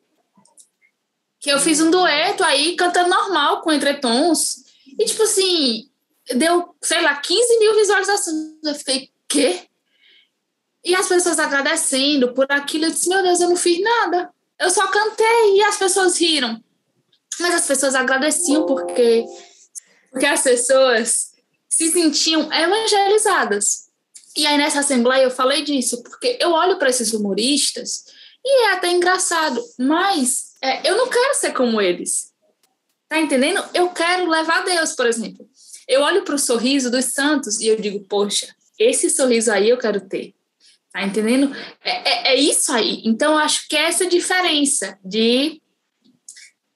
Que 1.40 1.50
eu 1.50 1.58
fiz 1.58 1.80
um 1.80 1.90
dueto 1.90 2.44
aí 2.44 2.76
cantando 2.76 3.10
normal 3.10 3.62
com 3.62 3.72
entretons. 3.72 4.62
E 4.98 5.04
tipo 5.06 5.24
assim, 5.24 5.88
deu, 6.36 6.74
sei 6.82 7.00
lá, 7.00 7.16
15 7.16 7.58
mil 7.58 7.74
visualizações. 7.74 8.36
Eu 8.62 8.74
fiquei, 8.74 9.10
quê? 9.26 9.69
E 10.84 10.94
as 10.94 11.08
pessoas 11.08 11.38
agradecendo 11.38 12.32
por 12.32 12.46
aquilo. 12.50 12.86
Eu 12.86 12.90
disse, 12.90 13.08
meu 13.08 13.22
Deus, 13.22 13.40
eu 13.40 13.48
não 13.50 13.56
fiz 13.56 13.80
nada. 13.80 14.30
Eu 14.58 14.70
só 14.70 14.86
cantei 14.88 15.56
e 15.56 15.62
as 15.62 15.76
pessoas 15.76 16.18
riram. 16.18 16.62
Mas 17.38 17.54
as 17.54 17.66
pessoas 17.66 17.94
agradeciam 17.94 18.66
porque, 18.66 19.24
porque 20.10 20.26
as 20.26 20.42
pessoas 20.42 21.30
se 21.68 21.90
sentiam 21.90 22.52
evangelizadas. 22.52 23.88
E 24.36 24.46
aí 24.46 24.58
nessa 24.58 24.80
assembleia 24.80 25.24
eu 25.24 25.30
falei 25.30 25.62
disso, 25.62 26.02
porque 26.02 26.38
eu 26.40 26.52
olho 26.52 26.78
para 26.78 26.90
esses 26.90 27.12
humoristas 27.12 28.04
e 28.44 28.66
é 28.66 28.72
até 28.72 28.90
engraçado, 28.90 29.62
mas 29.78 30.52
é, 30.62 30.88
eu 30.88 30.96
não 30.96 31.08
quero 31.08 31.34
ser 31.34 31.52
como 31.52 31.80
eles. 31.80 32.30
Tá 33.08 33.18
entendendo? 33.18 33.62
Eu 33.74 33.88
quero 33.88 34.28
levar 34.28 34.64
Deus, 34.64 34.92
por 34.92 35.06
exemplo. 35.06 35.48
Eu 35.88 36.02
olho 36.02 36.22
para 36.22 36.34
o 36.34 36.38
sorriso 36.38 36.90
dos 36.90 37.06
santos 37.06 37.60
e 37.60 37.66
eu 37.66 37.76
digo, 37.76 38.04
poxa, 38.04 38.54
esse 38.78 39.10
sorriso 39.10 39.50
aí 39.50 39.68
eu 39.68 39.78
quero 39.78 40.00
ter. 40.00 40.34
Tá 40.92 41.02
entendendo? 41.02 41.54
É, 41.84 41.90
é, 41.90 42.32
é 42.32 42.34
isso 42.34 42.72
aí. 42.72 43.00
Então, 43.04 43.38
acho 43.38 43.68
que 43.68 43.76
é 43.76 43.84
essa 43.84 44.06
diferença 44.06 44.98
de 45.04 45.60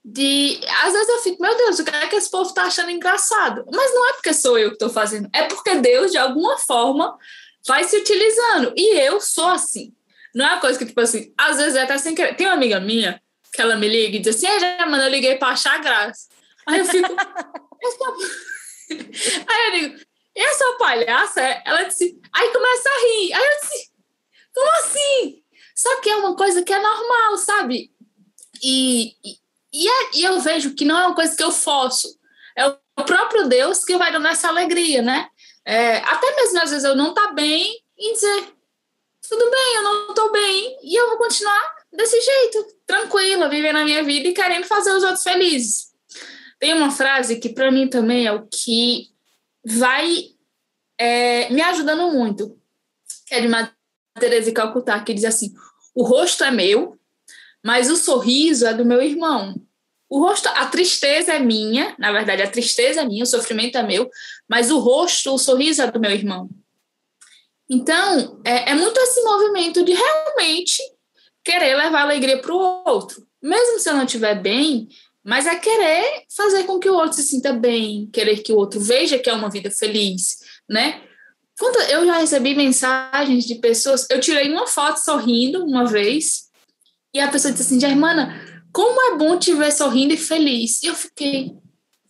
de. 0.04 0.60
Às 0.84 0.92
vezes 0.92 1.08
eu 1.08 1.18
fico, 1.22 1.42
meu 1.42 1.56
Deus, 1.56 1.78
o 1.78 1.84
que 1.84 1.94
é 1.94 2.06
que 2.06 2.16
esse 2.16 2.30
povo 2.30 2.48
está 2.48 2.64
achando 2.64 2.90
engraçado? 2.90 3.64
Mas 3.72 3.94
não 3.94 4.10
é 4.10 4.12
porque 4.12 4.34
sou 4.34 4.58
eu 4.58 4.68
que 4.68 4.74
estou 4.74 4.90
fazendo, 4.90 5.28
é 5.32 5.44
porque 5.44 5.76
Deus, 5.76 6.12
de 6.12 6.18
alguma 6.18 6.58
forma, 6.58 7.16
vai 7.66 7.84
se 7.84 7.96
utilizando. 7.96 8.74
E 8.76 8.98
eu 9.00 9.20
sou 9.20 9.48
assim. 9.48 9.94
Não 10.34 10.44
é 10.44 10.52
uma 10.52 10.60
coisa 10.60 10.78
que, 10.78 10.84
tipo 10.84 11.00
assim, 11.00 11.32
às 11.38 11.56
vezes 11.56 11.76
é 11.76 11.82
até 11.82 11.96
sem 11.96 12.14
querer. 12.14 12.36
Tem 12.36 12.46
uma 12.46 12.54
amiga 12.54 12.78
minha 12.80 13.22
que 13.52 13.62
ela 13.62 13.76
me 13.76 13.88
liga 13.88 14.16
e 14.16 14.20
diz 14.20 14.36
assim: 14.36 14.60
já, 14.60 14.84
mano, 14.86 15.04
eu 15.04 15.10
liguei 15.10 15.36
pra 15.36 15.48
achar 15.48 15.80
graça. 15.80 16.28
Aí 16.66 16.80
eu 16.80 16.84
fico. 16.84 17.08
Aí 18.90 19.66
eu 19.66 19.72
digo, 19.72 20.04
essa 20.34 20.76
palhaça? 20.78 21.40
Ela 21.64 21.84
disse. 21.84 22.20
Aí 22.32 22.52
começa 22.52 22.88
a 22.88 23.00
rir. 23.00 23.32
Aí 23.32 23.44
eu 23.44 23.60
disse, 23.60 23.93
como 24.54 24.70
assim? 24.78 25.42
Só 25.74 26.00
que 26.00 26.08
é 26.08 26.16
uma 26.16 26.36
coisa 26.36 26.62
que 26.62 26.72
é 26.72 26.80
normal, 26.80 27.36
sabe? 27.36 27.90
E, 28.62 29.16
e, 29.24 29.38
e, 29.72 29.88
é, 29.88 30.10
e 30.14 30.24
eu 30.24 30.40
vejo 30.40 30.74
que 30.74 30.84
não 30.84 30.98
é 30.98 31.06
uma 31.06 31.14
coisa 31.14 31.36
que 31.36 31.42
eu 31.42 31.50
forço. 31.50 32.08
É 32.56 32.66
o 32.66 33.04
próprio 33.04 33.48
Deus 33.48 33.84
que 33.84 33.96
vai 33.96 34.12
dando 34.12 34.28
essa 34.28 34.48
alegria, 34.48 35.02
né? 35.02 35.28
É, 35.64 35.96
até 35.96 36.36
mesmo 36.36 36.60
às 36.62 36.70
vezes 36.70 36.84
eu 36.84 36.94
não 36.94 37.12
tá 37.12 37.32
bem 37.32 37.82
e 37.98 38.12
dizer 38.12 38.54
tudo 39.28 39.50
bem, 39.50 39.76
eu 39.76 39.82
não 39.82 40.08
estou 40.10 40.30
bem 40.30 40.78
e 40.82 40.94
eu 40.94 41.08
vou 41.08 41.18
continuar 41.18 41.74
desse 41.92 42.20
jeito, 42.20 42.66
tranquila, 42.86 43.48
vivendo 43.48 43.76
a 43.76 43.84
minha 43.84 44.02
vida 44.02 44.28
e 44.28 44.34
querendo 44.34 44.66
fazer 44.66 44.92
os 44.92 45.02
outros 45.02 45.22
felizes. 45.22 45.92
Tem 46.58 46.74
uma 46.74 46.90
frase 46.90 47.40
que 47.40 47.48
para 47.48 47.70
mim 47.70 47.88
também 47.88 48.26
é 48.26 48.32
o 48.32 48.46
que 48.46 49.08
vai 49.64 50.30
é, 50.98 51.48
me 51.50 51.62
ajudando 51.62 52.12
muito, 52.12 52.58
que 53.26 53.34
é 53.34 53.40
de 53.40 53.48
Teresa 54.18 54.52
Calcutá, 54.52 55.00
que 55.00 55.14
diz 55.14 55.24
assim: 55.24 55.52
o 55.94 56.04
rosto 56.04 56.44
é 56.44 56.50
meu, 56.50 56.98
mas 57.62 57.90
o 57.90 57.96
sorriso 57.96 58.66
é 58.66 58.74
do 58.74 58.84
meu 58.84 59.02
irmão. 59.02 59.54
O 60.08 60.20
rosto, 60.20 60.48
a 60.48 60.66
tristeza 60.66 61.32
é 61.32 61.38
minha, 61.38 61.94
na 61.98 62.12
verdade, 62.12 62.42
a 62.42 62.50
tristeza 62.50 63.00
é 63.00 63.04
minha, 63.04 63.24
o 63.24 63.26
sofrimento 63.26 63.76
é 63.76 63.82
meu, 63.82 64.08
mas 64.48 64.70
o 64.70 64.78
rosto, 64.78 65.34
o 65.34 65.38
sorriso 65.38 65.82
é 65.82 65.90
do 65.90 65.98
meu 65.98 66.10
irmão. 66.10 66.48
Então, 67.68 68.40
é, 68.44 68.70
é 68.70 68.74
muito 68.74 68.98
esse 69.00 69.22
movimento 69.22 69.82
de 69.84 69.92
realmente 69.92 70.76
querer 71.42 71.74
levar 71.74 72.02
alegria 72.02 72.40
para 72.40 72.54
o 72.54 72.84
outro. 72.86 73.26
Mesmo 73.42 73.78
se 73.80 73.88
eu 73.88 73.94
não 73.94 74.04
estiver 74.04 74.40
bem, 74.40 74.88
mas 75.24 75.46
é 75.46 75.56
querer 75.56 76.24
fazer 76.36 76.64
com 76.64 76.78
que 76.78 76.88
o 76.88 76.94
outro 76.94 77.14
se 77.14 77.22
sinta 77.22 77.52
bem, 77.52 78.08
querer 78.12 78.42
que 78.42 78.52
o 78.52 78.56
outro 78.56 78.78
veja 78.78 79.18
que 79.18 79.30
é 79.30 79.32
uma 79.32 79.50
vida 79.50 79.70
feliz, 79.70 80.38
né? 80.68 81.02
Eu 81.90 82.04
já 82.04 82.18
recebi 82.18 82.54
mensagens 82.54 83.44
de 83.44 83.56
pessoas, 83.56 84.06
eu 84.10 84.20
tirei 84.20 84.50
uma 84.50 84.66
foto 84.66 84.98
sorrindo 84.98 85.64
uma 85.64 85.86
vez, 85.86 86.50
E 87.12 87.20
a 87.20 87.28
pessoa 87.28 87.52
disse 87.52 87.66
assim, 87.66 87.80
Germana, 87.80 88.34
como 88.72 89.00
é 89.00 89.16
bom 89.16 89.38
te 89.38 89.54
ver 89.54 89.70
sorrindo 89.70 90.14
e 90.14 90.16
feliz. 90.16 90.82
E 90.82 90.86
eu 90.86 90.94
fiquei, 90.96 91.56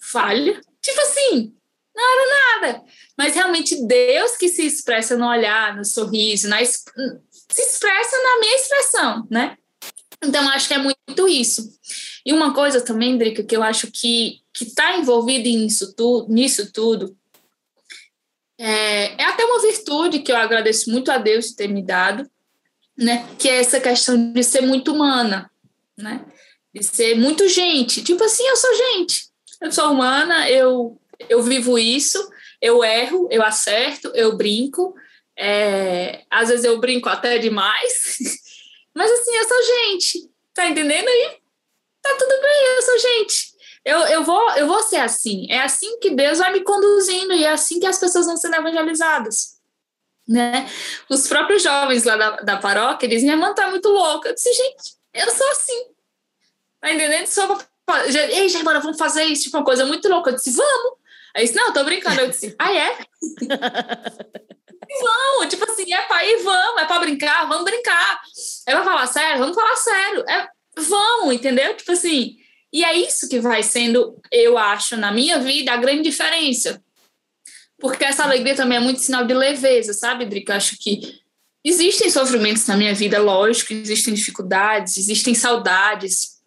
falha? 0.00 0.58
Tipo 0.80 1.00
assim, 1.02 1.54
não 1.94 2.02
era 2.02 2.60
nada. 2.70 2.84
Mas 3.16 3.34
realmente 3.34 3.86
Deus 3.86 4.36
que 4.38 4.48
se 4.48 4.66
expressa 4.66 5.14
no 5.16 5.28
olhar, 5.28 5.76
no 5.76 5.84
sorriso, 5.84 6.48
na, 6.48 6.64
se 6.64 6.82
expressa 7.60 8.16
na 8.22 8.40
minha 8.40 8.56
expressão, 8.56 9.28
né? 9.30 9.58
Então, 10.22 10.48
acho 10.48 10.68
que 10.68 10.74
é 10.74 10.78
muito 10.78 11.28
isso. 11.28 11.70
E 12.24 12.32
uma 12.32 12.54
coisa 12.54 12.80
também, 12.80 13.18
Drica, 13.18 13.44
que 13.44 13.54
eu 13.54 13.62
acho 13.62 13.90
que 13.90 14.40
está 14.58 14.96
envolvida 14.96 15.48
nisso 15.50 15.94
tudo, 15.94 16.32
nisso 16.32 16.72
tudo 16.72 17.14
é, 18.58 19.20
é, 19.20 19.24
até 19.24 19.44
uma 19.44 19.60
virtude 19.60 20.20
que 20.20 20.30
eu 20.30 20.36
agradeço 20.36 20.90
muito 20.90 21.10
a 21.10 21.18
Deus 21.18 21.52
ter 21.52 21.68
me 21.68 21.82
dado, 21.82 22.28
né? 22.96 23.26
Que 23.38 23.48
é 23.48 23.58
essa 23.58 23.80
questão 23.80 24.32
de 24.32 24.42
ser 24.44 24.62
muito 24.62 24.92
humana, 24.92 25.50
né? 25.96 26.24
De 26.72 26.82
ser 26.82 27.16
muito 27.16 27.48
gente. 27.48 28.02
Tipo 28.02 28.22
assim, 28.24 28.46
eu 28.46 28.56
sou 28.56 28.74
gente. 28.74 29.28
Eu 29.60 29.72
sou 29.72 29.92
humana, 29.92 30.48
eu, 30.48 31.00
eu 31.28 31.42
vivo 31.42 31.78
isso, 31.78 32.18
eu 32.60 32.84
erro, 32.84 33.28
eu 33.30 33.42
acerto, 33.42 34.08
eu 34.14 34.36
brinco. 34.36 34.94
É, 35.36 36.22
às 36.30 36.48
vezes 36.48 36.64
eu 36.64 36.78
brinco 36.78 37.08
até 37.08 37.38
demais. 37.38 38.16
Mas 38.94 39.10
assim, 39.10 39.34
eu 39.34 39.48
sou 39.48 39.62
gente. 39.62 40.30
Tá 40.52 40.68
entendendo 40.68 41.08
aí? 41.08 41.36
Tá 42.00 42.14
tudo 42.16 42.40
bem, 42.40 42.76
eu 42.76 42.82
sou 42.82 42.98
gente 42.98 43.53
eu, 43.84 43.98
eu, 44.06 44.24
vou, 44.24 44.50
eu 44.56 44.66
vou 44.66 44.82
ser 44.82 44.96
assim. 44.96 45.46
É 45.50 45.60
assim 45.60 45.98
que 46.00 46.10
Deus 46.10 46.38
vai 46.38 46.52
me 46.52 46.62
conduzindo 46.62 47.32
e 47.34 47.44
é 47.44 47.50
assim 47.50 47.78
que 47.78 47.86
as 47.86 47.98
pessoas 47.98 48.26
vão 48.26 48.36
sendo 48.36 48.56
evangelizadas. 48.56 49.54
Né? 50.26 50.70
Os 51.08 51.28
próprios 51.28 51.62
jovens 51.62 52.04
lá 52.04 52.16
da, 52.16 52.30
da 52.36 52.56
paróquia 52.56 53.08
dizem: 53.08 53.24
minha 53.24 53.36
irmã 53.36 53.54
tá 53.54 53.68
muito 53.68 53.88
louca. 53.88 54.30
Eu 54.30 54.34
disse, 54.34 54.52
gente, 54.52 54.94
eu 55.12 55.30
sou 55.30 55.50
assim. 55.50 55.86
Tá 56.80 56.92
entendendo? 56.92 57.26
Só 57.26 57.58
Ei, 58.30 58.48
Germana, 58.48 58.80
vamos 58.80 58.96
fazer 58.96 59.24
isso, 59.24 59.44
tipo 59.44 59.58
uma 59.58 59.64
coisa 59.64 59.84
muito 59.84 60.08
louca. 60.08 60.30
Eu 60.30 60.34
disse, 60.36 60.50
vamos. 60.52 60.94
Aí 61.36 61.44
disse, 61.44 61.56
não, 61.56 61.72
tô 61.72 61.84
brincando. 61.84 62.20
Eu 62.20 62.28
disse, 62.28 62.54
ah, 62.58 62.72
é? 62.72 62.98
vamos, 65.00 65.48
tipo 65.50 65.70
assim, 65.70 65.92
é 65.92 66.02
pra 66.02 66.24
ir, 66.24 66.42
vamos, 66.42 66.82
é 66.82 66.84
pra 66.86 67.00
brincar, 67.00 67.46
vamos 67.46 67.64
brincar. 67.64 68.22
É 68.66 68.72
pra 68.72 68.84
falar 68.84 69.06
sério, 69.06 69.38
vamos 69.38 69.54
falar 69.54 69.76
sério. 69.76 70.24
É, 70.28 70.48
vamos, 70.78 71.34
entendeu? 71.34 71.76
Tipo 71.76 71.92
assim, 71.92 72.38
e 72.74 72.82
é 72.82 72.92
isso 72.92 73.28
que 73.28 73.38
vai 73.38 73.62
sendo, 73.62 74.20
eu 74.32 74.58
acho, 74.58 74.96
na 74.96 75.12
minha 75.12 75.38
vida, 75.38 75.70
a 75.70 75.76
grande 75.76 76.02
diferença. 76.02 76.82
Porque 77.78 78.04
essa 78.04 78.24
alegria 78.24 78.56
também 78.56 78.78
é 78.78 78.80
muito 78.80 78.98
sinal 78.98 79.24
de 79.24 79.32
leveza, 79.32 79.92
sabe, 79.92 80.26
Drica? 80.26 80.56
Acho 80.56 80.76
que 80.80 81.20
existem 81.64 82.10
sofrimentos 82.10 82.66
na 82.66 82.76
minha 82.76 82.92
vida, 82.92 83.22
lógico, 83.22 83.72
existem 83.72 84.12
dificuldades, 84.12 84.96
existem 84.96 85.36
saudades, 85.36 86.40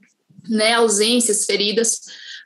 né, 0.49 0.73
ausências, 0.73 1.45
feridas, 1.45 2.01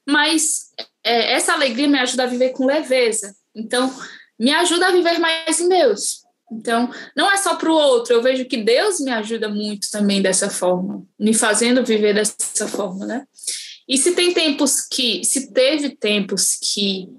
mas 0.08 0.70
é, 1.04 1.34
essa 1.34 1.54
alegria 1.54 1.88
me 1.88 1.98
ajuda 1.98 2.26
a 2.26 2.28
viver 2.28 2.50
com 2.50 2.68
leveza. 2.68 3.36
Então, 3.56 3.92
me 4.40 4.54
ajuda 4.54 4.90
a 4.90 4.92
viver 4.92 5.18
mais 5.18 5.60
em 5.60 5.68
Deus. 5.68 6.22
Então, 6.52 6.94
não 7.16 7.32
é 7.32 7.38
só 7.38 7.56
para 7.56 7.72
o 7.72 7.74
outro, 7.74 8.14
eu 8.14 8.22
vejo 8.22 8.46
que 8.46 8.58
Deus 8.58 9.00
me 9.00 9.10
ajuda 9.10 9.50
muito 9.50 9.90
também 9.90 10.22
dessa 10.22 10.52
forma, 10.52 11.04
me 11.18 11.34
fazendo 11.34 11.84
viver 11.84 12.14
dessa 12.14 12.68
forma, 12.68 13.06
né? 13.08 13.26
E 13.92 13.98
se 13.98 14.16
tem 14.16 14.34
tempos 14.34 14.88
que, 14.88 15.22
se 15.26 15.52
teve 15.52 15.90
tempos 15.90 16.56
que 16.56 17.10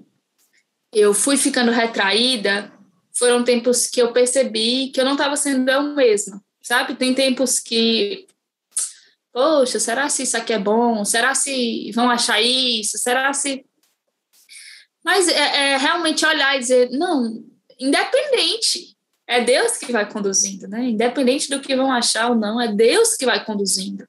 eu 0.91 1.13
fui 1.13 1.37
ficando 1.37 1.71
retraída, 1.71 2.73
foram 3.15 3.43
tempos 3.43 3.85
que 3.85 4.01
eu 4.01 4.11
percebi 4.11 4.89
que 4.89 4.99
eu 4.99 5.05
não 5.05 5.11
estava 5.11 5.35
sendo 5.35 5.69
eu 5.69 5.83
mesma, 5.93 6.43
sabe? 6.63 6.95
Tem 6.95 7.13
tempos 7.13 7.59
que, 7.59 8.25
poxa, 9.31 9.79
será 9.79 10.09
se 10.09 10.23
isso 10.23 10.35
aqui 10.35 10.51
é 10.51 10.57
bom? 10.57 11.05
Será 11.05 11.35
se 11.35 11.91
vão 11.91 12.09
achar 12.09 12.41
isso? 12.41 12.97
Será 12.97 13.31
se. 13.33 13.63
Mas 15.05 15.27
é, 15.27 15.73
é 15.73 15.77
realmente 15.77 16.25
olhar 16.25 16.55
e 16.55 16.59
dizer, 16.59 16.89
não, 16.89 17.45
independente, 17.79 18.97
é 19.27 19.41
Deus 19.41 19.77
que 19.77 19.91
vai 19.91 20.11
conduzindo, 20.11 20.67
né? 20.67 20.85
Independente 20.85 21.51
do 21.51 21.61
que 21.61 21.75
vão 21.75 21.91
achar 21.91 22.31
ou 22.31 22.35
não, 22.35 22.59
é 22.59 22.73
Deus 22.73 23.13
que 23.13 23.27
vai 23.27 23.45
conduzindo. 23.45 24.07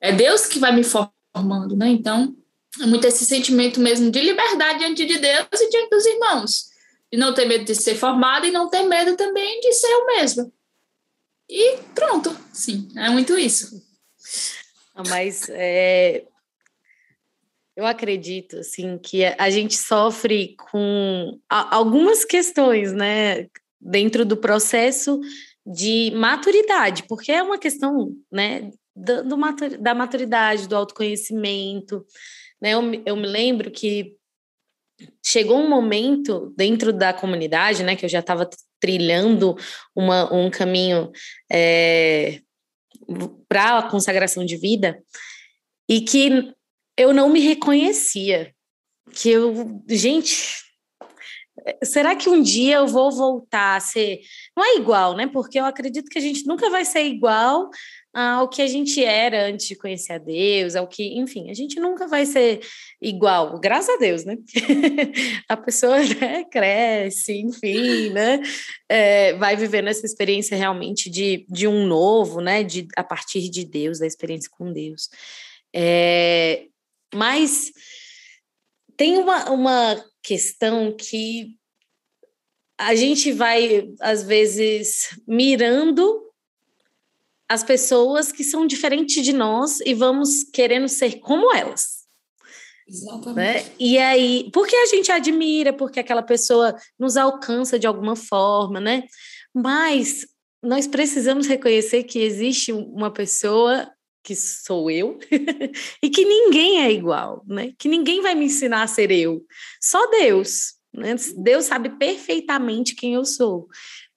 É 0.00 0.10
Deus 0.10 0.46
que 0.46 0.58
vai 0.58 0.74
me 0.74 0.82
formar 0.82 1.17
formando, 1.34 1.76
né? 1.76 1.88
Então, 1.88 2.36
é 2.80 2.86
muito 2.86 3.06
esse 3.06 3.24
sentimento 3.24 3.80
mesmo 3.80 4.10
de 4.10 4.20
liberdade 4.20 4.80
diante 4.80 5.04
de 5.04 5.18
Deus 5.18 5.46
e 5.54 5.70
diante 5.70 5.90
dos 5.90 6.06
irmãos. 6.06 6.68
De 7.10 7.18
não 7.18 7.32
ter 7.32 7.46
medo 7.46 7.64
de 7.64 7.74
ser 7.74 7.94
formada 7.94 8.46
e 8.46 8.50
não 8.50 8.68
ter 8.68 8.82
medo 8.82 9.16
também 9.16 9.60
de 9.60 9.72
ser 9.72 9.88
eu 9.88 10.06
mesma. 10.06 10.52
E 11.48 11.78
pronto, 11.94 12.36
sim, 12.52 12.88
é 12.96 13.08
muito 13.08 13.38
isso. 13.38 13.82
Mas 15.08 15.48
é, 15.48 16.24
eu 17.78 17.86
acredito 17.86 18.58
assim 18.58 18.98
que 18.98 19.24
a 19.24 19.48
gente 19.48 19.76
sofre 19.76 20.56
com 20.56 21.38
algumas 21.48 22.24
questões, 22.24 22.92
né, 22.92 23.46
dentro 23.80 24.26
do 24.26 24.36
processo 24.36 25.20
de 25.64 26.10
maturidade, 26.16 27.04
porque 27.04 27.30
é 27.30 27.42
uma 27.42 27.56
questão, 27.56 28.12
né, 28.32 28.70
do, 28.98 29.28
do 29.28 29.38
matur, 29.38 29.78
da 29.78 29.94
maturidade, 29.94 30.68
do 30.68 30.76
autoconhecimento. 30.76 32.04
Né? 32.60 32.74
Eu, 32.74 32.82
eu 33.06 33.16
me 33.16 33.26
lembro 33.26 33.70
que 33.70 34.16
chegou 35.24 35.58
um 35.58 35.68
momento 35.68 36.52
dentro 36.56 36.92
da 36.92 37.12
comunidade, 37.12 37.84
né, 37.84 37.94
que 37.94 38.04
eu 38.04 38.08
já 38.08 38.18
estava 38.18 38.48
trilhando 38.80 39.56
uma, 39.94 40.32
um 40.32 40.50
caminho 40.50 41.10
é, 41.50 42.40
para 43.48 43.78
a 43.78 43.90
consagração 43.90 44.44
de 44.44 44.56
vida 44.56 45.02
e 45.88 46.00
que 46.00 46.52
eu 46.96 47.12
não 47.12 47.28
me 47.28 47.40
reconhecia. 47.40 48.52
Que 49.12 49.30
eu, 49.30 49.82
gente, 49.88 50.58
será 51.82 52.14
que 52.14 52.28
um 52.28 52.42
dia 52.42 52.76
eu 52.76 52.86
vou 52.86 53.10
voltar 53.10 53.76
a 53.76 53.80
ser. 53.80 54.20
Não 54.56 54.64
é 54.64 54.76
igual, 54.76 55.16
né? 55.16 55.26
Porque 55.26 55.58
eu 55.58 55.64
acredito 55.64 56.08
que 56.10 56.18
a 56.18 56.22
gente 56.22 56.46
nunca 56.46 56.68
vai 56.70 56.84
ser 56.84 57.04
igual 57.04 57.70
ao 58.12 58.48
que 58.48 58.62
a 58.62 58.66
gente 58.66 59.04
era 59.04 59.46
antes 59.46 59.66
de 59.66 59.76
conhecer 59.76 60.14
a 60.14 60.18
Deus, 60.18 60.74
ao 60.74 60.88
que, 60.88 61.18
enfim, 61.18 61.50
a 61.50 61.54
gente 61.54 61.78
nunca 61.78 62.06
vai 62.06 62.24
ser 62.24 62.60
igual, 63.00 63.58
graças 63.60 63.94
a 63.94 63.98
Deus, 63.98 64.24
né? 64.24 64.36
a 65.48 65.56
pessoa 65.56 65.98
né, 66.20 66.44
cresce, 66.44 67.32
enfim, 67.34 68.10
né? 68.10 68.40
É, 68.88 69.34
vai 69.34 69.56
vivendo 69.56 69.88
essa 69.88 70.06
experiência 70.06 70.56
realmente 70.56 71.10
de, 71.10 71.46
de 71.48 71.68
um 71.68 71.86
novo, 71.86 72.40
né? 72.40 72.62
De, 72.64 72.88
a 72.96 73.04
partir 73.04 73.48
de 73.50 73.64
Deus, 73.64 73.98
da 73.98 74.06
experiência 74.06 74.50
com 74.50 74.72
Deus. 74.72 75.10
É, 75.74 76.64
mas 77.14 77.70
tem 78.96 79.18
uma, 79.18 79.50
uma 79.50 80.04
questão 80.22 80.92
que 80.92 81.56
a 82.78 82.94
gente 82.94 83.32
vai, 83.32 83.88
às 84.00 84.22
vezes, 84.22 85.08
mirando 85.26 86.27
as 87.48 87.64
pessoas 87.64 88.30
que 88.30 88.44
são 88.44 88.66
diferentes 88.66 89.24
de 89.24 89.32
nós 89.32 89.80
e 89.80 89.94
vamos 89.94 90.44
querendo 90.44 90.88
ser 90.88 91.18
como 91.20 91.54
elas. 91.54 91.98
Exatamente. 92.86 93.36
Né? 93.36 93.72
E 93.78 93.98
aí, 93.98 94.50
porque 94.52 94.76
a 94.76 94.86
gente 94.86 95.10
admira, 95.10 95.72
porque 95.72 96.00
aquela 96.00 96.22
pessoa 96.22 96.74
nos 96.98 97.16
alcança 97.16 97.78
de 97.78 97.86
alguma 97.86 98.16
forma, 98.16 98.80
né? 98.80 99.04
Mas 99.54 100.26
nós 100.62 100.86
precisamos 100.86 101.46
reconhecer 101.46 102.04
que 102.04 102.18
existe 102.18 102.72
uma 102.72 103.10
pessoa 103.10 103.90
que 104.22 104.34
sou 104.34 104.90
eu 104.90 105.18
e 106.02 106.10
que 106.10 106.24
ninguém 106.24 106.82
é 106.82 106.92
igual, 106.92 107.44
né? 107.46 107.72
Que 107.78 107.88
ninguém 107.88 108.20
vai 108.20 108.34
me 108.34 108.46
ensinar 108.46 108.82
a 108.82 108.86
ser 108.86 109.10
eu, 109.10 109.44
só 109.80 110.06
Deus. 110.10 110.74
Né? 110.92 111.14
Deus 111.36 111.66
sabe 111.66 111.90
perfeitamente 111.90 112.94
quem 112.94 113.14
eu 113.14 113.24
sou 113.24 113.68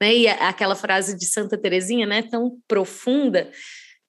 né? 0.01 0.15
E 0.15 0.27
aquela 0.27 0.75
frase 0.75 1.15
de 1.15 1.27
Santa 1.27 1.55
Teresinha, 1.55 2.07
né, 2.07 2.23
tão 2.23 2.57
profunda, 2.67 3.51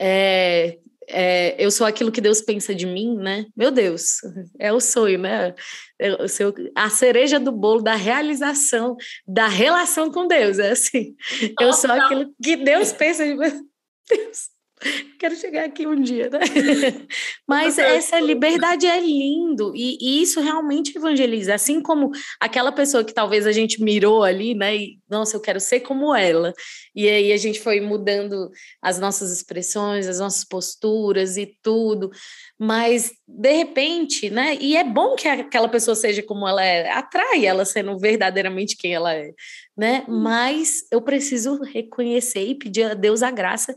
é, 0.01 0.79
é, 1.07 1.55
eu 1.63 1.71
sou 1.71 1.87
aquilo 1.87 2.11
que 2.11 2.21
Deus 2.21 2.41
pensa 2.41 2.75
de 2.75 2.87
mim, 2.87 3.15
né? 3.15 3.45
Meu 3.55 3.71
Deus, 3.71 4.17
é 4.59 4.73
o 4.73 4.81
sonho, 4.81 5.19
né? 5.19 5.55
É 5.99 6.15
o 6.15 6.27
seu, 6.27 6.55
a 6.75 6.89
cereja 6.89 7.39
do 7.39 7.53
bolo 7.53 7.83
da 7.83 7.95
realização 7.95 8.97
da 9.27 9.49
relação 9.49 10.11
com 10.11 10.27
Deus, 10.27 10.59
é 10.59 10.71
assim. 10.71 11.15
Eu 11.61 11.75
sou 11.75 11.93
aquilo 11.93 12.33
que 12.43 12.57
Deus 12.57 12.91
pensa 12.93 13.27
de 13.27 13.35
mim. 13.35 13.51
Deus, 14.09 14.49
Quero 15.19 15.37
chegar 15.37 15.65
aqui 15.65 15.87
um 15.87 16.01
dia, 16.01 16.29
né? 16.31 16.41
Mas 17.47 17.79
essa 17.79 18.19
liberdade 18.19 18.87
é 18.87 19.01
lindo 19.01 19.73
e, 19.75 19.97
e, 20.01 20.23
isso 20.23 20.41
realmente 20.41 20.97
evangeliza. 20.97 21.55
Assim 21.55 21.81
como 21.81 22.11
aquela 22.41 22.73
pessoa 22.73 23.05
que 23.05 23.15
talvez 23.15 23.47
a 23.47 23.53
gente 23.53 23.83
mirou 23.83 24.23
ali, 24.23 24.55
né? 24.55 24.77
E, 24.77 24.99
nossa, 25.09 25.37
eu 25.37 25.41
quero 25.41 25.61
ser 25.61 25.81
como 25.81 26.15
ela. 26.15 26.53
E 26.95 27.09
aí 27.09 27.33
a 27.33 27.37
gente 27.37 27.61
foi 27.61 27.81
mudando 27.81 28.51
as 28.81 28.99
nossas 28.99 29.31
expressões, 29.33 30.09
as 30.09 30.19
nossas 30.19 30.45
posturas 30.45 31.37
e 31.37 31.47
tudo. 31.63 32.11
Mas, 32.59 33.13
de 33.27 33.53
repente, 33.53 34.31
né? 34.31 34.57
E 34.61 34.77
é 34.77 34.85
bom 34.85 35.15
que 35.15 35.29
aquela 35.29 35.69
pessoa 35.69 35.95
seja 35.95 36.23
como 36.23 36.47
ela 36.47 36.65
é, 36.65 36.91
atrai 36.91 37.45
ela 37.45 37.65
sendo 37.65 37.99
verdadeiramente 37.99 38.77
quem 38.77 38.95
ela 38.95 39.15
é, 39.15 39.33
né? 39.77 40.05
Mas 40.09 40.85
eu 40.91 41.01
preciso 41.01 41.61
reconhecer 41.63 42.45
e 42.45 42.55
pedir 42.55 42.85
a 42.85 42.95
Deus 42.95 43.23
a 43.23 43.31
graça 43.31 43.75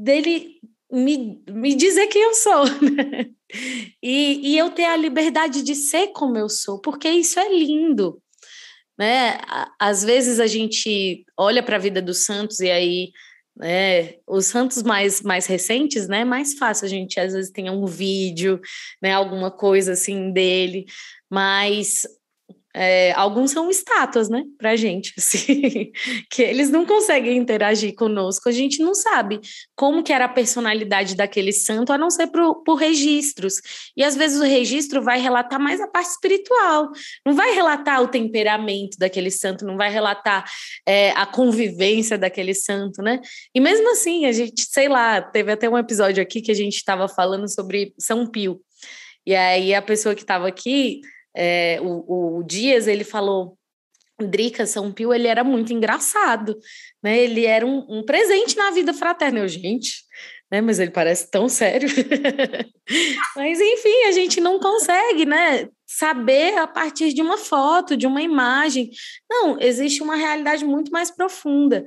dele 0.00 0.60
me, 0.90 1.42
me 1.48 1.74
dizer 1.74 2.06
quem 2.08 2.22
eu 2.22 2.34
sou, 2.34 2.64
né? 2.80 3.26
E, 4.02 4.52
e 4.52 4.58
eu 4.58 4.70
ter 4.70 4.84
a 4.84 4.96
liberdade 4.96 5.62
de 5.62 5.74
ser 5.74 6.08
como 6.08 6.38
eu 6.38 6.48
sou, 6.48 6.80
porque 6.80 7.08
isso 7.08 7.38
é 7.38 7.48
lindo, 7.48 8.20
né? 8.98 9.38
Às 9.78 10.04
vezes 10.04 10.40
a 10.40 10.46
gente 10.46 11.24
olha 11.36 11.62
para 11.62 11.76
a 11.76 11.80
vida 11.80 12.00
dos 12.00 12.24
santos 12.24 12.60
e 12.60 12.70
aí 12.70 13.10
né, 13.56 14.14
os 14.26 14.46
santos 14.46 14.82
mais, 14.82 15.20
mais 15.22 15.46
recentes, 15.46 16.08
né, 16.08 16.24
mais 16.24 16.54
fácil 16.54 16.86
a 16.86 16.88
gente 16.88 17.20
às 17.20 17.34
vezes 17.34 17.50
tem 17.50 17.68
um 17.68 17.84
vídeo, 17.84 18.60
né, 19.02 19.12
alguma 19.12 19.50
coisa 19.50 19.92
assim 19.92 20.32
dele, 20.32 20.86
mas 21.28 22.06
é, 22.74 23.12
alguns 23.12 23.50
são 23.50 23.68
estátuas, 23.68 24.28
né, 24.28 24.44
pra 24.56 24.76
gente, 24.76 25.12
assim, 25.18 25.90
que 26.30 26.42
eles 26.42 26.70
não 26.70 26.86
conseguem 26.86 27.36
interagir 27.36 27.94
conosco, 27.94 28.48
a 28.48 28.52
gente 28.52 28.80
não 28.80 28.94
sabe 28.94 29.40
como 29.74 30.02
que 30.02 30.12
era 30.12 30.26
a 30.26 30.28
personalidade 30.28 31.16
daquele 31.16 31.52
santo, 31.52 31.92
a 31.92 31.98
não 31.98 32.10
ser 32.10 32.28
por, 32.28 32.62
por 32.62 32.76
registros, 32.76 33.60
e 33.96 34.04
às 34.04 34.16
vezes 34.16 34.40
o 34.40 34.44
registro 34.44 35.02
vai 35.02 35.20
relatar 35.20 35.58
mais 35.58 35.80
a 35.80 35.88
parte 35.88 36.10
espiritual, 36.10 36.90
não 37.26 37.34
vai 37.34 37.54
relatar 37.54 38.02
o 38.02 38.08
temperamento 38.08 38.96
daquele 38.98 39.30
santo, 39.30 39.66
não 39.66 39.76
vai 39.76 39.90
relatar 39.90 40.44
é, 40.86 41.10
a 41.12 41.26
convivência 41.26 42.16
daquele 42.16 42.54
santo, 42.54 43.02
né, 43.02 43.20
e 43.54 43.60
mesmo 43.60 43.90
assim, 43.90 44.26
a 44.26 44.32
gente, 44.32 44.66
sei 44.70 44.88
lá, 44.88 45.20
teve 45.20 45.50
até 45.50 45.68
um 45.68 45.78
episódio 45.78 46.22
aqui 46.22 46.40
que 46.40 46.52
a 46.52 46.54
gente 46.54 46.76
estava 46.76 47.08
falando 47.08 47.52
sobre 47.52 47.92
São 47.98 48.26
Pio, 48.26 48.60
e 49.26 49.34
aí 49.34 49.74
a 49.74 49.82
pessoa 49.82 50.14
que 50.14 50.22
estava 50.22 50.48
aqui 50.48 51.00
é, 51.36 51.78
o, 51.80 52.38
o 52.38 52.42
Dias, 52.42 52.86
ele 52.86 53.04
falou, 53.04 53.56
Drica 54.26 54.66
São 54.66 54.92
Pio, 54.92 55.12
ele 55.12 55.26
era 55.26 55.42
muito 55.42 55.72
engraçado, 55.72 56.58
né? 57.02 57.18
Ele 57.18 57.46
era 57.46 57.66
um, 57.66 57.86
um 57.88 58.02
presente 58.02 58.56
na 58.56 58.70
vida 58.70 58.92
fraterna. 58.92 59.40
Eu, 59.40 59.48
gente, 59.48 60.04
né? 60.50 60.60
Mas 60.60 60.78
ele 60.78 60.90
parece 60.90 61.30
tão 61.30 61.48
sério. 61.48 61.88
Mas 63.36 63.60
enfim, 63.60 64.04
a 64.08 64.12
gente 64.12 64.40
não 64.40 64.58
consegue, 64.58 65.24
né? 65.24 65.68
Saber 65.86 66.56
a 66.58 66.66
partir 66.66 67.12
de 67.12 67.22
uma 67.22 67.38
foto, 67.38 67.96
de 67.96 68.06
uma 68.06 68.22
imagem. 68.22 68.90
Não, 69.28 69.58
existe 69.60 70.02
uma 70.02 70.16
realidade 70.16 70.64
muito 70.64 70.90
mais 70.90 71.10
profunda. 71.10 71.84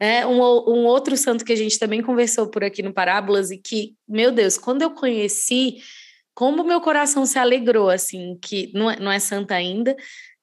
É, 0.00 0.26
um, 0.26 0.40
um 0.40 0.84
outro 0.86 1.16
santo 1.16 1.44
que 1.44 1.52
a 1.52 1.56
gente 1.56 1.78
também 1.78 2.02
conversou 2.02 2.48
por 2.48 2.64
aqui 2.64 2.82
no 2.82 2.92
Parábolas 2.92 3.50
e 3.50 3.58
que, 3.58 3.94
meu 4.08 4.32
Deus, 4.32 4.58
quando 4.58 4.82
eu 4.82 4.90
conheci, 4.90 5.76
como 6.34 6.64
meu 6.64 6.80
coração 6.80 7.24
se 7.24 7.38
alegrou, 7.38 7.88
assim, 7.88 8.38
que 8.42 8.70
não 8.74 8.90
é, 8.90 8.98
não 8.98 9.10
é 9.10 9.18
santa 9.18 9.54
ainda, 9.54 9.96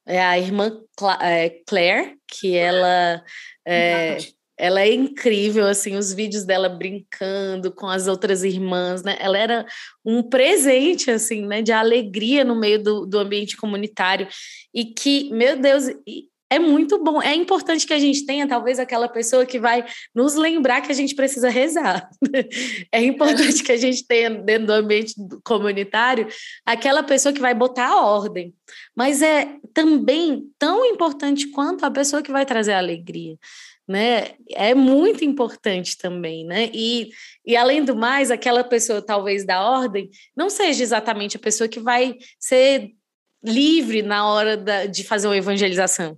é 0.06 0.22
a 0.22 0.40
irmã 0.40 0.72
Cla 0.96 1.18
é, 1.22 1.50
Claire, 1.68 2.18
que 2.28 2.56
ela 2.56 3.24
é, 3.68 4.18
ela 4.58 4.82
é 4.82 4.94
incrível, 4.94 5.66
assim, 5.66 5.96
os 5.96 6.14
vídeos 6.14 6.46
dela 6.46 6.70
brincando 6.70 7.72
com 7.74 7.88
as 7.88 8.08
outras 8.08 8.44
irmãs, 8.44 9.02
né? 9.02 9.18
Ela 9.20 9.38
era 9.40 9.66
um 10.06 10.22
presente, 10.22 11.10
assim, 11.10 11.48
né, 11.48 11.64
de 11.64 11.72
alegria 11.72 12.44
no 12.44 12.56
meio 12.56 12.82
do, 12.82 13.06
do 13.08 13.18
ambiente 13.18 13.58
comunitário 13.58 14.28
e 14.72 14.86
que, 14.86 15.32
meu 15.32 15.60
Deus, 15.60 15.86
é 16.52 16.60
muito 16.60 17.02
bom. 17.02 17.22
É 17.22 17.34
importante 17.34 17.88
que 17.88 17.94
a 17.94 17.98
gente 17.98 18.26
tenha, 18.26 18.46
talvez, 18.46 18.78
aquela 18.78 19.08
pessoa 19.08 19.46
que 19.46 19.58
vai 19.58 19.86
nos 20.14 20.36
lembrar 20.36 20.82
que 20.82 20.92
a 20.92 20.96
gente 20.96 21.16
precisa 21.16 21.50
rezar. 21.50 22.10
É 22.92 23.02
importante 23.02 23.64
que 23.64 23.72
a 23.72 23.78
gente 23.78 24.06
tenha, 24.06 24.30
dentro 24.30 24.68
do 24.68 24.74
ambiente 24.74 25.14
comunitário, 25.46 26.28
aquela 26.66 27.02
pessoa 27.04 27.32
que 27.32 27.40
vai 27.40 27.54
botar 27.54 27.88
a 27.88 28.06
ordem. 28.06 28.54
Mas 28.94 29.22
é 29.22 29.56
também 29.74 30.44
tão 30.60 30.86
importante 30.86 31.48
quanto 31.48 31.86
a 31.86 31.92
pessoa 31.92 32.22
que 32.22 32.32
vai 32.32 32.46
trazer 32.46 32.74
a 32.74 32.80
alegria. 32.80 33.38
Né? 33.88 34.32
É 34.50 34.76
muito 34.76 35.24
importante 35.24 35.98
também, 35.98 36.46
né? 36.46 36.70
E, 36.74 37.12
e 37.46 37.56
além 37.56 37.84
do 37.84 37.96
mais, 37.96 38.30
aquela 38.30 38.64
pessoa 38.64 39.02
talvez 39.02 39.46
da 39.46 39.64
ordem 39.64 40.10
não 40.36 40.50
seja 40.50 40.84
exatamente 40.84 41.38
a 41.38 41.40
pessoa 41.40 41.68
que 41.68 41.80
vai 41.80 42.18
ser 42.40 42.92
livre 43.44 44.02
na 44.02 44.28
hora 44.28 44.56
da, 44.56 44.86
de 44.86 45.04
fazer 45.04 45.28
uma 45.28 45.38
evangelização, 45.38 46.18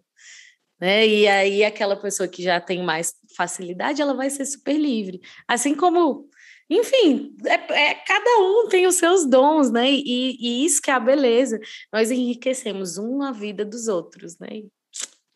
né? 0.79 1.07
E 1.07 1.27
aí 1.27 1.63
aquela 1.63 1.95
pessoa 1.95 2.27
que 2.27 2.43
já 2.43 2.59
tem 2.59 2.83
mais 2.83 3.13
facilidade, 3.35 4.01
ela 4.01 4.13
vai 4.13 4.29
ser 4.29 4.45
super 4.45 4.77
livre. 4.77 5.21
Assim 5.47 5.75
como, 5.75 6.29
enfim, 6.69 7.35
é, 7.45 7.53
é 7.53 7.93
cada 7.95 8.39
um 8.39 8.67
tem 8.67 8.87
os 8.87 8.95
seus 8.95 9.25
dons, 9.25 9.71
né? 9.71 9.91
E, 9.91 10.37
e, 10.39 10.65
isso 10.65 10.81
que 10.81 10.91
é 10.91 10.93
a 10.93 10.99
beleza. 10.99 11.59
Nós 11.91 12.11
enriquecemos 12.11 12.97
um 12.97 13.21
a 13.21 13.31
vida 13.31 13.63
dos 13.63 13.87
outros, 13.87 14.37
né? 14.39 14.63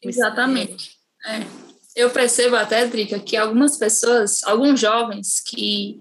Exatamente. 0.02 0.92
É. 1.26 1.68
Eu 1.96 2.12
percebo 2.12 2.56
até, 2.56 2.86
Drica, 2.86 3.20
que 3.20 3.36
algumas 3.36 3.78
pessoas, 3.78 4.44
alguns 4.44 4.80
jovens 4.80 5.40
que 5.40 6.00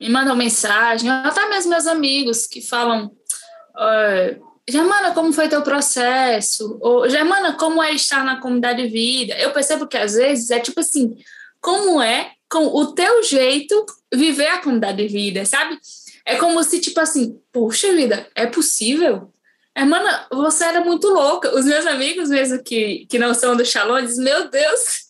me 0.00 0.08
mandam 0.08 0.36
mensagem, 0.36 1.10
até 1.10 1.48
mesmo 1.48 1.70
meus 1.70 1.86
amigos 1.86 2.46
que 2.46 2.60
falam, 2.60 3.06
uh, 3.06 4.45
Germana, 4.68 5.12
como 5.14 5.32
foi 5.32 5.48
teu 5.48 5.62
processo? 5.62 6.78
Ou, 6.80 7.08
Germana, 7.08 7.56
como 7.56 7.82
é 7.82 7.92
estar 7.92 8.24
na 8.24 8.40
comunidade 8.40 8.82
de 8.82 8.88
vida? 8.88 9.34
Eu 9.38 9.52
percebo 9.52 9.86
que 9.86 9.96
às 9.96 10.14
vezes 10.14 10.50
é 10.50 10.58
tipo 10.58 10.80
assim, 10.80 11.16
como 11.60 12.02
é 12.02 12.32
com 12.50 12.66
o 12.66 12.92
teu 12.92 13.22
jeito 13.22 13.86
viver 14.12 14.48
a 14.48 14.58
comunidade 14.58 14.98
de 14.98 15.08
vida, 15.08 15.44
sabe? 15.44 15.78
É 16.24 16.36
como 16.36 16.62
se, 16.64 16.80
tipo 16.80 16.98
assim, 17.00 17.40
poxa 17.52 17.92
vida, 17.92 18.28
é 18.34 18.46
possível? 18.46 19.32
Hermana, 19.76 20.26
você 20.32 20.64
era 20.64 20.80
muito 20.80 21.06
louca. 21.08 21.54
Os 21.54 21.64
meus 21.64 21.86
amigos, 21.86 22.28
mesmo 22.28 22.62
que, 22.62 23.06
que 23.08 23.18
não 23.18 23.34
são 23.34 23.56
do 23.56 23.64
Shalom, 23.64 24.04
dizem, 24.04 24.24
meu 24.24 24.48
Deus, 24.48 25.06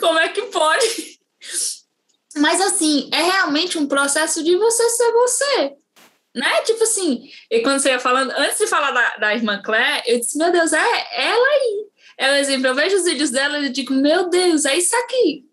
como 0.00 0.18
é 0.18 0.28
que 0.30 0.42
pode? 0.42 1.20
Mas 2.36 2.60
assim, 2.60 3.08
é 3.12 3.22
realmente 3.22 3.78
um 3.78 3.86
processo 3.86 4.42
de 4.42 4.56
você 4.56 4.90
ser 4.90 5.12
você 5.12 5.76
né? 6.36 6.60
Tipo 6.62 6.84
assim, 6.84 7.30
e 7.50 7.60
quando 7.60 7.80
você 7.80 7.88
ia 7.88 7.98
falando, 7.98 8.30
antes 8.36 8.58
de 8.58 8.66
falar 8.66 8.90
da, 8.90 9.16
da 9.16 9.34
irmã 9.34 9.60
Claire, 9.64 10.02
eu 10.06 10.20
disse, 10.20 10.36
meu 10.36 10.52
Deus, 10.52 10.70
é 10.72 10.78
ela 10.78 11.46
aí. 11.48 11.86
É 12.18 12.30
um 12.30 12.34
exemplo, 12.36 12.66
eu 12.66 12.74
vejo 12.74 12.96
os 12.96 13.04
vídeos 13.04 13.30
dela 13.30 13.58
e 13.58 13.70
digo, 13.70 13.94
meu 13.94 14.28
Deus, 14.28 14.66
é 14.66 14.76
isso 14.76 14.94
aqui. 14.96 15.46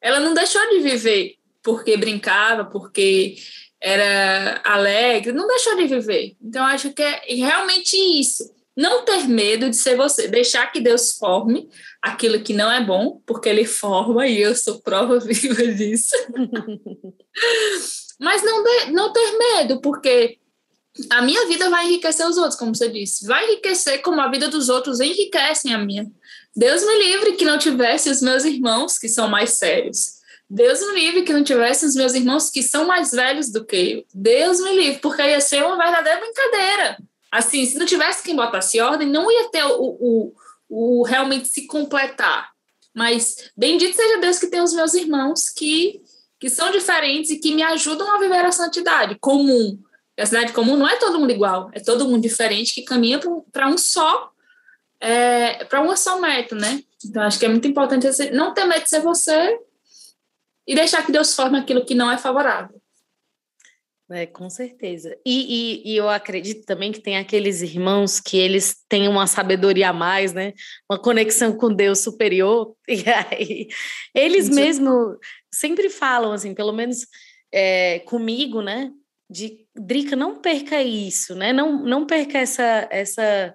Ela 0.00 0.18
não 0.18 0.32
deixou 0.32 0.66
de 0.70 0.80
viver 0.80 1.34
porque 1.62 1.94
brincava, 1.96 2.64
porque 2.64 3.36
era 3.78 4.62
alegre, 4.64 5.32
não 5.32 5.46
deixou 5.46 5.76
de 5.76 5.86
viver. 5.86 6.36
Então, 6.42 6.64
acho 6.64 6.90
que 6.94 7.02
é 7.02 7.20
realmente 7.28 7.94
isso. 7.94 8.50
Não 8.74 9.04
ter 9.04 9.28
medo 9.28 9.68
de 9.68 9.76
ser 9.76 9.94
você, 9.94 10.26
deixar 10.26 10.72
que 10.72 10.80
Deus 10.80 11.18
forme 11.18 11.68
aquilo 12.00 12.40
que 12.40 12.54
não 12.54 12.72
é 12.72 12.82
bom, 12.82 13.20
porque 13.26 13.48
Ele 13.48 13.66
forma 13.66 14.26
e 14.26 14.40
eu 14.40 14.54
sou 14.56 14.80
prova 14.80 15.20
viva 15.20 15.66
disso. 15.66 16.16
Mas 18.20 18.42
não, 18.42 18.62
de, 18.62 18.92
não 18.92 19.12
ter 19.12 19.38
medo, 19.38 19.80
porque 19.80 20.38
a 21.08 21.22
minha 21.22 21.46
vida 21.46 21.70
vai 21.70 21.86
enriquecer 21.86 22.26
os 22.26 22.36
outros, 22.36 22.56
como 22.56 22.74
você 22.74 22.88
disse. 22.88 23.26
Vai 23.26 23.44
enriquecer 23.46 24.02
como 24.02 24.20
a 24.20 24.30
vida 24.30 24.48
dos 24.48 24.68
outros 24.68 25.00
enriquecem 25.00 25.72
a 25.72 25.78
minha. 25.78 26.06
Deus 26.54 26.82
me 26.82 26.98
livre 26.98 27.32
que 27.32 27.44
não 27.44 27.58
tivesse 27.58 28.10
os 28.10 28.20
meus 28.20 28.44
irmãos 28.44 28.98
que 28.98 29.08
são 29.08 29.28
mais 29.28 29.50
sérios. 29.54 30.20
Deus 30.48 30.80
me 30.80 31.00
livre 31.00 31.22
que 31.22 31.32
não 31.32 31.44
tivesse 31.44 31.86
os 31.86 31.94
meus 31.94 32.12
irmãos 32.12 32.50
que 32.50 32.62
são 32.62 32.84
mais 32.84 33.12
velhos 33.12 33.50
do 33.50 33.64
que 33.64 33.76
eu. 33.76 34.04
Deus 34.12 34.60
me 34.60 34.76
livre, 34.76 35.00
porque 35.00 35.22
ia 35.22 35.40
ser 35.40 35.64
uma 35.64 35.76
verdadeira 35.76 36.20
brincadeira. 36.20 36.98
Assim, 37.30 37.64
se 37.64 37.78
não 37.78 37.86
tivesse 37.86 38.24
quem 38.24 38.34
botasse 38.34 38.80
ordem, 38.80 39.08
não 39.08 39.30
ia 39.30 39.48
ter 39.48 39.64
o, 39.64 39.78
o, 39.78 40.34
o 40.68 41.02
realmente 41.04 41.48
se 41.48 41.66
completar. 41.68 42.50
Mas 42.92 43.50
bendito 43.56 43.94
seja 43.94 44.18
Deus 44.18 44.38
que 44.40 44.48
tem 44.48 44.60
os 44.60 44.72
meus 44.72 44.92
irmãos 44.94 45.48
que 45.48 46.02
que 46.40 46.48
são 46.48 46.72
diferentes 46.72 47.30
e 47.30 47.38
que 47.38 47.54
me 47.54 47.62
ajudam 47.62 48.10
a 48.10 48.18
viver 48.18 48.44
a 48.44 48.50
santidade 48.50 49.16
comum. 49.20 49.78
a 50.18 50.26
cidade 50.26 50.52
comum 50.52 50.76
não 50.76 50.88
é 50.88 50.96
todo 50.96 51.18
mundo 51.18 51.30
igual, 51.30 51.70
é 51.72 51.80
todo 51.80 52.08
mundo 52.08 52.22
diferente 52.22 52.74
que 52.74 52.82
caminha 52.82 53.20
para 53.52 53.68
um 53.68 53.76
só, 53.78 54.30
é, 54.98 55.64
para 55.64 55.80
uma 55.82 55.96
só 55.96 56.18
meta, 56.18 56.54
né? 56.54 56.82
Então 57.04 57.22
acho 57.22 57.38
que 57.38 57.46
é 57.46 57.48
muito 57.48 57.68
importante 57.68 58.06
não 58.32 58.52
ter 58.52 58.64
medo 58.64 58.82
de 58.82 58.88
ser 58.88 59.00
você 59.00 59.58
e 60.66 60.74
deixar 60.74 61.04
que 61.04 61.12
Deus 61.12 61.34
forme 61.34 61.58
aquilo 61.58 61.84
que 61.84 61.94
não 61.94 62.10
é 62.10 62.18
favorável. 62.18 62.79
É, 64.12 64.26
com 64.26 64.50
certeza. 64.50 65.16
E, 65.24 65.84
e, 65.84 65.92
e, 65.92 65.96
eu 65.96 66.08
acredito 66.08 66.66
também 66.66 66.90
que 66.90 67.00
tem 67.00 67.16
aqueles 67.16 67.62
irmãos 67.62 68.18
que 68.18 68.36
eles 68.36 68.76
têm 68.88 69.06
uma 69.06 69.24
sabedoria 69.28 69.90
a 69.90 69.92
mais, 69.92 70.32
né? 70.32 70.52
Uma 70.90 70.98
conexão 70.98 71.56
com 71.56 71.72
Deus 71.72 72.00
superior. 72.00 72.74
E 72.88 73.04
aí, 73.08 73.68
eles 74.12 74.48
mesmo 74.48 75.16
sempre 75.52 75.88
falam, 75.88 76.32
assim, 76.32 76.54
pelo 76.54 76.72
menos 76.72 77.06
é, 77.52 78.00
comigo, 78.00 78.60
né? 78.60 78.90
De 79.30 79.64
Drica, 79.76 80.16
não 80.16 80.40
perca 80.40 80.82
isso, 80.82 81.36
né? 81.36 81.52
Não, 81.52 81.80
não 81.84 82.04
perca 82.04 82.38
essa, 82.38 82.88
essa, 82.90 83.54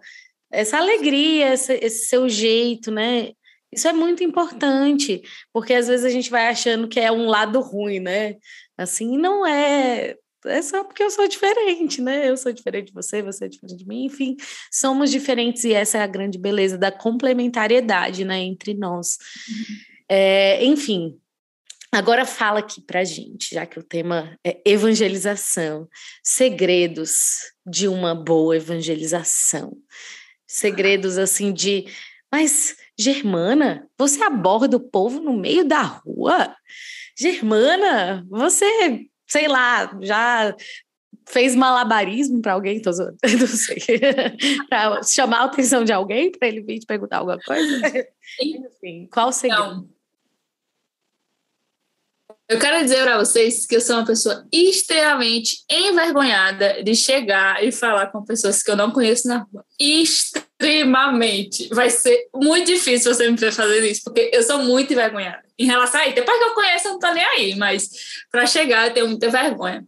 essa 0.49 0.77
alegria, 0.77 1.47
essa, 1.47 1.73
esse 1.73 2.05
seu 2.05 2.29
jeito, 2.29 2.91
né? 2.91 3.33
Isso 3.73 3.89
é 3.89 3.93
muito 3.93 4.23
importante, 4.23 5.21
porque 5.51 5.73
às 5.73 5.89
vezes 5.89 6.05
a 6.05 6.09
gente 6.09 6.29
vai 6.29 6.47
achando 6.47 6.87
que 6.87 6.99
é 6.99 7.11
um 7.11 7.27
lado 7.27 7.59
ruim, 7.59 7.99
né? 7.99 8.35
Assim, 8.77 9.17
não 9.17 9.45
é 9.45 10.15
é 10.47 10.61
só 10.61 10.83
porque 10.83 11.03
eu 11.03 11.09
sou 11.09 11.27
diferente, 11.27 12.01
né? 12.01 12.29
Eu 12.29 12.37
sou 12.37 12.51
diferente 12.51 12.87
de 12.87 12.93
você, 12.93 13.21
você 13.21 13.45
é 13.45 13.47
diferente 13.47 13.77
de 13.77 13.87
mim, 13.87 14.05
enfim, 14.05 14.35
somos 14.71 15.11
diferentes 15.11 15.63
e 15.63 15.73
essa 15.73 15.97
é 15.97 16.01
a 16.01 16.07
grande 16.07 16.37
beleza 16.37 16.77
da 16.77 16.91
complementariedade, 16.91 18.23
né, 18.25 18.39
entre 18.39 18.73
nós. 18.73 19.17
É, 20.09 20.63
enfim, 20.63 21.19
Agora 21.95 22.25
fala 22.25 22.59
aqui 22.59 22.81
pra 22.81 23.05
gente, 23.05 23.55
já 23.55 23.65
que 23.65 23.79
o 23.79 23.83
tema 23.83 24.37
é 24.43 24.59
evangelização, 24.65 25.87
segredos 26.21 27.37
de 27.65 27.87
uma 27.87 28.13
boa 28.13 28.57
evangelização. 28.57 29.77
Segredos 30.45 31.17
assim 31.17 31.53
de, 31.53 31.85
mas 32.29 32.75
Germana, 32.99 33.89
você 33.97 34.21
aborda 34.23 34.75
o 34.75 34.89
povo 34.89 35.21
no 35.21 35.33
meio 35.33 35.63
da 35.63 35.81
rua? 35.81 36.53
Germana, 37.17 38.25
você, 38.29 39.07
sei 39.27 39.47
lá, 39.47 39.97
já 40.01 40.55
fez 41.27 41.55
malabarismo 41.55 42.41
para 42.41 42.53
alguém? 42.53 42.81
Tô 42.81 42.91
zoando, 42.91 43.17
não 43.39 43.47
sei. 43.47 43.77
para 44.69 45.03
chamar 45.03 45.39
a 45.39 45.45
atenção 45.45 45.83
de 45.83 45.91
alguém 45.91 46.31
para 46.31 46.47
ele 46.47 46.61
vir 46.61 46.79
te 46.79 46.85
perguntar 46.85 47.17
alguma 47.17 47.39
coisa? 47.39 47.81
Enfim, 48.41 49.07
qual 49.11 49.29
o 49.29 49.31
segredo? 49.31 49.63
Não. 49.63 49.95
Eu 52.47 52.59
quero 52.59 52.83
dizer 52.83 53.01
para 53.01 53.17
vocês 53.17 53.65
que 53.65 53.75
eu 53.75 53.81
sou 53.81 53.95
uma 53.95 54.05
pessoa 54.05 54.47
extremamente 54.51 55.65
envergonhada 55.69 56.83
de 56.83 56.93
chegar 56.93 57.63
e 57.63 57.71
falar 57.71 58.11
com 58.11 58.23
pessoas 58.23 58.61
que 58.61 58.69
eu 58.69 58.75
não 58.75 58.91
conheço 58.91 59.27
na 59.27 59.39
rua. 59.39 59.65
Extremamente. 59.79 60.44
Vai 61.71 61.89
ser 61.89 62.27
muito 62.33 62.67
difícil 62.67 63.13
você 63.13 63.29
me 63.29 63.37
fazer 63.37 63.89
isso, 63.89 64.03
porque 64.03 64.31
eu 64.33 64.43
sou 64.43 64.59
muito 64.59 64.91
envergonhada. 64.93 65.43
Em 65.57 65.65
relação 65.65 65.99
a 66.01 66.05
isso, 66.05 66.15
depois 66.15 66.37
que 66.37 66.43
eu 66.43 66.53
conheço, 66.53 66.87
eu 66.87 66.91
não 66.93 66.99
tô 66.99 67.13
nem 67.13 67.23
aí, 67.23 67.55
mas 67.55 67.89
para 68.31 68.45
chegar 68.45 68.87
eu 68.87 68.93
tenho 68.93 69.07
muita 69.07 69.29
vergonha. 69.29 69.85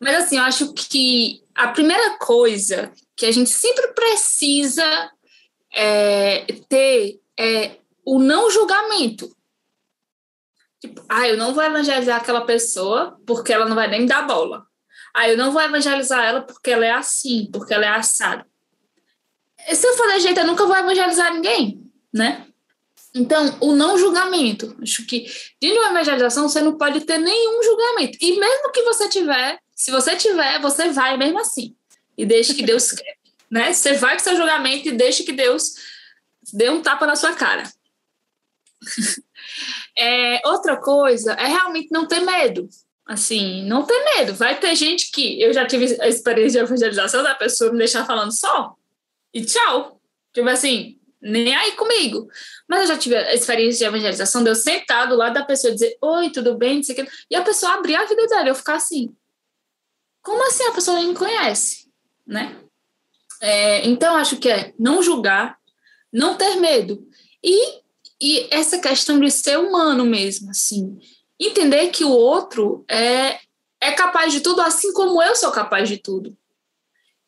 Mas 0.00 0.16
assim, 0.16 0.36
eu 0.36 0.42
acho 0.42 0.74
que 0.74 1.42
a 1.54 1.68
primeira 1.68 2.18
coisa 2.18 2.92
que 3.16 3.26
a 3.26 3.32
gente 3.32 3.50
sempre 3.50 3.88
precisa 3.88 5.10
é, 5.74 6.44
ter 6.68 7.20
é 7.38 7.76
o 8.04 8.18
não 8.18 8.50
julgamento. 8.50 9.34
Tipo, 10.80 11.02
ah, 11.08 11.26
eu 11.26 11.36
não 11.36 11.54
vou 11.54 11.64
evangelizar 11.64 12.20
aquela 12.20 12.42
pessoa 12.42 13.18
porque 13.26 13.52
ela 13.52 13.66
não 13.66 13.74
vai 13.74 13.88
nem 13.88 14.02
me 14.02 14.06
dar 14.06 14.26
bola. 14.26 14.66
Ah, 15.14 15.28
eu 15.28 15.36
não 15.36 15.50
vou 15.50 15.62
evangelizar 15.62 16.22
ela 16.22 16.42
porque 16.42 16.70
ela 16.70 16.84
é 16.84 16.92
assim, 16.92 17.48
porque 17.50 17.72
ela 17.72 17.86
é 17.86 17.88
assada. 17.88 18.46
Se 19.74 19.86
eu 19.86 19.96
for 19.96 20.06
de 20.12 20.20
jeito, 20.20 20.38
eu 20.38 20.46
nunca 20.46 20.64
vou 20.64 20.76
evangelizar 20.76 21.32
ninguém, 21.34 21.90
né? 22.12 22.46
Então, 23.14 23.56
o 23.60 23.74
não 23.74 23.98
julgamento. 23.98 24.76
Acho 24.82 25.06
que 25.06 25.26
de 25.60 25.72
uma 25.72 25.90
evangelização 25.90 26.48
você 26.48 26.60
não 26.60 26.76
pode 26.76 27.00
ter 27.00 27.18
nenhum 27.18 27.62
julgamento. 27.62 28.18
E 28.20 28.38
mesmo 28.38 28.70
que 28.70 28.82
você 28.82 29.08
tiver, 29.08 29.58
se 29.74 29.90
você 29.90 30.14
tiver, 30.16 30.60
você 30.60 30.90
vai 30.90 31.16
mesmo 31.16 31.40
assim. 31.40 31.74
E 32.16 32.26
deixe 32.26 32.54
que 32.54 32.62
Deus 32.62 32.92
quer. 32.92 33.16
Né? 33.50 33.72
Você 33.72 33.94
vai 33.94 34.14
com 34.14 34.18
seu 34.22 34.36
julgamento 34.36 34.88
e 34.88 34.92
deixe 34.92 35.24
que 35.24 35.32
Deus 35.32 35.74
dê 36.52 36.68
um 36.68 36.82
tapa 36.82 37.06
na 37.06 37.16
sua 37.16 37.32
cara. 37.34 37.64
É, 39.98 40.46
outra 40.46 40.76
coisa 40.76 41.32
é 41.32 41.46
realmente 41.46 41.88
não 41.90 42.06
ter 42.06 42.20
medo. 42.20 42.68
Assim, 43.06 43.64
não 43.66 43.82
ter 43.82 43.98
medo. 44.04 44.34
Vai 44.34 44.60
ter 44.60 44.74
gente 44.74 45.10
que 45.10 45.40
eu 45.40 45.54
já 45.54 45.64
tive 45.64 45.96
a 46.02 46.06
experiência 46.06 46.60
de 46.60 46.66
evangelização 46.66 47.22
da 47.22 47.34
pessoa 47.34 47.72
me 47.72 47.78
deixar 47.78 48.04
falando 48.04 48.30
só 48.30 48.76
e 49.36 49.44
tchau. 49.44 50.00
Tipo 50.32 50.48
assim, 50.48 50.98
nem 51.20 51.54
aí 51.54 51.72
comigo. 51.72 52.26
Mas 52.66 52.80
eu 52.80 52.86
já 52.86 52.98
tive 52.98 53.16
a 53.16 53.34
experiência 53.34 53.78
de 53.78 53.84
evangelização 53.84 54.42
de 54.42 54.48
eu 54.48 54.54
sentar 54.54 55.08
do 55.08 55.16
lado 55.16 55.34
da 55.34 55.44
pessoa 55.44 55.72
dizer 55.72 55.96
oi, 56.00 56.30
tudo 56.30 56.56
bem, 56.56 56.80
e 57.30 57.36
a 57.36 57.42
pessoa 57.42 57.74
abrir 57.74 57.96
a 57.96 58.06
vida 58.06 58.26
dela. 58.26 58.48
Eu 58.48 58.54
ficar 58.54 58.76
assim, 58.76 59.14
como 60.22 60.42
assim 60.46 60.64
a 60.64 60.72
pessoa 60.72 60.96
nem 60.96 61.08
me 61.08 61.14
conhece, 61.14 61.86
né? 62.26 62.56
É, 63.42 63.86
então, 63.86 64.16
acho 64.16 64.38
que 64.38 64.48
é 64.48 64.72
não 64.78 65.02
julgar, 65.02 65.58
não 66.10 66.36
ter 66.36 66.56
medo 66.56 67.06
e 67.44 67.84
e 68.18 68.48
essa 68.50 68.78
questão 68.78 69.20
de 69.20 69.30
ser 69.30 69.58
humano 69.58 70.02
mesmo, 70.06 70.48
assim, 70.48 70.98
entender 71.38 71.88
que 71.88 72.02
o 72.02 72.10
outro 72.10 72.82
é, 72.88 73.38
é 73.78 73.92
capaz 73.92 74.32
de 74.32 74.40
tudo, 74.40 74.62
assim 74.62 74.90
como 74.94 75.22
eu 75.22 75.36
sou 75.36 75.50
capaz 75.50 75.86
de 75.86 75.98
tudo. 75.98 76.34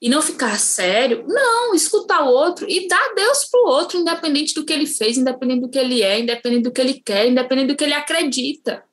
E 0.01 0.09
não 0.09 0.23
ficar 0.23 0.59
sério, 0.59 1.25
não, 1.27 1.75
escutar 1.75 2.25
o 2.25 2.33
outro 2.33 2.67
e 2.69 2.87
dar 2.87 3.15
Deus 3.15 3.45
para 3.47 3.61
o 3.61 3.69
outro, 3.69 3.99
independente 3.99 4.55
do 4.55 4.65
que 4.65 4.73
ele 4.73 4.87
fez, 4.87 5.19
independente 5.19 5.63
do 5.63 5.69
que 5.69 5.79
ele 5.79 6.03
é, 6.03 6.21
independente 6.21 6.63
do 6.63 6.73
que 6.73 6.81
ele 6.81 6.95
quer, 6.95 7.27
independente 7.27 7.69
do 7.69 7.77
que 7.77 7.85
ele 7.85 7.95
acredita. 7.95 8.85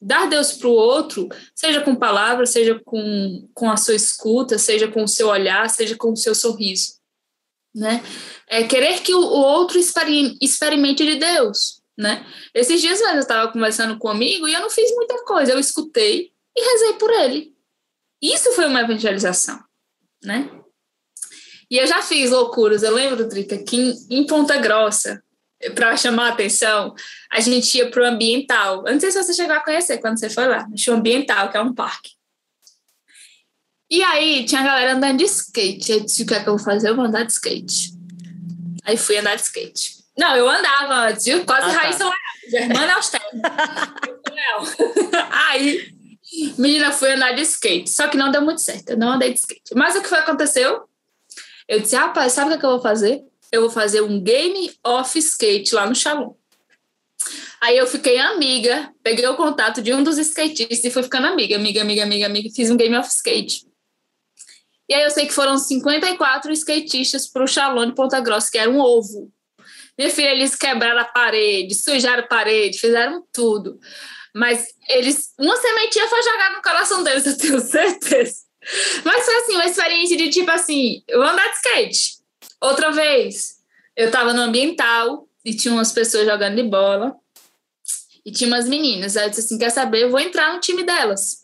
Dar 0.00 0.28
Deus 0.28 0.52
para 0.54 0.66
o 0.66 0.72
outro, 0.72 1.28
seja 1.54 1.80
com 1.80 1.94
palavras, 1.94 2.50
seja 2.50 2.80
com, 2.84 3.48
com 3.54 3.70
a 3.70 3.76
sua 3.76 3.94
escuta, 3.94 4.58
seja 4.58 4.88
com 4.88 5.04
o 5.04 5.08
seu 5.08 5.28
olhar, 5.28 5.70
seja 5.70 5.96
com 5.96 6.10
o 6.10 6.16
seu 6.16 6.34
sorriso 6.34 7.00
né? 7.74 8.02
É 8.48 8.64
querer 8.64 9.00
que 9.00 9.14
o 9.14 9.20
outro 9.20 9.78
experimente 9.78 11.04
de 11.04 11.16
Deus, 11.16 11.82
né? 11.96 12.26
Esses 12.54 12.80
dias 12.80 13.00
mesmo 13.00 13.16
eu 13.16 13.20
estava 13.20 13.50
conversando 13.50 13.98
com 13.98 14.08
um 14.08 14.10
amigo 14.10 14.46
e 14.46 14.54
eu 14.54 14.60
não 14.60 14.70
fiz 14.70 14.94
muita 14.94 15.24
coisa, 15.24 15.52
eu 15.52 15.58
escutei 15.58 16.30
e 16.56 16.60
rezei 16.60 16.92
por 16.94 17.10
ele. 17.10 17.54
Isso 18.20 18.52
foi 18.52 18.66
uma 18.66 18.82
evangelização, 18.82 19.58
né? 20.24 20.50
E 21.70 21.78
eu 21.78 21.86
já 21.86 22.02
fiz 22.02 22.30
loucuras, 22.30 22.82
eu 22.82 22.94
lembro, 22.94 23.26
Drica, 23.26 23.56
que 23.58 23.76
em, 23.76 24.18
em 24.18 24.26
Ponta 24.26 24.58
Grossa, 24.58 25.22
para 25.74 25.96
chamar 25.96 26.26
a 26.26 26.32
atenção, 26.32 26.94
a 27.30 27.40
gente 27.40 27.76
ia 27.78 27.90
para 27.90 28.02
o 28.02 28.06
ambiental. 28.06 28.86
Eu 28.86 28.92
não 28.92 29.00
sei 29.00 29.10
se 29.10 29.22
você 29.22 29.32
chegou 29.32 29.54
a 29.54 29.60
conhecer 29.60 29.98
quando 29.98 30.18
você 30.18 30.28
foi 30.28 30.46
lá, 30.46 30.66
o 30.66 30.92
ambiental, 30.92 31.50
que 31.50 31.56
é 31.56 31.60
um 31.60 31.74
parque. 31.74 32.10
E 33.90 34.02
aí 34.02 34.44
tinha 34.44 34.62
a 34.62 34.64
galera 34.64 34.94
andando 34.94 35.18
de 35.18 35.24
skate. 35.24 35.92
Eu 35.92 36.00
disse: 36.00 36.22
o 36.22 36.26
que 36.26 36.34
é 36.34 36.42
que 36.42 36.48
eu 36.48 36.56
vou 36.56 36.64
fazer? 36.64 36.88
Eu 36.88 36.96
vou 36.96 37.04
andar 37.04 37.24
de 37.24 37.32
skate. 37.32 37.92
Aí 38.84 38.96
fui 38.96 39.18
andar 39.18 39.36
de 39.36 39.42
skate. 39.42 40.02
Não, 40.16 40.34
eu 40.34 40.48
andava 40.48 41.08
antes, 41.08 41.24
viu? 41.24 41.44
Quase 41.44 41.66
ah, 41.66 41.78
Raíssa 41.78 42.04
tá. 42.04 42.14
Germana 42.50 42.94
Austerno. 42.94 43.42
aí, 45.30 45.94
menina, 46.58 46.92
fui 46.92 47.12
andar 47.12 47.32
de 47.32 47.42
skate. 47.42 47.90
Só 47.90 48.08
que 48.08 48.16
não 48.16 48.30
deu 48.30 48.42
muito 48.42 48.60
certo. 48.60 48.90
Eu 48.90 48.96
não 48.96 49.12
andei 49.12 49.32
de 49.32 49.38
skate. 49.38 49.74
Mas 49.74 49.96
o 49.96 50.02
que 50.02 50.08
foi 50.08 50.18
aconteceu? 50.18 50.82
Eu 51.68 51.80
disse: 51.80 51.96
rapaz, 51.96 52.32
sabe 52.32 52.50
o 52.50 52.54
é 52.54 52.58
que 52.58 52.64
eu 52.64 52.70
vou 52.70 52.80
fazer? 52.80 53.22
Eu 53.50 53.62
vou 53.62 53.70
fazer 53.70 54.00
um 54.02 54.20
game 54.20 54.72
off 54.84 55.18
skate 55.18 55.74
lá 55.74 55.86
no 55.86 55.94
Shalom. 55.94 56.34
Aí 57.60 57.76
eu 57.76 57.86
fiquei 57.86 58.18
amiga, 58.18 58.92
peguei 59.02 59.26
o 59.26 59.36
contato 59.36 59.80
de 59.80 59.94
um 59.94 60.02
dos 60.02 60.18
skatistas 60.18 60.84
e 60.84 60.90
fui 60.90 61.02
ficando 61.02 61.28
amiga, 61.28 61.54
amiga, 61.54 61.82
amiga, 61.82 62.02
amiga, 62.02 62.26
amiga. 62.26 62.50
Fiz 62.54 62.70
um 62.70 62.76
game 62.76 62.96
off 62.96 63.08
skate. 63.08 63.66
E 64.88 64.94
aí 64.94 65.04
eu 65.04 65.10
sei 65.10 65.26
que 65.26 65.32
foram 65.32 65.56
54 65.56 66.52
skatistas 66.52 67.28
para 67.28 67.44
o 67.44 67.46
Shalom 67.46 67.86
de 67.86 67.94
Ponta 67.94 68.20
Grossa, 68.20 68.50
que 68.50 68.58
era 68.58 68.68
um 68.68 68.80
ovo. 68.80 69.30
Minha 69.96 70.10
filha, 70.10 70.30
eles 70.30 70.56
quebraram 70.56 71.00
a 71.00 71.04
parede, 71.04 71.74
sujaram 71.74 72.24
a 72.24 72.26
parede, 72.26 72.78
fizeram 72.78 73.24
tudo. 73.32 73.78
Mas 74.34 74.66
eles, 74.88 75.34
uma 75.38 75.56
sementinha 75.56 76.08
foi 76.08 76.22
jogada 76.22 76.56
no 76.56 76.62
coração 76.62 77.02
deles, 77.02 77.26
eu 77.26 77.36
tenho 77.36 77.60
certeza. 77.60 78.42
Mas 79.04 79.24
foi 79.24 79.36
assim, 79.36 79.54
uma 79.54 79.66
experiência 79.66 80.16
de 80.16 80.30
tipo 80.30 80.50
assim, 80.50 81.02
eu 81.08 81.22
andar 81.22 81.48
de 81.48 81.56
skate. 81.56 82.18
Outra 82.60 82.90
vez, 82.90 83.56
eu 83.96 84.06
estava 84.06 84.32
no 84.32 84.42
ambiental 84.42 85.28
e 85.44 85.54
tinha 85.54 85.74
umas 85.74 85.92
pessoas 85.92 86.26
jogando 86.26 86.56
de 86.56 86.62
bola. 86.62 87.14
E 88.24 88.30
tinha 88.30 88.46
umas 88.46 88.68
meninas. 88.68 89.16
Aí 89.16 89.26
eu 89.26 89.30
disse 89.30 89.42
assim: 89.42 89.58
quer 89.58 89.70
saber? 89.70 90.02
Eu 90.02 90.10
vou 90.10 90.20
entrar 90.20 90.54
no 90.54 90.60
time 90.60 90.84
delas. 90.84 91.42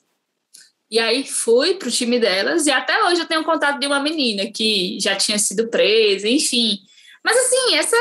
E 0.91 0.99
aí 0.99 1.27
fui 1.27 1.75
para 1.75 1.89
o 1.89 1.93
time 1.93 2.19
delas 2.19 2.67
e 2.67 2.71
até 2.71 3.05
hoje 3.05 3.21
eu 3.21 3.27
tenho 3.27 3.45
contato 3.45 3.79
de 3.79 3.87
uma 3.87 4.01
menina 4.01 4.51
que 4.51 4.99
já 4.99 5.15
tinha 5.17 5.39
sido 5.39 5.69
presa, 5.69 6.27
enfim. 6.27 6.79
Mas 7.23 7.37
assim, 7.37 7.75
essa, 7.75 7.97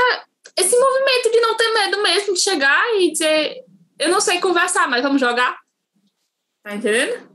esse 0.55 0.77
movimento 0.79 1.29
de 1.29 1.39
não 1.41 1.57
ter 1.57 1.73
medo 1.73 2.01
mesmo 2.01 2.33
de 2.33 2.39
chegar 2.39 2.81
e 2.95 3.11
dizer, 3.11 3.65
eu 3.99 4.09
não 4.09 4.21
sei 4.21 4.39
conversar, 4.39 4.87
mas 4.87 5.01
vamos 5.01 5.19
jogar. 5.19 5.57
Tá 6.63 6.75
entendendo? 6.75 7.29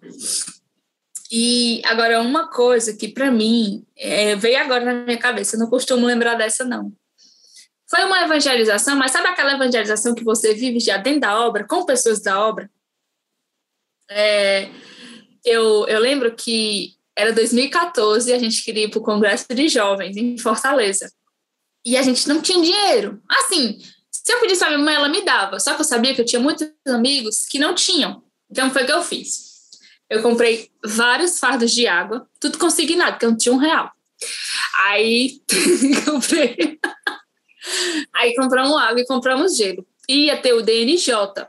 E 1.31 1.81
agora 1.85 2.21
uma 2.21 2.49
coisa 2.49 2.95
que 2.95 3.09
para 3.09 3.31
mim 3.31 3.87
é, 3.97 4.37
veio 4.37 4.59
agora 4.59 4.85
na 4.85 5.05
minha 5.05 5.19
cabeça, 5.19 5.57
eu 5.57 5.61
não 5.61 5.71
costumo 5.71 6.07
lembrar 6.07 6.35
dessa 6.35 6.65
não. 6.65 6.93
Foi 7.89 8.05
uma 8.05 8.23
evangelização, 8.23 8.97
mas 8.97 9.13
sabe 9.13 9.29
aquela 9.29 9.55
evangelização 9.55 10.15
que 10.15 10.25
você 10.25 10.55
vive 10.55 10.81
já 10.81 10.97
dentro 10.97 11.21
da 11.21 11.41
obra, 11.41 11.67
com 11.67 11.85
pessoas 11.85 12.21
da 12.21 12.39
obra? 12.47 12.71
É, 14.11 14.69
eu, 15.45 15.87
eu 15.89 16.01
lembro 16.01 16.35
que 16.35 16.95
era 17.17 17.33
2014 17.33 18.31
e 18.31 18.33
a 18.33 18.39
gente 18.39 18.63
queria 18.63 18.85
ir 18.85 18.91
para 18.91 18.99
o 18.99 19.03
Congresso 19.03 19.47
de 19.49 19.69
Jovens 19.69 20.17
em 20.17 20.39
Fortaleza. 20.39 21.11
E 21.85 21.97
a 21.97 22.03
gente 22.03 22.29
não 22.29 22.41
tinha 22.41 22.63
dinheiro. 22.63 23.23
Assim, 23.29 23.79
se 24.23 24.33
eu 24.33 24.41
pedisse 24.41 24.64
a 24.64 24.68
minha 24.68 24.79
mãe, 24.79 24.95
ela 24.95 25.09
me 25.09 25.25
dava. 25.25 25.59
Só 25.59 25.75
que 25.75 25.81
eu 25.81 25.85
sabia 25.85 26.14
que 26.14 26.20
eu 26.20 26.25
tinha 26.25 26.41
muitos 26.41 26.68
amigos 26.87 27.45
que 27.47 27.59
não 27.59 27.75
tinham. 27.75 28.23
Então 28.51 28.70
foi 28.70 28.85
o 28.85 28.87
que 28.87 28.93
eu 28.93 29.03
fiz. 29.03 29.70
Eu 30.09 30.23
comprei 30.23 30.70
vários 30.85 31.39
fardos 31.39 31.73
de 31.73 31.87
água, 31.89 32.29
tudo 32.39 32.59
consignado, 32.59 33.12
porque 33.12 33.25
eu 33.25 33.31
não 33.31 33.39
tinha 33.39 33.55
um 33.55 33.59
real. 33.59 33.91
Aí 34.85 35.41
comprei. 36.05 36.79
Aí 38.12 38.35
compramos 38.37 38.77
água 38.77 39.01
e 39.01 39.07
compramos 39.07 39.57
gelo. 39.57 39.87
Ia 40.09 40.37
ter 40.37 40.53
o 40.53 40.62
DNJ. 40.62 41.49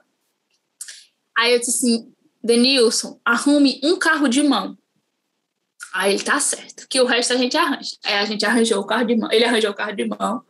Aí 1.38 1.54
eu 1.54 1.60
disse 1.60 1.72
assim: 1.72 2.14
Denilson, 2.44 3.20
arrume 3.24 3.80
um 3.84 3.98
carro 3.98 4.28
de 4.28 4.42
mão. 4.42 4.78
Aí 5.94 6.14
ele 6.14 6.24
tá 6.24 6.40
certo, 6.40 6.88
que 6.88 7.00
o 7.00 7.06
resto 7.06 7.34
a 7.34 7.38
gente 7.38 7.56
arranja. 7.56 7.96
Aí 8.04 8.16
a 8.16 8.26
gente 8.26 8.44
arranjou 8.44 8.82
o 8.82 8.86
carro 8.86 9.06
de 9.06 9.16
mão, 9.16 9.32
ele 9.32 9.46
arranjou 9.46 9.70
o 9.70 9.76
carro 9.76 9.96
de 9.96 10.06
mão, 10.06 10.44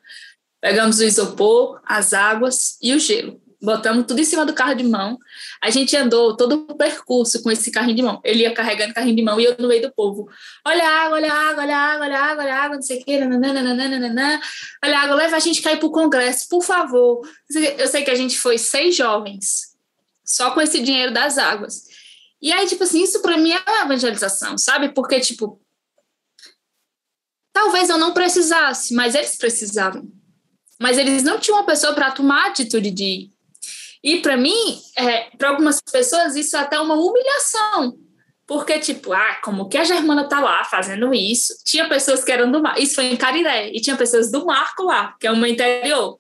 pegamos 0.64 1.00
o 1.00 1.04
isopor, 1.04 1.82
as 1.86 2.14
águas 2.14 2.78
e 2.82 2.94
o 2.94 3.00
gelo. 3.00 3.38
botamos 3.62 4.06
tudo 4.08 4.22
em 4.22 4.24
cima 4.24 4.46
do 4.46 4.54
carro 4.54 4.74
de 4.74 4.86
mão. 4.86 5.18
A 5.62 5.70
gente 5.70 5.94
andou 5.94 6.38
todo 6.38 6.66
o 6.70 6.76
percurso 6.78 7.44
com 7.44 7.52
esse 7.52 7.70
carrinho 7.70 7.98
de 7.98 8.02
mão. 8.02 8.22
Ele 8.24 8.44
ia 8.44 8.54
carregando 8.54 8.94
carrinho 8.94 9.18
de 9.18 9.24
mão 9.24 9.38
e 9.42 9.44
eu 9.44 9.58
no 9.60 9.68
meio 9.68 9.82
do 9.82 9.94
povo. 9.94 10.26
Olha 10.66 10.88
a 10.88 11.02
água, 11.04 11.18
olha 11.18 11.34
a 11.34 11.50
água, 11.50 11.64
olha 11.64 11.78
a 11.78 11.82
água, 11.82 12.06
olha 12.06 12.18
a 12.18 12.24
água, 12.24 12.44
olha 12.44 12.56
a 12.56 12.64
água, 12.64 12.76
não 12.78 12.82
sei 12.82 13.02
o 13.02 13.04
quê. 13.04 13.20
Nananana, 13.20 14.42
olha 14.86 14.98
a 14.98 15.02
água, 15.02 15.16
leva 15.18 15.36
a 15.36 15.40
gente 15.40 15.62
cair 15.62 15.80
para 15.80 15.88
o 15.88 15.92
congresso, 15.92 16.48
por 16.48 16.64
favor. 16.64 17.28
Eu 17.78 17.88
sei 17.90 18.06
que 18.06 18.12
a 18.12 18.16
gente 18.16 18.40
foi 18.40 18.58
seis 18.58 18.96
jovens, 18.96 19.76
só 20.24 20.52
com 20.52 20.62
esse 20.62 20.82
dinheiro 20.82 21.14
das 21.14 21.38
águas. 21.38 21.84
E 22.42 22.54
aí, 22.54 22.66
tipo 22.68 22.86
assim, 22.86 23.04
isso 23.04 23.22
para 23.22 23.38
mim 23.38 23.52
é 23.52 23.82
evangelização, 23.84 24.58
sabe? 24.58 24.94
Porque, 24.94 25.20
tipo, 25.20 25.62
talvez 27.52 27.90
eu 27.90 27.98
não 27.98 28.14
precisasse, 28.14 28.94
mas 28.94 29.14
eles 29.14 29.36
precisavam. 29.36 30.10
Mas 30.84 30.98
eles 30.98 31.24
não 31.24 31.40
tinham 31.40 31.60
uma 31.60 31.66
pessoa 31.66 31.94
para 31.94 32.12
tomar 32.12 32.44
a 32.44 32.48
atitude 32.48 32.92
de 32.92 33.04
ir. 33.06 33.32
E 34.04 34.20
para 34.20 34.36
mim, 34.36 34.82
é, 34.98 35.30
para 35.38 35.48
algumas 35.48 35.80
pessoas, 35.80 36.36
isso 36.36 36.58
é 36.58 36.60
até 36.60 36.78
uma 36.78 36.96
humilhação. 36.96 37.98
Porque, 38.46 38.78
tipo, 38.80 39.14
ah, 39.14 39.40
como 39.42 39.70
que 39.70 39.78
a 39.78 39.86
Germana 39.86 40.28
tá 40.28 40.42
lá 40.42 40.66
fazendo 40.66 41.14
isso? 41.14 41.54
Tinha 41.64 41.88
pessoas 41.88 42.22
que 42.22 42.30
eram 42.30 42.52
do 42.52 42.62
mar, 42.62 42.78
isso 42.78 42.96
foi 42.96 43.06
em 43.06 43.16
Cariré, 43.16 43.70
e 43.70 43.80
tinha 43.80 43.96
pessoas 43.96 44.30
do 44.30 44.46
Marco 44.46 44.84
lá, 44.84 45.16
que 45.18 45.26
é 45.26 45.32
uma 45.32 45.48
interior. 45.48 46.20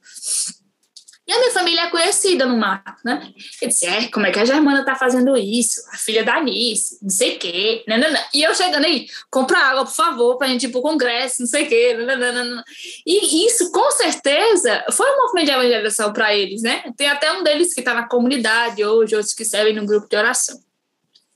E 1.25 1.31
a 1.31 1.39
minha 1.39 1.51
família 1.51 1.81
é 1.83 1.89
conhecida 1.89 2.45
no 2.45 2.57
mato, 2.57 3.01
né? 3.05 3.31
Eu 3.61 3.69
disse, 3.69 3.85
é, 3.85 4.09
como 4.09 4.25
é 4.25 4.31
que 4.31 4.39
a 4.39 4.45
Germana 4.45 4.83
tá 4.83 4.93
fazendo 4.93 5.37
isso? 5.37 5.79
A 5.93 5.97
filha 5.97 6.21
da 6.21 6.35
Anice, 6.35 6.99
não 7.01 7.09
sei 7.09 7.37
o 7.37 7.39
quê. 7.39 7.83
Não, 7.87 7.97
não, 7.97 8.11
não. 8.11 8.19
E 8.33 8.43
eu 8.43 8.53
chegando 8.53 8.83
aí, 8.83 9.07
compra 9.31 9.57
água, 9.57 9.85
por 9.85 9.93
favor, 9.93 10.37
pra 10.37 10.47
gente 10.47 10.65
ir 10.65 10.69
pro 10.69 10.81
congresso, 10.81 11.37
não 11.39 11.47
sei 11.47 11.63
o 11.63 11.69
quê. 11.69 11.93
Não, 11.93 12.63
E 13.05 13.45
isso, 13.45 13.71
com 13.71 13.89
certeza, 13.91 14.83
foi 14.91 15.09
um 15.09 15.21
movimento 15.23 15.45
de 15.45 15.51
evangelização 15.53 16.11
para 16.11 16.35
eles, 16.35 16.61
né? 16.61 16.83
Tem 16.97 17.07
até 17.07 17.31
um 17.31 17.41
deles 17.41 17.73
que 17.73 17.81
tá 17.81 17.93
na 17.93 18.07
comunidade 18.07 18.83
hoje, 18.83 19.15
outros 19.15 19.33
que 19.33 19.45
servem 19.45 19.73
no 19.73 19.85
grupo 19.85 20.09
de 20.09 20.17
oração. 20.17 20.61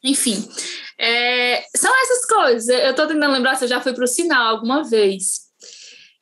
Enfim, 0.04 0.48
é, 1.00 1.64
são 1.76 1.92
essas 2.02 2.26
coisas. 2.26 2.68
Eu 2.68 2.94
tô 2.94 3.08
tentando 3.08 3.32
lembrar 3.32 3.56
se 3.56 3.64
eu 3.64 3.70
já 3.70 3.80
fui 3.80 3.94
pro 3.94 4.06
sinal 4.06 4.56
alguma 4.56 4.84
vez. 4.84 5.47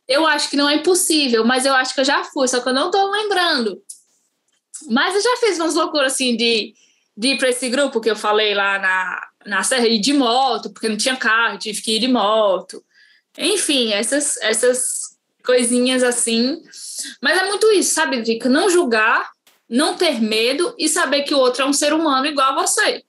Eu 0.07 0.25
acho 0.27 0.49
que 0.49 0.57
não 0.57 0.69
é 0.69 0.75
impossível, 0.75 1.43
mas 1.43 1.65
eu 1.65 1.73
acho 1.73 1.93
que 1.93 2.01
eu 2.01 2.05
já 2.05 2.23
fui, 2.23 2.47
só 2.47 2.59
que 2.59 2.69
eu 2.69 2.73
não 2.73 2.87
estou 2.87 3.09
lembrando. 3.09 3.81
Mas 4.89 5.15
eu 5.15 5.21
já 5.21 5.37
fiz 5.37 5.57
umas 5.57 5.73
loucuras 5.73 6.13
assim 6.13 6.35
de, 6.35 6.73
de 7.17 7.29
ir 7.29 7.37
para 7.37 7.49
esse 7.49 7.69
grupo 7.69 8.01
que 8.01 8.09
eu 8.09 8.15
falei 8.15 8.53
lá 8.53 8.77
na, 8.77 9.27
na 9.45 9.63
Serra 9.63 9.87
de 9.87 10.13
moto, 10.13 10.71
porque 10.71 10.89
não 10.89 10.97
tinha 10.97 11.15
carro, 11.15 11.57
tive 11.57 11.81
que 11.81 11.95
ir 11.95 11.99
de 11.99 12.07
moto. 12.07 12.83
Enfim, 13.37 13.93
essas, 13.93 14.37
essas 14.37 15.15
coisinhas 15.43 16.03
assim. 16.03 16.61
Mas 17.21 17.37
é 17.39 17.45
muito 17.45 17.71
isso, 17.71 17.93
sabe, 17.93 18.21
Drica? 18.21 18.49
Não 18.49 18.69
julgar, 18.69 19.29
não 19.69 19.95
ter 19.95 20.21
medo 20.21 20.75
e 20.77 20.89
saber 20.89 21.23
que 21.23 21.33
o 21.33 21.39
outro 21.39 21.63
é 21.63 21.65
um 21.65 21.73
ser 21.73 21.93
humano 21.93 22.25
igual 22.25 22.51
a 22.51 22.61
você. 22.61 23.03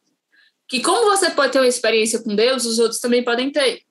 Que 0.68 0.80
como 0.80 1.11
você 1.11 1.30
pode 1.30 1.53
ter 1.53 1.59
uma 1.59 1.68
experiência 1.68 2.20
com 2.22 2.34
Deus, 2.34 2.64
os 2.64 2.78
outros 2.78 3.01
também 3.01 3.22
podem 3.22 3.51
ter. 3.51 3.82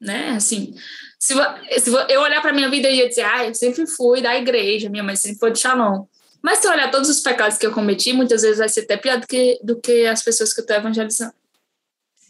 Né? 0.00 0.30
Assim, 0.30 0.74
se, 1.18 1.34
se 1.80 1.90
eu 2.08 2.20
olhar 2.20 2.40
para 2.40 2.52
minha 2.52 2.70
vida 2.70 2.88
e 2.88 3.00
eu 3.00 3.08
dizer, 3.08 3.24
ah, 3.24 3.46
eu 3.46 3.54
sempre 3.54 3.86
fui 3.86 4.20
da 4.20 4.36
igreja, 4.36 4.88
minha 4.88 5.02
mãe 5.02 5.16
sempre 5.16 5.38
foi 5.38 5.50
de 5.50 5.58
Shalom. 5.58 6.04
Mas 6.42 6.58
se 6.58 6.66
eu 6.66 6.72
olhar 6.72 6.90
todos 6.90 7.08
os 7.08 7.20
pecados 7.20 7.58
que 7.58 7.66
eu 7.66 7.72
cometi, 7.72 8.12
muitas 8.12 8.42
vezes 8.42 8.58
vai 8.58 8.68
ser 8.68 8.80
até 8.82 8.96
pior 8.96 9.18
do 9.18 9.26
que, 9.26 9.58
do 9.62 9.80
que 9.80 10.06
as 10.06 10.22
pessoas 10.22 10.52
que 10.52 10.60
eu 10.60 10.62
estou 10.62 10.76
evangelizando. 10.76 11.34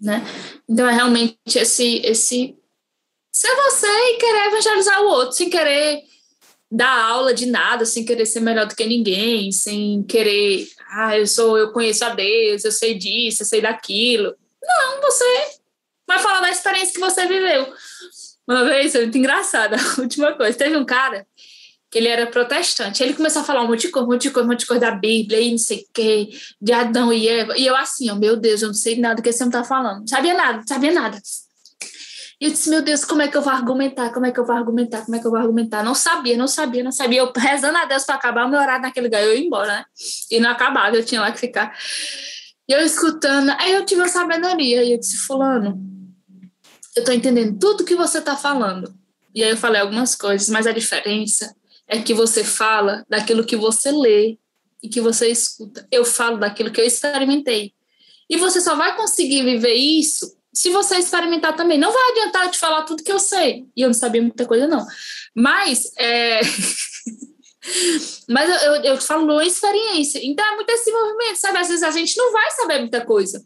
Né? 0.00 0.24
Então 0.68 0.88
é 0.88 0.94
realmente 0.94 1.36
esse, 1.54 1.98
esse 2.04 2.56
ser 3.32 3.54
você 3.54 3.86
e 3.86 4.16
querer 4.18 4.46
evangelizar 4.46 5.02
o 5.02 5.08
outro, 5.08 5.32
sem 5.32 5.50
querer 5.50 6.02
dar 6.70 7.04
aula 7.10 7.34
de 7.34 7.46
nada, 7.46 7.84
sem 7.84 8.04
querer 8.04 8.26
ser 8.26 8.40
melhor 8.40 8.66
do 8.66 8.74
que 8.74 8.86
ninguém, 8.86 9.52
sem 9.52 10.02
querer, 10.02 10.68
ah, 10.90 11.18
eu 11.18 11.26
sou, 11.26 11.58
eu 11.58 11.72
conheço 11.72 12.04
a 12.04 12.10
Deus, 12.10 12.64
eu 12.64 12.72
sei 12.72 12.94
disso, 12.94 13.42
eu 13.42 13.46
sei 13.46 13.60
daquilo. 13.60 14.34
Não, 14.62 15.00
você 15.02 15.58
vai 16.06 16.18
falar 16.18 16.40
da 16.40 16.50
experiência 16.50 16.94
que 16.94 17.00
você 17.00 17.26
viveu. 17.26 17.72
Uma 18.46 18.64
vez, 18.64 18.92
foi 18.92 19.02
muito 19.02 19.18
engraçada, 19.18 19.76
a 19.98 20.00
última 20.00 20.32
coisa, 20.34 20.56
teve 20.56 20.76
um 20.76 20.84
cara 20.84 21.26
que 21.90 21.98
ele 21.98 22.08
era 22.08 22.26
protestante, 22.26 23.02
ele 23.02 23.14
começou 23.14 23.42
a 23.42 23.44
falar 23.44 23.62
um 23.62 23.68
monte 23.68 23.82
de 23.82 23.88
coisa, 23.88 24.06
um 24.06 24.10
monte 24.10 24.22
de 24.22 24.30
coisa, 24.30 24.46
um 24.46 24.50
monte 24.50 24.60
de 24.60 24.66
coisa 24.66 24.80
da 24.80 24.90
Bíblia, 24.90 25.40
e 25.40 25.50
não 25.50 25.58
sei 25.58 25.78
o 25.78 25.86
quê, 25.94 26.28
de 26.60 26.72
Adão 26.72 27.12
e 27.12 27.28
Eva, 27.28 27.56
e 27.56 27.64
eu 27.64 27.76
assim, 27.76 28.10
oh, 28.10 28.16
meu 28.16 28.36
Deus, 28.36 28.62
eu 28.62 28.68
não 28.68 28.74
sei 28.74 28.98
nada 28.98 29.16
do 29.16 29.22
que 29.22 29.28
esse 29.28 29.42
homem 29.42 29.52
tá 29.52 29.64
falando, 29.64 30.00
não 30.00 30.06
sabia 30.06 30.34
nada, 30.34 30.58
não 30.58 30.66
sabia 30.66 30.92
nada. 30.92 31.18
E 32.38 32.44
eu 32.44 32.50
disse, 32.50 32.68
meu 32.68 32.82
Deus, 32.82 33.02
como 33.02 33.22
é 33.22 33.28
que 33.28 33.36
eu 33.36 33.40
vou 33.40 33.52
argumentar, 33.52 34.12
como 34.12 34.26
é 34.26 34.30
que 34.30 34.38
eu 34.38 34.44
vou 34.44 34.54
argumentar, 34.54 35.06
como 35.06 35.16
é 35.16 35.20
que 35.20 35.26
eu 35.26 35.30
vou 35.30 35.40
argumentar? 35.40 35.82
Não 35.82 35.94
sabia, 35.94 36.36
não 36.36 36.46
sabia, 36.46 36.84
não 36.84 36.92
sabia, 36.92 37.20
eu 37.20 37.32
rezando 37.34 37.78
a 37.78 37.86
Deus 37.86 38.04
para 38.04 38.16
acabar 38.16 38.44
o 38.46 38.50
meu 38.50 38.60
horário 38.60 38.82
naquele 38.82 39.06
lugar, 39.06 39.22
eu 39.22 39.34
ia 39.34 39.42
embora, 39.42 39.68
né? 39.68 39.84
E 40.30 40.38
não 40.38 40.50
acabava, 40.50 40.94
eu 40.94 41.04
tinha 41.04 41.20
lá 41.20 41.32
que 41.32 41.38
ficar. 41.38 41.74
E 42.68 42.72
eu 42.72 42.80
escutando, 42.80 43.50
aí 43.58 43.72
eu 43.72 43.86
tive 43.86 44.02
uma 44.02 44.08
sabedoria, 44.08 44.84
e 44.84 44.92
eu 44.92 44.98
disse, 44.98 45.16
fulano, 45.16 45.95
eu 46.96 47.00
estou 47.00 47.14
entendendo 47.14 47.58
tudo 47.58 47.84
que 47.84 47.94
você 47.94 48.18
está 48.18 48.34
falando. 48.36 48.92
E 49.34 49.44
aí 49.44 49.50
eu 49.50 49.56
falei 49.56 49.82
algumas 49.82 50.14
coisas, 50.14 50.48
mas 50.48 50.66
a 50.66 50.72
diferença 50.72 51.54
é 51.86 52.00
que 52.00 52.14
você 52.14 52.42
fala 52.42 53.04
daquilo 53.08 53.44
que 53.44 53.54
você 53.54 53.92
lê 53.92 54.38
e 54.82 54.88
que 54.88 55.00
você 55.00 55.28
escuta. 55.28 55.86
Eu 55.92 56.06
falo 56.06 56.38
daquilo 56.38 56.70
que 56.70 56.80
eu 56.80 56.84
experimentei. 56.86 57.74
E 58.30 58.38
você 58.38 58.60
só 58.62 58.74
vai 58.74 58.96
conseguir 58.96 59.44
viver 59.44 59.74
isso 59.74 60.34
se 60.54 60.70
você 60.70 60.96
experimentar 60.96 61.54
também. 61.54 61.78
Não 61.78 61.92
vai 61.92 62.12
adiantar 62.12 62.50
te 62.50 62.58
falar 62.58 62.84
tudo 62.84 63.04
que 63.04 63.12
eu 63.12 63.20
sei. 63.20 63.66
E 63.76 63.82
eu 63.82 63.88
não 63.88 63.94
sabia 63.94 64.22
muita 64.22 64.46
coisa, 64.46 64.66
não. 64.66 64.84
Mas, 65.34 65.92
é... 65.98 66.40
Mas 68.26 68.48
eu, 68.48 68.56
eu, 68.56 68.82
eu 68.84 69.00
falo 69.00 69.24
uma 69.24 69.44
experiência. 69.44 70.18
Então 70.24 70.44
é 70.46 70.56
muito 70.56 70.70
esse 70.70 70.90
movimento, 70.90 71.36
sabe? 71.36 71.58
Às 71.58 71.68
vezes 71.68 71.82
a 71.82 71.90
gente 71.90 72.16
não 72.16 72.32
vai 72.32 72.50
saber 72.52 72.78
muita 72.78 73.04
coisa 73.04 73.44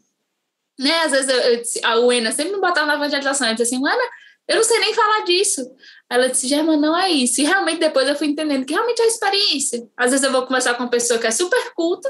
né? 0.81 1.03
Às 1.03 1.11
vezes 1.11 1.29
eu, 1.29 1.37
eu, 1.37 1.63
a 1.83 1.99
Uena 1.99 2.31
sempre 2.31 2.53
me 2.53 2.59
botava 2.61 2.87
na 2.87 2.95
evangelização, 2.95 3.47
ela 3.47 3.55
disse 3.55 3.73
assim, 3.73 3.83
Uena, 3.83 4.03
eu 4.47 4.55
não 4.57 4.63
sei 4.63 4.79
nem 4.79 4.93
falar 4.93 5.23
disso. 5.23 5.61
Ela 6.09 6.27
disse, 6.27 6.47
Germa, 6.47 6.75
não 6.75 6.97
é 6.97 7.09
isso. 7.09 7.39
E 7.39 7.45
realmente 7.45 7.79
depois 7.79 8.07
eu 8.07 8.15
fui 8.15 8.27
entendendo 8.27 8.65
que 8.65 8.73
realmente 8.73 9.01
é 9.01 9.07
experiência. 9.07 9.87
Às 9.95 10.11
vezes 10.11 10.25
eu 10.25 10.31
vou 10.31 10.45
conversar 10.45 10.73
com 10.73 10.83
uma 10.83 10.89
pessoa 10.89 11.19
que 11.19 11.27
é 11.27 11.31
super 11.31 11.73
culta 11.73 12.09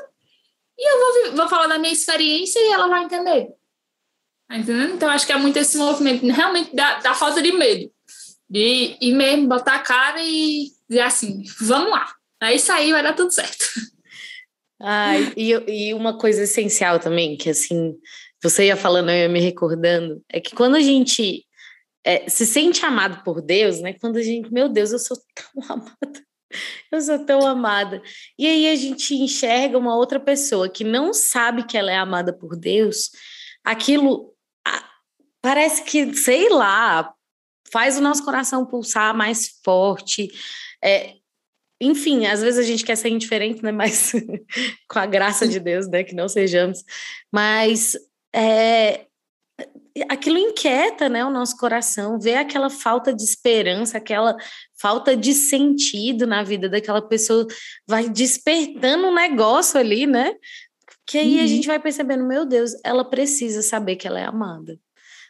e 0.78 0.92
eu 0.92 1.00
vou, 1.00 1.36
vou 1.38 1.50
falar 1.50 1.68
da 1.68 1.78
minha 1.78 1.94
experiência 1.94 2.60
e 2.60 2.72
ela 2.72 2.88
vai 2.88 3.04
entender. 3.04 3.50
Tá 4.48 4.58
entendendo? 4.58 4.96
Então 4.96 5.10
acho 5.10 5.26
que 5.26 5.32
é 5.32 5.38
muito 5.38 5.58
esse 5.58 5.78
movimento, 5.78 6.26
realmente 6.26 6.76
da, 6.76 7.00
da 7.00 7.14
falta 7.14 7.42
de 7.42 7.52
medo. 7.52 7.92
De 8.50 8.98
ir 9.00 9.14
mesmo, 9.14 9.48
botar 9.48 9.76
a 9.76 9.80
cara 9.80 10.22
e 10.22 10.72
dizer 10.90 11.02
assim, 11.02 11.44
vamos 11.62 11.92
lá. 11.92 12.14
Aí 12.42 12.58
sair 12.58 12.92
vai 12.92 13.04
dar 13.04 13.14
tudo 13.14 13.32
certo. 13.32 13.66
Ah, 14.84 15.14
e, 15.38 15.52
e 15.68 15.94
uma 15.94 16.18
coisa 16.18 16.42
essencial 16.42 17.00
também, 17.00 17.38
que 17.38 17.52
assim, 17.52 17.94
você 18.42 18.68
ia 18.68 18.76
falando, 18.76 19.10
eu 19.10 19.18
ia 19.18 19.30
me 19.30 19.40
recordando, 19.40 20.24
é 20.30 20.40
que 20.40 20.56
quando 20.56 20.76
a 20.76 20.82
gente 20.82 21.46
é, 22.04 22.28
se 22.30 22.46
sente 22.46 22.86
amado 22.86 23.24
por 23.24 23.42
Deus, 23.42 23.80
né? 23.80 23.94
Quando 23.94 24.18
a 24.18 24.22
gente, 24.24 24.52
meu 24.52 24.68
Deus, 24.68 24.92
eu 24.92 25.00
sou 25.00 25.18
tão 25.36 25.76
amada, 25.76 26.26
eu 26.92 27.02
sou 27.02 27.26
tão 27.26 27.48
amada. 27.48 28.02
E 28.38 28.48
aí 28.48 28.68
a 28.68 28.76
gente 28.76 29.16
enxerga 29.16 29.78
uma 29.78 29.96
outra 29.96 30.20
pessoa 30.20 30.70
que 30.70 30.84
não 30.84 31.14
sabe 31.14 31.66
que 31.66 31.78
ela 31.78 31.92
é 31.92 31.98
amada 31.98 32.34
por 32.34 32.58
Deus, 32.58 33.12
aquilo 33.64 34.32
parece 35.42 35.84
que, 35.84 36.14
sei 36.14 36.50
lá, 36.50 37.14
faz 37.72 37.98
o 37.98 38.02
nosso 38.02 38.24
coração 38.24 38.66
pulsar 38.66 39.16
mais 39.16 39.60
forte. 39.64 40.30
É, 40.84 41.16
enfim, 41.80 42.28
às 42.28 42.42
vezes 42.42 42.60
a 42.60 42.64
gente 42.64 42.86
quer 42.86 42.96
ser 42.96 43.10
indiferente, 43.10 43.64
né? 43.64 43.72
Mas 43.72 44.12
com 44.88 45.00
a 45.00 45.06
graça 45.06 45.48
de 45.48 45.60
Deus, 45.60 45.88
né? 45.88 46.04
Que 46.04 46.14
não 46.14 46.28
sejamos. 46.28 46.84
Mas 47.32 47.98
é, 48.34 49.06
aquilo 50.10 50.38
inquieta 50.38 51.10
né, 51.10 51.24
o 51.26 51.30
nosso 51.30 51.58
coração, 51.58 52.20
ver 52.20 52.36
aquela 52.36 52.70
falta 52.70 53.14
de 53.14 53.24
esperança, 53.24 53.98
aquela 53.98 54.36
falta 54.80 55.16
de 55.16 55.34
sentido 55.34 56.26
na 56.26 56.44
vida 56.44 56.70
daquela 56.70 57.02
pessoa, 57.02 57.46
vai 57.88 58.10
despertando 58.10 59.08
um 59.08 59.14
negócio 59.14 59.80
ali, 59.80 60.06
né? 60.06 60.34
Que 61.06 61.18
aí 61.18 61.38
uhum. 61.38 61.44
a 61.44 61.48
gente 61.48 61.68
vai 61.68 61.80
percebendo, 61.80 62.26
meu 62.26 62.46
Deus, 62.46 62.72
ela 62.86 63.04
precisa 63.04 63.62
saber 63.62 63.98
que 63.98 64.08
ela 64.08 64.20
é 64.20 64.26
amada. 64.26 64.80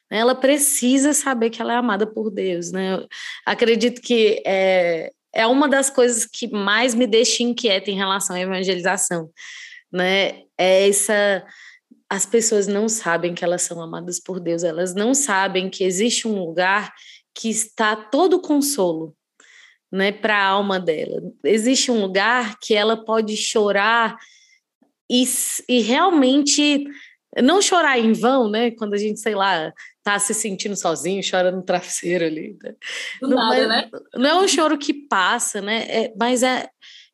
Né, 0.09 0.19
ela 0.19 0.35
precisa 0.35 1.13
saber 1.13 1.49
que 1.49 1.61
ela 1.61 1.73
é 1.73 1.77
amada 1.77 2.05
por 2.05 2.29
Deus, 2.29 2.71
né? 2.71 2.95
Eu 2.95 3.07
acredito 3.45 4.01
que 4.01 4.43
é, 4.45 5.11
é 5.33 5.47
uma 5.47 5.67
das 5.67 5.89
coisas 5.89 6.25
que 6.25 6.47
mais 6.47 6.93
me 6.93 7.07
deixa 7.07 7.41
inquieta 7.41 7.89
em 7.89 7.95
relação 7.95 8.35
à 8.35 8.39
evangelização, 8.39 9.29
né? 9.91 10.43
É 10.57 10.87
essa 10.87 11.43
as 12.11 12.25
pessoas 12.25 12.67
não 12.67 12.89
sabem 12.89 13.33
que 13.33 13.41
elas 13.41 13.61
são 13.61 13.81
amadas 13.81 14.19
por 14.19 14.37
Deus, 14.37 14.65
elas 14.65 14.93
não 14.93 15.13
sabem 15.13 15.69
que 15.69 15.85
existe 15.85 16.27
um 16.27 16.37
lugar 16.37 16.93
que 17.33 17.49
está 17.49 17.95
todo 17.95 18.41
consolo, 18.41 19.15
né, 19.89 20.11
para 20.11 20.37
a 20.37 20.45
alma 20.45 20.77
dela. 20.77 21.21
Existe 21.41 21.89
um 21.89 22.01
lugar 22.01 22.59
que 22.59 22.73
ela 22.73 23.01
pode 23.01 23.37
chorar 23.37 24.17
e, 25.09 25.23
e 25.69 25.79
realmente 25.79 26.85
não 27.41 27.61
chorar 27.61 27.97
em 27.97 28.11
vão, 28.11 28.49
né? 28.49 28.71
Quando 28.71 28.93
a 28.93 28.97
gente, 28.97 29.21
sei 29.21 29.33
lá, 29.33 29.71
tá 30.03 30.19
se 30.19 30.33
sentindo 30.33 30.75
sozinho, 30.75 31.23
chora 31.23 31.49
no 31.49 31.63
travesseiro 31.63 32.25
ali. 32.25 32.57
Né? 32.61 32.75
Do 33.21 33.29
não, 33.29 33.37
nada, 33.37 33.67
né? 33.67 33.89
Não 34.15 34.29
é 34.29 34.35
um 34.43 34.47
choro 34.49 34.77
que 34.77 34.93
passa, 34.93 35.61
né? 35.61 35.85
É, 35.87 36.13
mas 36.19 36.43
é, 36.43 36.67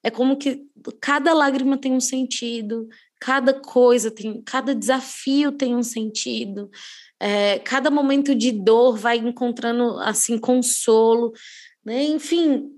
é 0.04 0.10
como 0.10 0.38
que 0.38 0.60
cada 1.00 1.36
lágrima 1.36 1.78
tem 1.78 1.94
um 1.94 2.00
sentido, 2.00 2.88
cada 3.20 3.54
coisa 3.54 4.12
tem, 4.12 4.42
cada 4.44 4.74
desafio 4.76 5.52
tem 5.52 5.76
um 5.76 5.84
sentido, 5.84 6.70
é, 7.20 7.60
cada 7.60 7.90
momento 7.90 8.36
de 8.36 8.52
dor 8.52 8.96
vai 8.98 9.18
encontrando 9.18 10.00
assim 10.00 10.38
consolo, 10.38 11.34
né? 11.84 12.04
Enfim, 12.04 12.70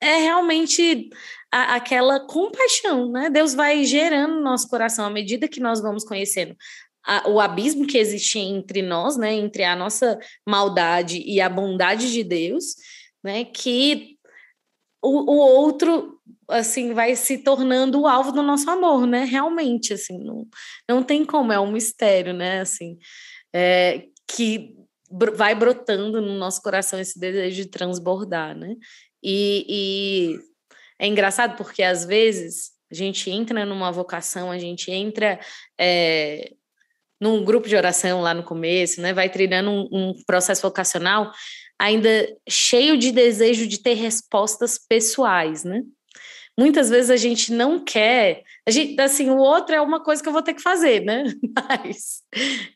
é 0.00 0.16
realmente 0.16 1.10
a, 1.52 1.76
aquela 1.76 2.20
compaixão, 2.26 3.10
né? 3.10 3.30
Deus 3.30 3.54
vai 3.54 3.84
gerando 3.84 4.34
no 4.34 4.42
nosso 4.42 4.68
coração 4.68 5.06
à 5.06 5.10
medida 5.10 5.48
que 5.48 5.60
nós 5.60 5.80
vamos 5.80 6.04
conhecendo 6.04 6.56
a, 7.04 7.28
o 7.28 7.40
abismo 7.40 7.86
que 7.86 7.98
existe 7.98 8.38
entre 8.38 8.82
nós, 8.82 9.16
né? 9.16 9.32
Entre 9.34 9.64
a 9.64 9.76
nossa 9.76 10.18
maldade 10.46 11.22
e 11.24 11.40
a 11.40 11.48
bondade 11.48 12.12
de 12.12 12.24
Deus, 12.24 12.74
né? 13.22 13.44
Que 13.44 14.18
o, 15.02 15.32
o 15.32 15.36
outro 15.36 16.17
assim 16.48 16.94
vai 16.94 17.14
se 17.14 17.38
tornando 17.38 18.00
o 18.00 18.06
alvo 18.06 18.32
do 18.32 18.42
nosso 18.42 18.68
amor, 18.70 19.06
né? 19.06 19.24
Realmente, 19.24 19.92
assim, 19.92 20.18
não, 20.18 20.46
não 20.88 21.02
tem 21.02 21.24
como, 21.24 21.52
é 21.52 21.60
um 21.60 21.70
mistério, 21.70 22.32
né? 22.32 22.60
Assim, 22.60 22.98
é, 23.54 24.04
que 24.26 24.74
vai 25.10 25.54
brotando 25.54 26.20
no 26.20 26.34
nosso 26.34 26.62
coração 26.62 26.98
esse 26.98 27.18
desejo 27.18 27.56
de 27.56 27.66
transbordar, 27.66 28.56
né? 28.56 28.74
E, 29.22 29.66
e 29.68 30.38
é 30.98 31.06
engraçado 31.06 31.56
porque 31.56 31.82
às 31.82 32.04
vezes 32.04 32.70
a 32.90 32.94
gente 32.94 33.30
entra 33.30 33.64
numa 33.66 33.90
vocação, 33.90 34.50
a 34.50 34.58
gente 34.58 34.90
entra 34.90 35.38
é, 35.78 36.52
num 37.20 37.44
grupo 37.44 37.68
de 37.68 37.76
oração 37.76 38.20
lá 38.20 38.32
no 38.32 38.44
começo, 38.44 39.00
né? 39.00 39.12
Vai 39.12 39.28
treinando 39.28 39.70
um, 39.70 39.88
um 39.92 40.14
processo 40.26 40.62
vocacional 40.62 41.32
ainda 41.78 42.28
cheio 42.48 42.98
de 42.98 43.12
desejo 43.12 43.66
de 43.66 43.80
ter 43.80 43.94
respostas 43.94 44.78
pessoais, 44.78 45.62
né? 45.62 45.82
Muitas 46.58 46.90
vezes 46.90 47.08
a 47.08 47.16
gente 47.16 47.52
não 47.52 47.78
quer, 47.78 48.42
a 48.66 48.70
gente, 48.72 49.00
assim, 49.00 49.30
o 49.30 49.36
outro 49.36 49.76
é 49.76 49.80
uma 49.80 50.02
coisa 50.02 50.20
que 50.20 50.28
eu 50.28 50.32
vou 50.32 50.42
ter 50.42 50.54
que 50.54 50.60
fazer, 50.60 51.04
né? 51.04 51.22
Mas 51.54 52.22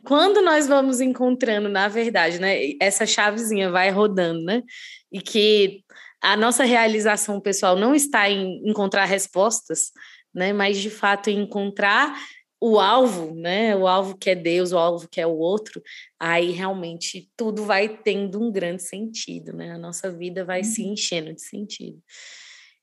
quando 0.04 0.40
nós 0.40 0.68
vamos 0.68 1.00
encontrando, 1.00 1.68
na 1.68 1.88
verdade, 1.88 2.38
né, 2.38 2.74
essa 2.80 3.04
chavezinha 3.04 3.72
vai 3.72 3.90
rodando, 3.90 4.40
né? 4.44 4.62
E 5.10 5.20
que 5.20 5.82
a 6.22 6.36
nossa 6.36 6.62
realização 6.62 7.40
pessoal 7.40 7.74
não 7.74 7.92
está 7.92 8.30
em 8.30 8.62
encontrar 8.64 9.04
respostas, 9.04 9.90
né? 10.32 10.52
Mas 10.52 10.78
de 10.78 10.88
fato 10.88 11.28
em 11.28 11.40
encontrar 11.40 12.16
o 12.60 12.78
alvo, 12.78 13.34
né? 13.34 13.74
O 13.74 13.88
alvo 13.88 14.16
que 14.16 14.30
é 14.30 14.36
Deus, 14.36 14.70
o 14.70 14.78
alvo 14.78 15.08
que 15.08 15.20
é 15.20 15.26
o 15.26 15.36
outro, 15.36 15.82
aí 16.20 16.52
realmente 16.52 17.28
tudo 17.36 17.64
vai 17.64 17.88
tendo 17.88 18.40
um 18.40 18.52
grande 18.52 18.84
sentido, 18.84 19.52
né? 19.52 19.72
A 19.72 19.78
nossa 19.78 20.08
vida 20.08 20.44
vai 20.44 20.60
uhum. 20.60 20.64
se 20.64 20.84
enchendo 20.84 21.34
de 21.34 21.42
sentido. 21.42 22.00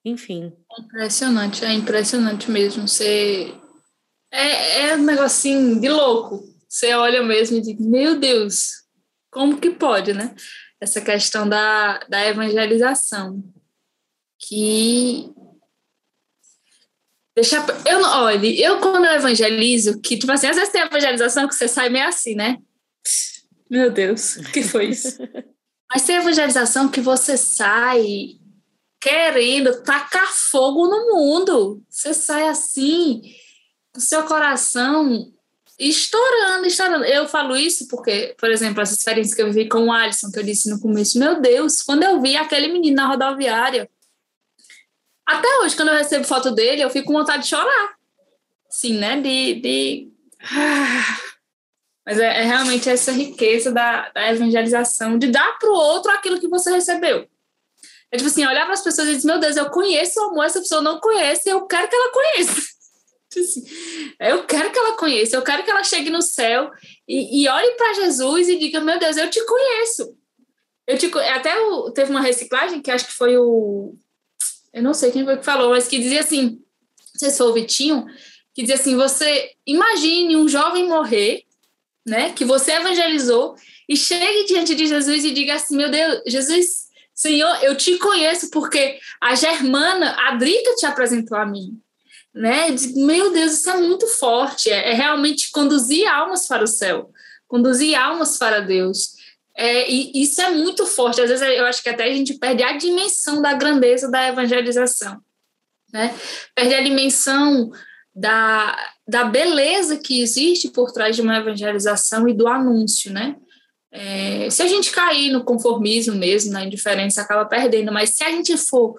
Enfim. 0.05 0.53
É 0.71 0.81
impressionante, 0.81 1.65
é 1.65 1.73
impressionante 1.73 2.49
mesmo. 2.49 2.87
Você 2.87 3.53
é, 4.31 4.89
é 4.89 4.95
um 4.95 5.03
negocinho 5.03 5.79
de 5.79 5.89
louco. 5.89 6.43
Você 6.67 6.93
olha 6.93 7.23
mesmo 7.23 7.57
e 7.57 7.61
diz, 7.61 7.79
meu 7.79 8.19
Deus, 8.19 8.83
como 9.31 9.59
que 9.59 9.71
pode, 9.71 10.13
né? 10.13 10.35
Essa 10.79 11.01
questão 11.01 11.47
da, 11.47 11.99
da 12.07 12.25
evangelização. 12.25 13.43
Que 14.39 15.33
Deixar. 17.39 17.65
Eu 17.87 18.01
olha, 18.01 18.47
eu 18.61 18.79
quando 18.79 19.05
eu 19.05 19.13
evangelizo, 19.13 20.01
que, 20.01 20.17
tipo 20.17 20.29
assim, 20.29 20.47
às 20.47 20.57
vezes 20.57 20.73
tem 20.73 20.81
evangelização 20.81 21.47
que 21.47 21.55
você 21.55 21.69
sai 21.69 21.87
meio 21.87 22.05
assim, 22.05 22.35
né? 22.35 22.57
Meu 23.69 23.89
Deus, 23.89 24.35
o 24.35 24.51
que 24.51 24.61
foi 24.61 24.87
isso? 24.89 25.17
Mas 25.89 26.03
tem 26.05 26.17
evangelização 26.17 26.89
que 26.89 26.99
você 26.99 27.37
sai 27.37 28.39
querendo 28.99 29.81
tacar 29.83 30.27
fogo 30.27 30.87
no 30.87 31.15
mundo. 31.15 31.81
Você 31.89 32.13
sai 32.13 32.47
assim, 32.47 33.21
o 33.95 33.99
seu 33.99 34.23
coração 34.23 35.31
estourando, 35.79 36.67
estourando. 36.67 37.05
Eu 37.05 37.27
falo 37.27 37.55
isso 37.55 37.87
porque, 37.87 38.35
por 38.37 38.49
exemplo, 38.49 38.81
essa 38.81 38.93
experiência 38.93 39.35
que 39.35 39.41
eu 39.41 39.51
vivi 39.51 39.69
com 39.69 39.85
o 39.85 39.91
Alisson, 39.91 40.31
que 40.31 40.39
eu 40.39 40.43
disse 40.43 40.69
no 40.69 40.79
começo, 40.81 41.17
meu 41.17 41.39
Deus, 41.39 41.81
quando 41.81 42.03
eu 42.03 42.21
vi 42.21 42.35
aquele 42.35 42.67
menino 42.67 42.97
na 42.97 43.07
rodoviária, 43.07 43.89
até 45.25 45.47
hoje, 45.59 45.75
quando 45.75 45.89
eu 45.89 45.97
recebo 45.97 46.25
foto 46.25 46.51
dele, 46.51 46.81
eu 46.81 46.89
fico 46.89 47.07
com 47.07 47.13
vontade 47.13 47.43
de 47.43 47.49
chorar. 47.49 47.93
Sim, 48.69 48.97
né? 48.97 49.21
De. 49.21 49.61
de... 49.61 50.11
Mas 52.05 52.19
é, 52.19 52.41
é, 52.41 52.43
realmente 52.43 52.89
essa 52.89 53.11
riqueza 53.11 53.71
da, 53.71 54.09
da 54.09 54.31
evangelização, 54.31 55.19
de 55.19 55.27
dar 55.27 55.59
para 55.59 55.69
o 55.69 55.73
outro 55.73 56.11
aquilo 56.11 56.39
que 56.39 56.47
você 56.47 56.71
recebeu. 56.71 57.29
É 58.11 58.17
tipo 58.17 58.27
assim, 58.27 58.45
olhar 58.45 58.65
para 58.65 58.73
as 58.73 58.83
pessoas 58.83 59.07
e 59.07 59.15
dizer, 59.15 59.27
meu 59.27 59.39
Deus, 59.39 59.55
eu 59.55 59.69
conheço 59.69 60.19
o 60.19 60.23
amor, 60.29 60.45
essa 60.45 60.59
pessoa 60.59 60.81
não 60.81 60.99
conhece, 60.99 61.49
eu 61.49 61.65
quero 61.67 61.87
que 61.87 61.95
ela 61.95 62.11
conheça. 62.11 62.61
Tipo 63.29 63.45
assim, 63.45 63.63
eu 64.19 64.43
quero 64.47 64.71
que 64.71 64.79
ela 64.79 64.97
conheça, 64.97 65.35
eu 65.35 65.43
quero 65.43 65.63
que 65.63 65.69
ela 65.69 65.83
chegue 65.83 66.09
no 66.09 66.19
céu 66.19 66.71
e, 67.07 67.43
e 67.43 67.47
olhe 67.47 67.75
para 67.75 67.93
Jesus 67.93 68.49
e 68.49 68.57
diga, 68.57 68.81
meu 68.81 68.97
Deus, 68.97 69.17
eu 69.17 69.29
te 69.29 69.39
conheço. 69.45 70.17
Eu 70.87 70.97
te, 70.97 71.15
até 71.15 71.55
o, 71.61 71.91
teve 71.91 72.09
uma 72.09 72.21
reciclagem 72.21 72.81
que 72.81 72.89
acho 72.89 73.05
que 73.05 73.13
foi 73.13 73.37
o 73.37 73.95
eu 74.73 74.83
não 74.83 74.93
sei 74.93 75.11
quem 75.11 75.25
foi 75.25 75.37
que 75.37 75.45
falou, 75.45 75.71
mas 75.71 75.87
que 75.87 75.97
dizia 75.97 76.19
assim, 76.19 76.51
não 76.51 77.19
sei 77.19 77.29
se 77.29 77.37
foi 77.37 77.47
o 77.47 77.53
Vitinho, 77.53 78.05
que 78.53 78.61
dizia 78.61 78.75
assim, 78.75 78.95
você 78.95 79.51
imagine 79.65 80.35
um 80.35 80.47
jovem 80.47 80.87
morrer, 80.87 81.43
né, 82.05 82.31
que 82.31 82.45
você 82.45 82.71
evangelizou, 82.73 83.55
e 83.87 83.95
chegue 83.95 84.45
diante 84.45 84.75
de 84.75 84.85
Jesus 84.85 85.25
e 85.25 85.31
diga 85.31 85.55
assim, 85.55 85.75
meu 85.75 85.89
Deus, 85.89 86.21
Jesus, 86.27 86.88
Senhor, 87.19 87.53
eu 87.61 87.75
te 87.75 87.97
conheço 87.97 88.49
porque 88.49 88.97
a 89.19 89.35
Germana, 89.35 90.15
a 90.25 90.35
Drica 90.37 90.73
te 90.75 90.85
apresentou 90.85 91.37
a 91.37 91.45
mim, 91.45 91.77
né, 92.33 92.67
meu 92.95 93.33
Deus, 93.33 93.55
isso 93.55 93.69
é 93.69 93.75
muito 93.75 94.07
forte, 94.07 94.69
é, 94.69 94.91
é 94.91 94.93
realmente 94.93 95.51
conduzir 95.51 96.07
almas 96.07 96.47
para 96.47 96.63
o 96.63 96.67
céu, 96.67 97.11
conduzir 97.45 97.93
almas 97.93 98.37
para 98.37 98.61
Deus, 98.61 99.15
é, 99.53 99.91
e 99.91 100.23
isso 100.23 100.39
é 100.41 100.51
muito 100.51 100.85
forte. 100.85 101.19
Às 101.19 101.29
vezes 101.29 101.45
eu 101.45 101.65
acho 101.65 101.83
que 101.83 101.89
até 101.89 102.05
a 102.05 102.13
gente 102.13 102.35
perde 102.35 102.63
a 102.63 102.77
dimensão 102.77 103.41
da 103.41 103.51
grandeza 103.51 104.09
da 104.09 104.25
evangelização, 104.25 105.19
né? 105.91 106.15
Perde 106.55 106.73
a 106.73 106.81
dimensão 106.81 107.69
da, 108.15 108.77
da 109.05 109.25
beleza 109.25 109.97
que 109.97 110.21
existe 110.21 110.69
por 110.69 110.93
trás 110.93 111.17
de 111.17 111.21
uma 111.21 111.39
evangelização 111.39 112.29
e 112.29 112.33
do 112.33 112.47
anúncio, 112.47 113.11
né? 113.11 113.35
É, 113.91 114.49
se 114.49 114.61
a 114.61 114.67
gente 114.67 114.91
cair 114.91 115.31
no 115.31 115.43
conformismo 115.43 116.15
mesmo, 116.15 116.51
na 116.51 116.63
indiferença, 116.63 117.21
acaba 117.21 117.45
perdendo. 117.45 117.91
Mas 117.91 118.11
se 118.11 118.23
a 118.23 118.31
gente 118.31 118.55
for 118.57 118.95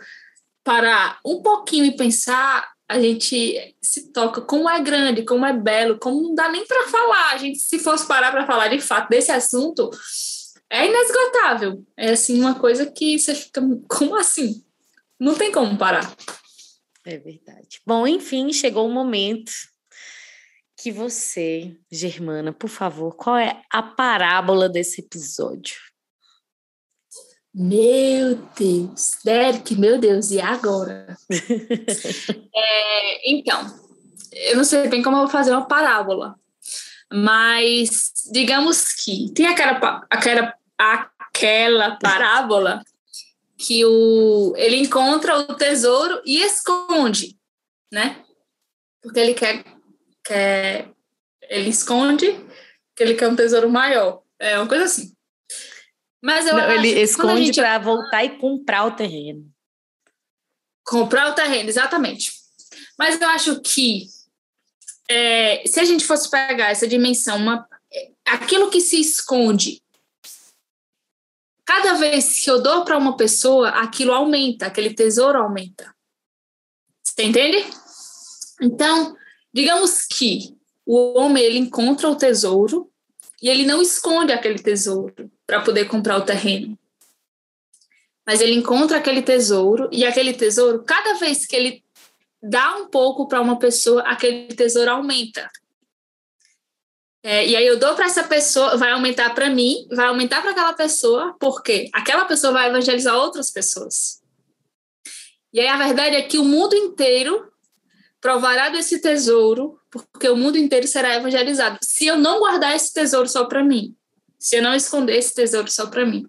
parar 0.65 1.19
um 1.25 1.43
pouquinho 1.43 1.85
e 1.85 1.97
pensar, 1.97 2.69
a 2.89 3.01
gente 3.01 3.77
se 3.81 4.13
toca 4.13 4.41
como 4.41 4.69
é 4.69 4.81
grande, 4.81 5.25
como 5.25 5.47
é 5.47 5.53
belo, 5.53 5.99
como 5.99 6.23
não 6.23 6.35
dá 6.35 6.49
nem 6.49 6.67
para 6.67 6.89
falar. 6.89 7.33
A 7.33 7.37
gente, 7.37 7.59
se 7.59 7.79
fosse 7.79 8.07
parar 8.07 8.33
para 8.33 8.47
falar 8.47 8.69
de 8.69 8.81
fato 8.81 9.09
desse 9.09 9.31
assunto, 9.31 9.91
é 10.69 10.87
inesgotável. 10.87 11.85
É 11.97 12.11
assim 12.11 12.41
uma 12.41 12.57
coisa 12.57 12.91
que 12.91 13.19
você 13.19 13.35
fica, 13.35 13.63
como 13.89 14.17
assim? 14.17 14.65
Não 15.19 15.35
tem 15.35 15.53
como 15.53 15.77
parar. 15.77 16.13
É 17.05 17.17
verdade. 17.17 17.81
Bom, 17.87 18.07
enfim, 18.07 18.53
chegou 18.53 18.87
o 18.87 18.93
momento 18.93 19.53
que 20.81 20.91
você, 20.91 21.77
Germana, 21.91 22.53
por 22.55 22.71
favor, 22.71 23.15
qual 23.15 23.37
é 23.37 23.63
a 23.71 23.83
parábola 23.83 24.67
desse 24.67 25.03
episódio? 25.03 25.77
Meu 27.53 28.37
Deus, 28.59 29.19
Derek, 29.23 29.75
meu 29.75 29.99
Deus, 29.99 30.31
e 30.31 30.41
agora? 30.41 31.19
é, 32.55 33.31
então, 33.31 33.79
eu 34.33 34.57
não 34.57 34.65
sei 34.65 34.89
bem 34.89 35.03
como 35.03 35.17
eu 35.17 35.23
vou 35.23 35.29
fazer 35.29 35.51
uma 35.51 35.67
parábola, 35.67 36.39
mas 37.13 38.13
digamos 38.33 38.93
que 38.93 39.31
tem 39.35 39.47
aquela, 39.47 40.07
aquela 40.09 40.55
aquela 40.79 41.97
parábola 41.97 42.83
que 43.59 43.85
o, 43.85 44.55
ele 44.57 44.77
encontra 44.77 45.39
o 45.39 45.55
tesouro 45.55 46.23
e 46.25 46.41
esconde, 46.43 47.37
né? 47.93 48.25
Porque 49.03 49.21
ele 49.21 49.35
quer, 49.35 49.63
quer 50.31 50.91
ele 51.43 51.71
esconde 51.71 52.33
que 52.95 53.03
ele 53.03 53.15
quer 53.15 53.29
um 53.29 53.37
tesouro 53.37 53.69
maior. 53.69 54.23
É 54.39 54.57
uma 54.59 54.69
coisa 54.69 54.85
assim. 54.85 55.15
Mas 56.23 56.47
eu 56.47 56.55
Não, 56.55 56.71
ele 56.71 56.89
esconde 56.89 57.47
gente... 57.47 57.61
para 57.61 57.79
voltar 57.79 58.25
e 58.25 58.39
comprar 58.39 58.85
o 58.85 58.93
terreno. 58.93 59.51
Comprar 60.85 61.31
o 61.31 61.35
terreno, 61.35 61.69
exatamente. 61.69 62.33
Mas 62.99 63.21
eu 63.21 63.29
acho 63.31 63.61
que 63.61 64.07
é, 65.09 65.63
se 65.67 65.81
a 65.81 65.85
gente 65.85 66.05
fosse 66.05 66.31
pegar 66.31 66.71
essa 66.71 66.87
dimensão, 66.87 67.37
uma, 67.37 67.67
aquilo 68.25 68.71
que 68.71 68.81
se 68.81 69.01
esconde 69.01 69.83
Cada 71.71 71.95
vez 71.95 72.41
que 72.43 72.51
eu 72.51 72.61
dou 72.61 72.85
para 72.85 72.99
uma 72.99 73.17
pessoa, 73.17 73.69
aquilo 73.69 74.13
aumenta, 74.13 74.67
aquele 74.67 74.93
tesouro 74.93 75.39
aumenta. 75.39 75.95
Você 77.01 77.23
entende? 77.23 77.65
Então, 78.61 79.17
digamos 79.53 80.07
que 80.07 80.57
o 80.87 81.19
homem 81.19 81.43
ele 81.43 81.59
encontra 81.59 82.09
o 82.09 82.17
tesouro 82.17 82.91
e 83.43 83.49
ele 83.49 83.65
não 83.65 83.81
esconde 83.81 84.33
aquele 84.33 84.59
tesouro 84.59 85.31
para 85.47 85.63
poder 85.63 85.87
comprar 85.87 86.17
o 86.17 86.25
terreno. 86.25 86.79
Mas 88.27 88.41
ele 88.41 88.55
encontra 88.55 88.99
aquele 88.99 89.23
tesouro 89.23 89.89
e 89.91 90.05
aquele 90.05 90.33
tesouro, 90.33 90.85
cada 90.85 91.15
vez 91.15 91.47
que 91.47 91.57
ele 91.57 91.85
dá 92.43 92.77
um 92.77 92.89
pouco 92.89 93.27
para 93.27 93.41
uma 93.41 93.59
pessoa, 93.59 94.03
aquele 94.03 94.49
tesouro 94.49 94.91
aumenta. 94.91 95.51
É, 97.23 97.47
e 97.47 97.55
aí 97.55 97.67
eu 97.67 97.79
dou 97.79 97.95
para 97.95 98.07
essa 98.07 98.25
pessoa, 98.25 98.77
vai 98.79 98.93
aumentar 98.93 99.35
para 99.35 99.51
mim, 99.51 99.87
vai 99.91 100.07
aumentar 100.07 100.41
para 100.41 100.53
aquela 100.53 100.73
pessoa, 100.73 101.37
porque 101.39 101.91
aquela 101.93 102.25
pessoa 102.25 102.53
vai 102.53 102.69
evangelizar 102.69 103.15
outras 103.15 103.51
pessoas. 103.51 104.23
E 105.53 105.61
aí 105.61 105.67
a 105.69 105.77
verdade 105.77 106.17
é 106.17 106.23
que 106.23 106.39
o 106.39 106.45
mundo 106.45 106.75
inteiro 106.75 107.50
provará 108.21 108.69
desse 108.69 109.01
tesouro, 109.01 109.79
porque 109.91 110.29
o 110.29 110.37
mundo 110.37 110.59
inteiro 110.59 110.87
será 110.87 111.17
evangelizado. 111.17 111.79
Se 111.83 112.07
eu 112.07 112.19
não 112.19 112.39
guardar 112.39 112.77
esse 112.77 112.93
tesouro 112.93 113.29
só 113.29 113.45
para 113.47 113.65
mim, 113.65 113.95
se 114.39 114.57
eu 114.57 114.63
não 114.63 114.75
esconder 114.75 115.17
esse 115.17 115.35
tesouro 115.35 115.71
só 115.71 115.87
para 115.87 116.05
mim. 116.05 116.27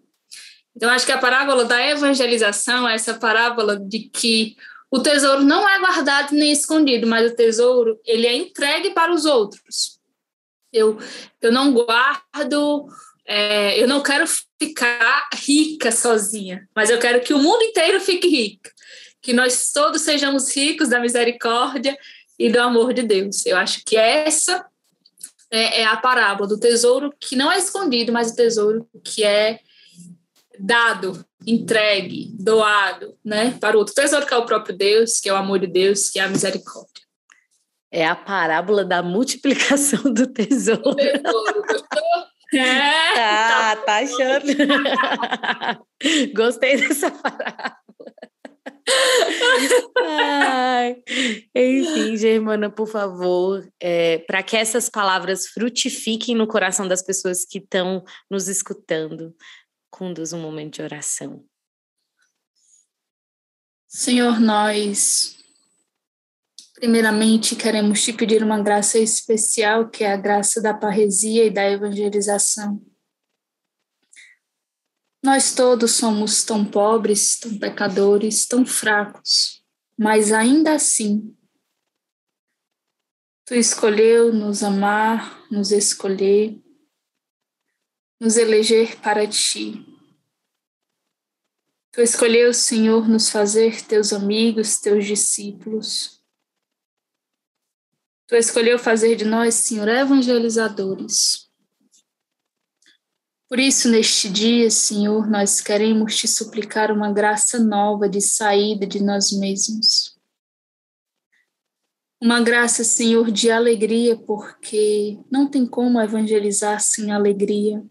Então 0.76 0.89
acho 0.89 1.06
que 1.06 1.12
a 1.12 1.18
parábola 1.18 1.66
da 1.66 1.86
evangelização 1.86 2.88
é 2.88 2.96
essa 2.96 3.14
parábola 3.16 3.78
de 3.78 4.10
que 4.10 4.56
o 4.89 5.00
tesouro 5.00 5.44
não 5.44 5.68
é 5.68 5.80
guardado 5.80 6.34
nem 6.34 6.52
escondido, 6.52 7.08
mas 7.08 7.32
o 7.32 7.36
tesouro 7.36 8.00
ele 8.06 8.28
é 8.28 8.34
entregue 8.34 8.92
para 8.92 9.14
os 9.14 9.26
outros. 9.26 10.00
Eu, 10.72 10.98
eu 11.42 11.52
não 11.52 11.74
guardo, 11.74 12.88
é, 13.26 13.82
eu 13.82 13.88
não 13.88 14.02
quero 14.02 14.26
ficar 14.60 15.30
rica 15.34 15.92
sozinha, 15.92 16.68
mas 16.76 16.89
eu 16.89 17.00
quero 17.00 17.22
que 17.22 17.34
o 17.34 17.39
mundo 17.39 17.64
inteiro 17.64 18.00
fique 18.00 18.28
rico, 18.28 18.70
que 19.22 19.34
nós 19.34 19.72
todos 19.72 20.02
sejamos 20.02 20.56
ricos 20.56 20.90
da 20.90 21.00
misericórdia 21.00 21.98
e 22.38 22.50
do 22.50 22.60
amor 22.60 22.94
de 22.94 23.04
Deus. 23.04 23.46
Eu 23.46 23.58
acho 23.58 23.84
que 23.86 23.96
essa 23.96 24.66
é, 25.52 25.82
é 25.82 25.86
a 25.86 25.98
parábola 25.98 26.48
do 26.48 26.60
tesouro 26.60 27.14
que 27.20 27.36
não 27.36 27.52
é 27.52 27.58
escondido, 27.58 28.12
mas 28.12 28.32
o 28.32 28.36
tesouro 28.36 28.90
que 29.04 29.24
é 29.24 29.60
dado, 30.60 31.24
entregue, 31.46 32.32
doado, 32.34 33.16
né, 33.24 33.58
para 33.60 33.76
o 33.76 33.80
outro. 33.80 33.94
Tesouro 33.94 34.26
que 34.26 34.34
é 34.34 34.38
o 34.38 34.46
próprio 34.46 34.76
Deus, 34.76 35.20
que 35.20 35.30
é 35.30 35.34
o 35.34 35.38
amor 35.38 35.60
de 35.60 35.68
Deus, 35.68 36.10
que 36.10 36.20
é 36.20 36.24
a 36.24 36.30
misericórdia. 36.30 37.02
É 37.92 38.08
a 38.08 38.16
parábola 38.16 38.86
da 38.86 39.04
multiplicação 39.04 40.02
do 40.14 40.26
tesouro. 40.28 40.92
O 40.92 40.96
tesouro, 40.96 41.64
É, 42.54 43.14
tá, 43.16 43.76
tá 43.78 44.00
achando. 44.00 44.46
Gostei 46.36 46.76
dessa 46.76 47.10
parábola. 47.10 47.81
Ai, 49.98 51.04
enfim, 51.56 52.18
Germana, 52.18 52.70
por 52.70 52.88
favor, 52.88 53.68
é, 53.80 54.20
para 54.20 54.44
que 54.44 54.56
essas 54.56 54.90
palavras 54.90 55.48
frutifiquem 55.48 56.36
no 56.36 56.48
coração 56.48 56.88
das 56.88 57.02
pessoas 57.02 57.46
que 57.46 57.60
estão 57.60 58.04
nos 58.30 58.48
escutando, 58.48 59.36
conduz 59.90 60.34
um 60.34 60.42
momento 60.42 60.76
de 60.76 60.82
oração. 60.82 61.44
Senhor, 63.88 64.40
nós 64.40 65.38
Primeiramente, 66.82 67.56
queremos 67.56 68.04
te 68.04 68.12
pedir 68.12 68.42
uma 68.42 68.60
graça 68.60 68.98
especial, 68.98 69.88
que 69.88 70.04
é 70.04 70.12
a 70.12 70.18
graça 70.18 70.60
da 70.60 70.74
parresia 70.74 71.46
e 71.46 71.52
da 71.52 71.70
evangelização. 71.70 72.82
Nós 75.24 75.54
todos 75.54 75.92
somos 75.92 76.44
tão 76.44 76.66
pobres, 76.66 77.40
tão 77.40 77.58
pecadores, 77.60 78.48
tão 78.48 78.66
fracos, 78.66 79.64
mas 79.98 80.32
ainda 80.32 80.74
assim, 80.74 81.36
Tu 83.52 83.56
escolheu 83.56 84.32
nos 84.32 84.64
amar, 84.64 85.46
nos 85.52 85.74
escolher, 85.74 86.58
nos 88.18 88.38
eleger 88.38 88.98
para 89.02 89.28
Ti. 89.28 89.86
Tu 91.92 92.00
escolheu, 92.00 92.54
Senhor, 92.54 93.10
nos 93.10 93.30
fazer 93.30 93.86
Teus 93.86 94.14
amigos, 94.14 94.80
Teus 94.80 95.06
discípulos. 95.06 96.24
Tu 98.26 98.36
escolheu 98.36 98.80
fazer 98.80 99.18
de 99.18 99.26
nós, 99.26 99.56
Senhor, 99.56 99.90
evangelizadores. 99.90 101.51
Por 103.52 103.60
isso, 103.60 103.89
neste 103.89 104.30
dia, 104.30 104.72
Senhor, 104.72 105.30
nós 105.30 105.60
queremos 105.60 106.16
te 106.16 106.26
suplicar 106.26 106.89
uma 106.89 107.12
graça 107.12 107.60
nova 107.60 108.08
de 108.08 108.22
saída 108.22 108.88
de 108.88 109.04
nós 109.04 109.34
mesmos. 109.34 110.18
Uma 112.22 112.39
graça, 112.39 112.86
Senhor, 112.86 113.30
de 113.30 113.52
alegria, 113.52 114.16
porque 114.16 115.20
não 115.30 115.52
tem 115.52 115.68
como 115.68 115.99
evangelizar 115.99 116.80
sem 116.80 117.12
alegria. 117.12 117.86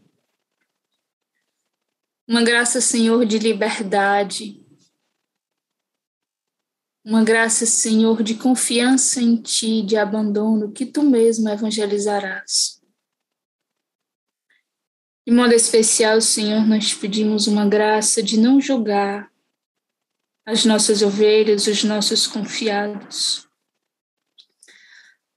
Uma 2.27 2.43
graça, 2.43 2.81
Senhor, 2.81 3.27
de 3.27 3.39
liberdade, 3.39 4.67
uma 7.05 7.23
graça, 7.23 7.67
Senhor, 7.67 8.23
de 8.23 8.35
confiança 8.35 9.21
em 9.21 9.37
Ti, 9.37 9.83
de 9.83 9.99
abandono, 9.99 10.73
que 10.73 10.87
Tu 10.87 11.03
mesmo 11.03 11.51
evangelizarás. 11.51 12.80
De 15.31 15.37
modo 15.37 15.55
especial, 15.55 16.21
Senhor, 16.21 16.67
nós 16.67 16.93
pedimos 16.93 17.47
uma 17.47 17.65
graça 17.65 18.21
de 18.21 18.37
não 18.37 18.61
julgar 18.61 19.31
as 20.45 20.65
nossas 20.65 21.03
ovelhas, 21.03 21.69
os 21.69 21.85
nossos 21.85 22.27
confiados. 22.27 23.47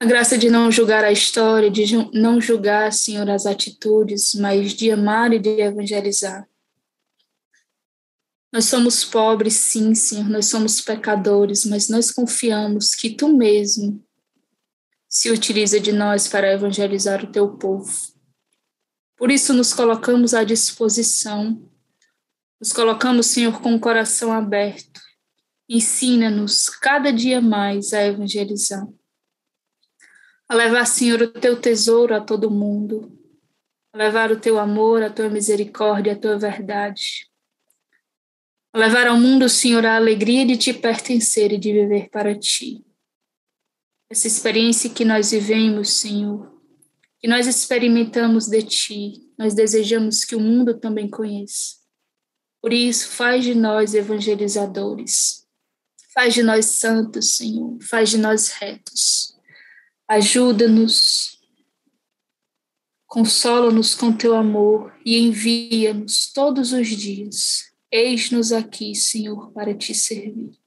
A 0.00 0.04
graça 0.04 0.36
de 0.36 0.50
não 0.50 0.68
julgar 0.68 1.04
a 1.04 1.12
história, 1.12 1.70
de 1.70 1.84
não 2.12 2.40
julgar, 2.40 2.92
Senhor, 2.92 3.30
as 3.30 3.46
atitudes, 3.46 4.34
mas 4.34 4.74
de 4.74 4.90
amar 4.90 5.32
e 5.32 5.38
de 5.38 5.60
evangelizar. 5.60 6.44
Nós 8.52 8.64
somos 8.64 9.04
pobres, 9.04 9.54
sim, 9.54 9.94
Senhor, 9.94 10.28
nós 10.28 10.46
somos 10.46 10.80
pecadores, 10.80 11.64
mas 11.64 11.88
nós 11.88 12.10
confiamos 12.10 12.96
que 12.96 13.10
Tu 13.10 13.28
mesmo 13.28 14.04
se 15.08 15.30
utiliza 15.30 15.78
de 15.78 15.92
nós 15.92 16.26
para 16.26 16.52
evangelizar 16.52 17.22
o 17.22 17.30
Teu 17.30 17.56
povo. 17.56 18.13
Por 19.16 19.30
isso 19.30 19.52
nos 19.52 19.72
colocamos 19.72 20.34
à 20.34 20.44
disposição, 20.44 21.62
nos 22.60 22.72
colocamos, 22.72 23.26
Senhor, 23.26 23.60
com 23.60 23.74
o 23.74 23.80
coração 23.80 24.32
aberto. 24.32 25.00
Ensina-nos 25.68 26.68
cada 26.68 27.12
dia 27.12 27.40
mais 27.40 27.92
a 27.92 28.04
evangelizar, 28.04 28.86
a 30.48 30.54
levar, 30.54 30.84
Senhor, 30.86 31.22
o 31.22 31.28
Teu 31.28 31.60
tesouro 31.60 32.14
a 32.14 32.20
todo 32.20 32.50
mundo, 32.50 33.18
a 33.92 33.98
levar 33.98 34.30
o 34.30 34.38
Teu 34.38 34.58
amor, 34.58 35.02
a 35.02 35.10
Tua 35.10 35.28
misericórdia, 35.28 36.12
a 36.12 36.18
Tua 36.18 36.38
verdade 36.38 37.32
levar 38.74 39.06
ao 39.06 39.16
mundo, 39.16 39.48
Senhor, 39.48 39.86
a 39.86 39.96
alegria 39.96 40.44
de 40.44 40.56
te 40.56 40.74
pertencer 40.74 41.52
e 41.52 41.58
de 41.58 41.72
viver 41.72 42.10
para 42.10 42.36
ti. 42.36 42.84
Essa 44.10 44.26
experiência 44.26 44.90
que 44.90 45.04
nós 45.04 45.30
vivemos, 45.30 45.90
Senhor, 45.90 46.53
que 47.24 47.28
nós 47.28 47.46
experimentamos 47.46 48.48
de 48.48 48.62
ti, 48.62 49.32
nós 49.38 49.54
desejamos 49.54 50.26
que 50.26 50.36
o 50.36 50.40
mundo 50.40 50.78
também 50.78 51.08
conheça. 51.08 51.76
Por 52.60 52.70
isso, 52.70 53.08
faz 53.08 53.42
de 53.42 53.54
nós 53.54 53.94
evangelizadores. 53.94 55.48
Faz 56.12 56.34
de 56.34 56.42
nós 56.42 56.66
santos, 56.66 57.36
Senhor. 57.36 57.78
Faz 57.80 58.10
de 58.10 58.18
nós 58.18 58.48
retos. 58.48 59.34
Ajuda-nos. 60.06 61.40
Consola-nos 63.06 63.94
com 63.94 64.14
teu 64.14 64.36
amor 64.36 64.94
e 65.02 65.16
envia-nos 65.16 66.30
todos 66.30 66.74
os 66.74 66.88
dias 66.88 67.72
Eis-nos 67.90 68.52
aqui, 68.52 68.94
Senhor, 68.94 69.50
para 69.52 69.74
te 69.74 69.94
servir. 69.94 70.58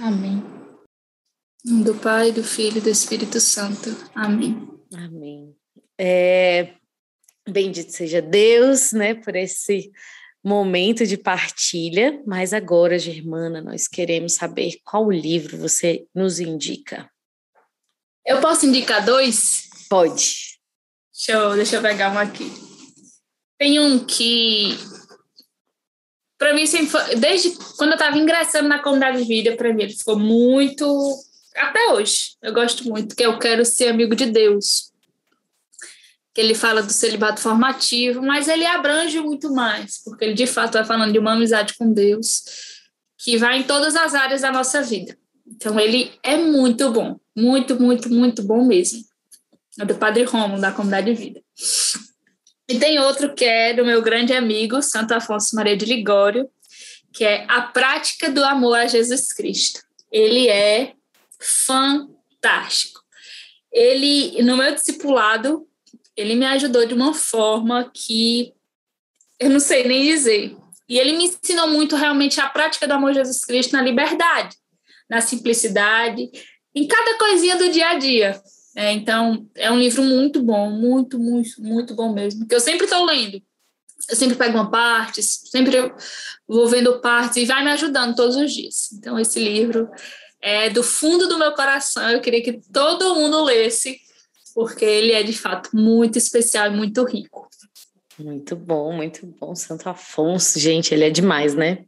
Amém. 0.00 0.42
Do 1.62 1.94
Pai, 1.96 2.32
do 2.32 2.42
Filho 2.42 2.78
e 2.78 2.80
do 2.80 2.88
Espírito 2.88 3.38
Santo. 3.40 3.90
Amém. 4.14 4.75
Amém. 4.96 5.54
É, 5.98 6.72
bendito 7.46 7.92
seja 7.92 8.22
Deus, 8.22 8.92
né, 8.92 9.14
por 9.14 9.36
esse 9.36 9.92
momento 10.42 11.06
de 11.06 11.16
partilha. 11.18 12.22
Mas 12.26 12.52
agora, 12.52 12.98
Germana, 12.98 13.60
nós 13.60 13.86
queremos 13.86 14.34
saber 14.34 14.80
qual 14.84 15.10
livro 15.10 15.58
você 15.58 16.06
nos 16.14 16.40
indica. 16.40 17.10
Eu 18.24 18.40
posso 18.40 18.66
indicar 18.66 19.04
dois? 19.04 19.68
Pode. 19.88 20.58
Deixa 21.12 21.32
eu, 21.32 21.54
deixa 21.56 21.76
eu 21.76 21.82
pegar 21.82 22.12
um 22.12 22.18
aqui. 22.18 22.50
Tem 23.58 23.78
um 23.78 24.04
que 24.04 24.76
para 26.38 26.52
mim 26.52 26.66
sempre 26.66 26.88
foi, 26.88 27.16
desde 27.16 27.56
quando 27.76 27.90
eu 27.90 27.96
estava 27.96 28.18
ingressando 28.18 28.68
na 28.68 28.82
comunidade 28.82 29.18
de 29.18 29.24
vida, 29.24 29.56
para 29.56 29.72
mim 29.72 29.84
ele 29.84 29.96
ficou 29.96 30.18
muito 30.18 30.86
até 31.56 31.88
hoje. 31.92 32.36
Eu 32.42 32.52
gosto 32.52 32.88
muito 32.88 33.14
que 33.14 33.24
eu 33.24 33.38
quero 33.38 33.64
ser 33.64 33.88
amigo 33.88 34.14
de 34.14 34.26
Deus. 34.26 34.92
Que 36.34 36.40
ele 36.40 36.54
fala 36.54 36.82
do 36.82 36.92
celibato 36.92 37.40
formativo, 37.40 38.22
mas 38.22 38.46
ele 38.46 38.66
abrange 38.66 39.18
muito 39.20 39.52
mais, 39.52 40.02
porque 40.04 40.24
ele 40.24 40.34
de 40.34 40.46
fato 40.46 40.74
vai 40.74 40.84
falando 40.84 41.12
de 41.12 41.18
uma 41.18 41.32
amizade 41.32 41.74
com 41.74 41.92
Deus 41.92 42.42
que 43.18 43.36
vai 43.38 43.60
em 43.60 43.62
todas 43.62 43.96
as 43.96 44.14
áreas 44.14 44.42
da 44.42 44.52
nossa 44.52 44.82
vida. 44.82 45.16
Então 45.46 45.78
ele 45.80 46.12
é 46.22 46.36
muito 46.36 46.90
bom, 46.90 47.18
muito, 47.34 47.80
muito, 47.80 48.10
muito 48.10 48.42
bom 48.42 48.64
mesmo. 48.66 49.00
É 49.78 49.84
do 49.84 49.94
Padre 49.94 50.24
Romulo 50.24 50.60
da 50.60 50.72
comunidade 50.72 51.06
de 51.06 51.14
vida. 51.14 51.42
E 52.68 52.78
tem 52.78 52.98
outro 52.98 53.34
que 53.34 53.44
é 53.44 53.72
do 53.72 53.84
meu 53.84 54.02
grande 54.02 54.32
amigo, 54.32 54.82
Santo 54.82 55.12
Afonso 55.12 55.54
Maria 55.54 55.76
de 55.76 55.84
Ligório, 55.84 56.48
que 57.12 57.24
é 57.24 57.46
A 57.48 57.62
Prática 57.62 58.30
do 58.30 58.44
Amor 58.44 58.76
a 58.76 58.86
Jesus 58.86 59.32
Cristo. 59.32 59.80
ele 60.10 60.48
é 60.48 60.92
fantástico. 61.46 63.00
Ele, 63.72 64.42
no 64.42 64.56
meu 64.56 64.74
discipulado, 64.74 65.66
ele 66.16 66.34
me 66.34 66.46
ajudou 66.46 66.86
de 66.86 66.94
uma 66.94 67.12
forma 67.12 67.90
que 67.92 68.52
eu 69.38 69.50
não 69.50 69.60
sei 69.60 69.86
nem 69.86 70.04
dizer. 70.04 70.56
E 70.88 70.98
ele 70.98 71.16
me 71.16 71.24
ensinou 71.24 71.68
muito 71.68 71.96
realmente 71.96 72.40
a 72.40 72.48
prática 72.48 72.86
do 72.86 72.94
amor 72.94 73.12
de 73.12 73.18
Jesus 73.18 73.44
Cristo 73.44 73.72
na 73.72 73.82
liberdade, 73.82 74.56
na 75.10 75.20
simplicidade, 75.20 76.30
em 76.74 76.86
cada 76.86 77.18
coisinha 77.18 77.56
do 77.56 77.68
dia 77.68 77.90
a 77.90 77.98
dia. 77.98 78.40
É, 78.76 78.92
então, 78.92 79.48
é 79.54 79.70
um 79.70 79.78
livro 79.78 80.02
muito 80.02 80.42
bom, 80.42 80.70
muito, 80.70 81.18
muito, 81.18 81.62
muito 81.62 81.94
bom 81.94 82.12
mesmo, 82.12 82.46
que 82.46 82.54
eu 82.54 82.60
sempre 82.60 82.84
estou 82.84 83.04
lendo. 83.04 83.42
Eu 84.08 84.14
sempre 84.14 84.36
pego 84.36 84.56
uma 84.56 84.70
parte, 84.70 85.22
sempre 85.22 85.92
vou 86.46 86.68
vendo 86.68 87.00
partes 87.00 87.38
e 87.38 87.46
vai 87.46 87.64
me 87.64 87.72
ajudando 87.72 88.14
todos 88.14 88.36
os 88.36 88.52
dias. 88.52 88.92
Então, 88.92 89.18
esse 89.18 89.40
livro 89.40 89.90
é 90.46 90.70
do 90.70 90.80
fundo 90.80 91.26
do 91.26 91.40
meu 91.40 91.52
coração, 91.54 92.08
eu 92.08 92.20
queria 92.20 92.40
que 92.40 92.60
todo 92.72 93.16
mundo 93.16 93.42
lesse, 93.42 93.98
porque 94.54 94.84
ele 94.84 95.10
é 95.10 95.24
de 95.24 95.32
fato 95.32 95.70
muito 95.74 96.16
especial 96.16 96.68
e 96.68 96.70
muito 96.70 97.02
rico. 97.02 97.48
Muito 98.16 98.54
bom, 98.54 98.92
muito 98.92 99.26
bom. 99.26 99.56
Santo 99.56 99.88
Afonso, 99.88 100.56
gente, 100.60 100.94
ele 100.94 101.04
é 101.04 101.10
demais, 101.10 101.56
né? 101.56 101.84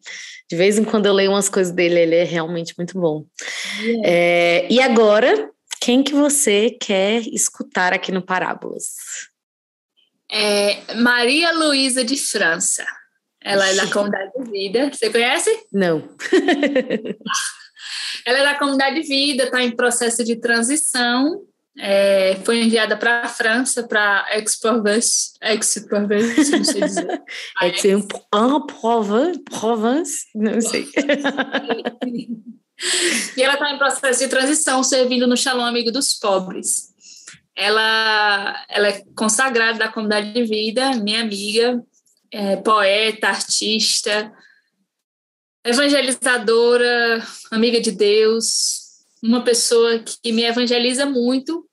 De 0.51 0.57
vez 0.57 0.77
em 0.77 0.83
quando 0.83 1.07
eu 1.07 1.13
leio 1.13 1.31
umas 1.31 1.49
coisas 1.49 1.73
dele, 1.73 2.01
ele 2.01 2.17
é 2.17 2.25
realmente 2.25 2.75
muito 2.77 2.99
bom. 2.99 3.25
Yeah. 3.81 4.03
É, 4.05 4.67
e 4.69 4.83
agora, 4.83 5.51
quem 5.81 6.03
que 6.03 6.13
você 6.13 6.69
quer 6.69 7.23
escutar 7.29 7.93
aqui 7.93 8.11
no 8.11 8.23
Parábolas? 8.23 8.97
É 10.29 10.95
Maria 10.97 11.53
Luísa 11.53 12.05
de 12.05 12.17
França. 12.17 12.85
Ela 13.41 13.69
é 13.69 13.75
da 13.77 13.87
Comunidade 13.87 14.33
de 14.37 14.51
Vida. 14.51 14.91
Você 14.93 15.09
conhece? 15.11 15.49
Não. 15.73 16.09
Ela 18.25 18.39
é 18.39 18.45
da 18.45 18.55
Comunidade 18.55 19.01
de 19.01 19.09
Vida, 19.09 19.45
está 19.45 19.63
em 19.63 19.71
processo 19.71 20.25
de 20.25 20.37
transição 20.37 21.43
é, 21.81 22.35
foi 22.45 22.65
enviada 22.65 22.97
para 22.97 23.23
a 23.23 23.29
França, 23.29 23.87
para 23.87 24.27
Aix-Provence, 24.31 25.35
Aix-Provence, 25.41 26.51
não 26.51 26.65
sei 26.65 26.81
dizer. 26.81 27.23
Aix-en-Provence, 27.59 30.27
não 30.35 30.61
sei. 30.61 30.89
e 33.37 33.43
ela 33.43 33.55
está 33.55 33.71
em 33.71 33.79
processo 33.79 34.19
de 34.19 34.27
transição, 34.29 34.83
servindo 34.83 35.29
no 35.29 35.37
Shalom 35.37 35.65
Amigo 35.65 35.93
dos 35.93 36.15
Pobres. 36.15 36.89
Ela, 37.55 38.65
ela 38.69 38.89
é 38.89 39.05
consagrada 39.17 39.79
da 39.79 39.89
comunidade 39.89 40.33
de 40.33 40.43
vida, 40.45 40.97
minha 40.97 41.21
amiga, 41.21 41.81
é, 42.33 42.57
poeta, 42.57 43.29
artista, 43.29 44.33
evangelizadora, 45.65 47.23
amiga 47.51 47.81
de 47.81 47.93
Deus, 47.93 48.89
uma 49.23 49.43
pessoa 49.43 49.99
que 50.23 50.33
me 50.33 50.43
evangeliza 50.43 51.07
muito 51.07 51.69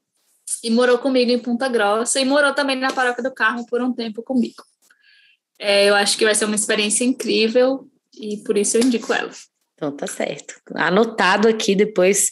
e 0.64 0.70
morou 0.70 0.98
comigo 0.98 1.32
em 1.32 1.40
Ponta 1.40 1.68
Grossa 1.68 2.20
e 2.20 2.26
morou 2.26 2.54
também 2.54 2.76
na 2.76 2.92
Paróquia 2.92 3.24
do 3.24 3.34
Carmo 3.34 3.66
por 3.68 3.82
um 3.82 3.94
tempo 3.94 4.24
comigo. 4.24 4.64
É, 5.60 5.90
eu 5.90 5.96
acho 5.96 6.18
que 6.18 6.26
vai 6.26 6.36
ser 6.36 6.46
uma 6.46 6.56
experiência 6.56 7.06
incrível 7.06 7.88
e 8.20 8.38
por 8.38 8.58
isso 8.58 8.78
eu 8.78 8.82
indico 8.82 9.14
ela. 9.14 9.32
Então 9.76 9.92
tá 9.92 10.08
certo. 10.08 10.56
Anotado 10.74 11.50
aqui, 11.50 11.76
depois 11.76 12.32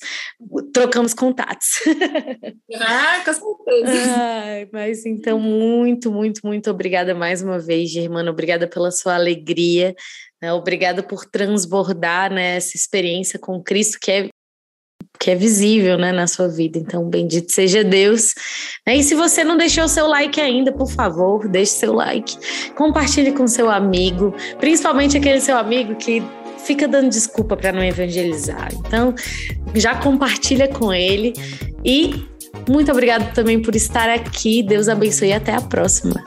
trocamos 0.73 1.13
contatos. 1.13 1.79
Ah, 2.75 3.21
com 3.23 3.33
certeza. 3.33 4.15
Ai, 4.17 4.69
mas 4.71 5.05
então, 5.05 5.39
muito, 5.39 6.11
muito, 6.11 6.41
muito 6.43 6.71
obrigada 6.71 7.13
mais 7.13 7.43
uma 7.43 7.59
vez, 7.59 7.91
Germana. 7.91 8.31
Obrigada 8.31 8.67
pela 8.67 8.89
sua 8.89 9.13
alegria. 9.13 9.95
Né? 10.43 10.51
Obrigada 10.51 11.01
por 11.01 11.23
transbordar 11.25 12.29
né, 12.29 12.57
essa 12.57 12.75
experiência 12.75 13.39
com 13.39 13.63
Cristo, 13.63 13.97
que 13.97 14.11
é 14.11 14.27
que 15.19 15.31
é 15.31 15.35
visível 15.35 15.97
né, 15.97 16.11
na 16.11 16.27
sua 16.27 16.49
vida. 16.49 16.77
Então, 16.77 17.07
bendito 17.07 17.49
seja 17.49 17.81
Deus. 17.81 18.33
E 18.85 19.01
se 19.03 19.15
você 19.15 19.41
não 19.41 19.55
deixou 19.55 19.87
seu 19.87 20.05
like 20.05 20.41
ainda, 20.41 20.73
por 20.73 20.89
favor, 20.91 21.47
deixe 21.47 21.71
seu 21.73 21.93
like. 21.93 22.35
Compartilhe 22.75 23.31
com 23.31 23.47
seu 23.47 23.69
amigo, 23.69 24.35
principalmente 24.59 25.15
aquele 25.15 25.39
seu 25.39 25.55
amigo 25.55 25.95
que 25.95 26.21
fica 26.57 26.89
dando 26.89 27.09
desculpa 27.09 27.55
para 27.55 27.71
não 27.71 27.83
evangelizar. 27.83 28.69
Então, 28.73 29.15
já 29.73 29.95
compartilha 29.95 30.67
com 30.67 30.91
ele 30.91 31.31
e 31.85 32.27
muito 32.67 32.91
obrigado 32.91 33.33
também 33.33 33.61
por 33.61 33.77
estar 33.77 34.09
aqui. 34.09 34.61
Deus 34.61 34.89
abençoe 34.89 35.29
e 35.29 35.33
até 35.33 35.53
a 35.53 35.61
próxima. 35.61 36.21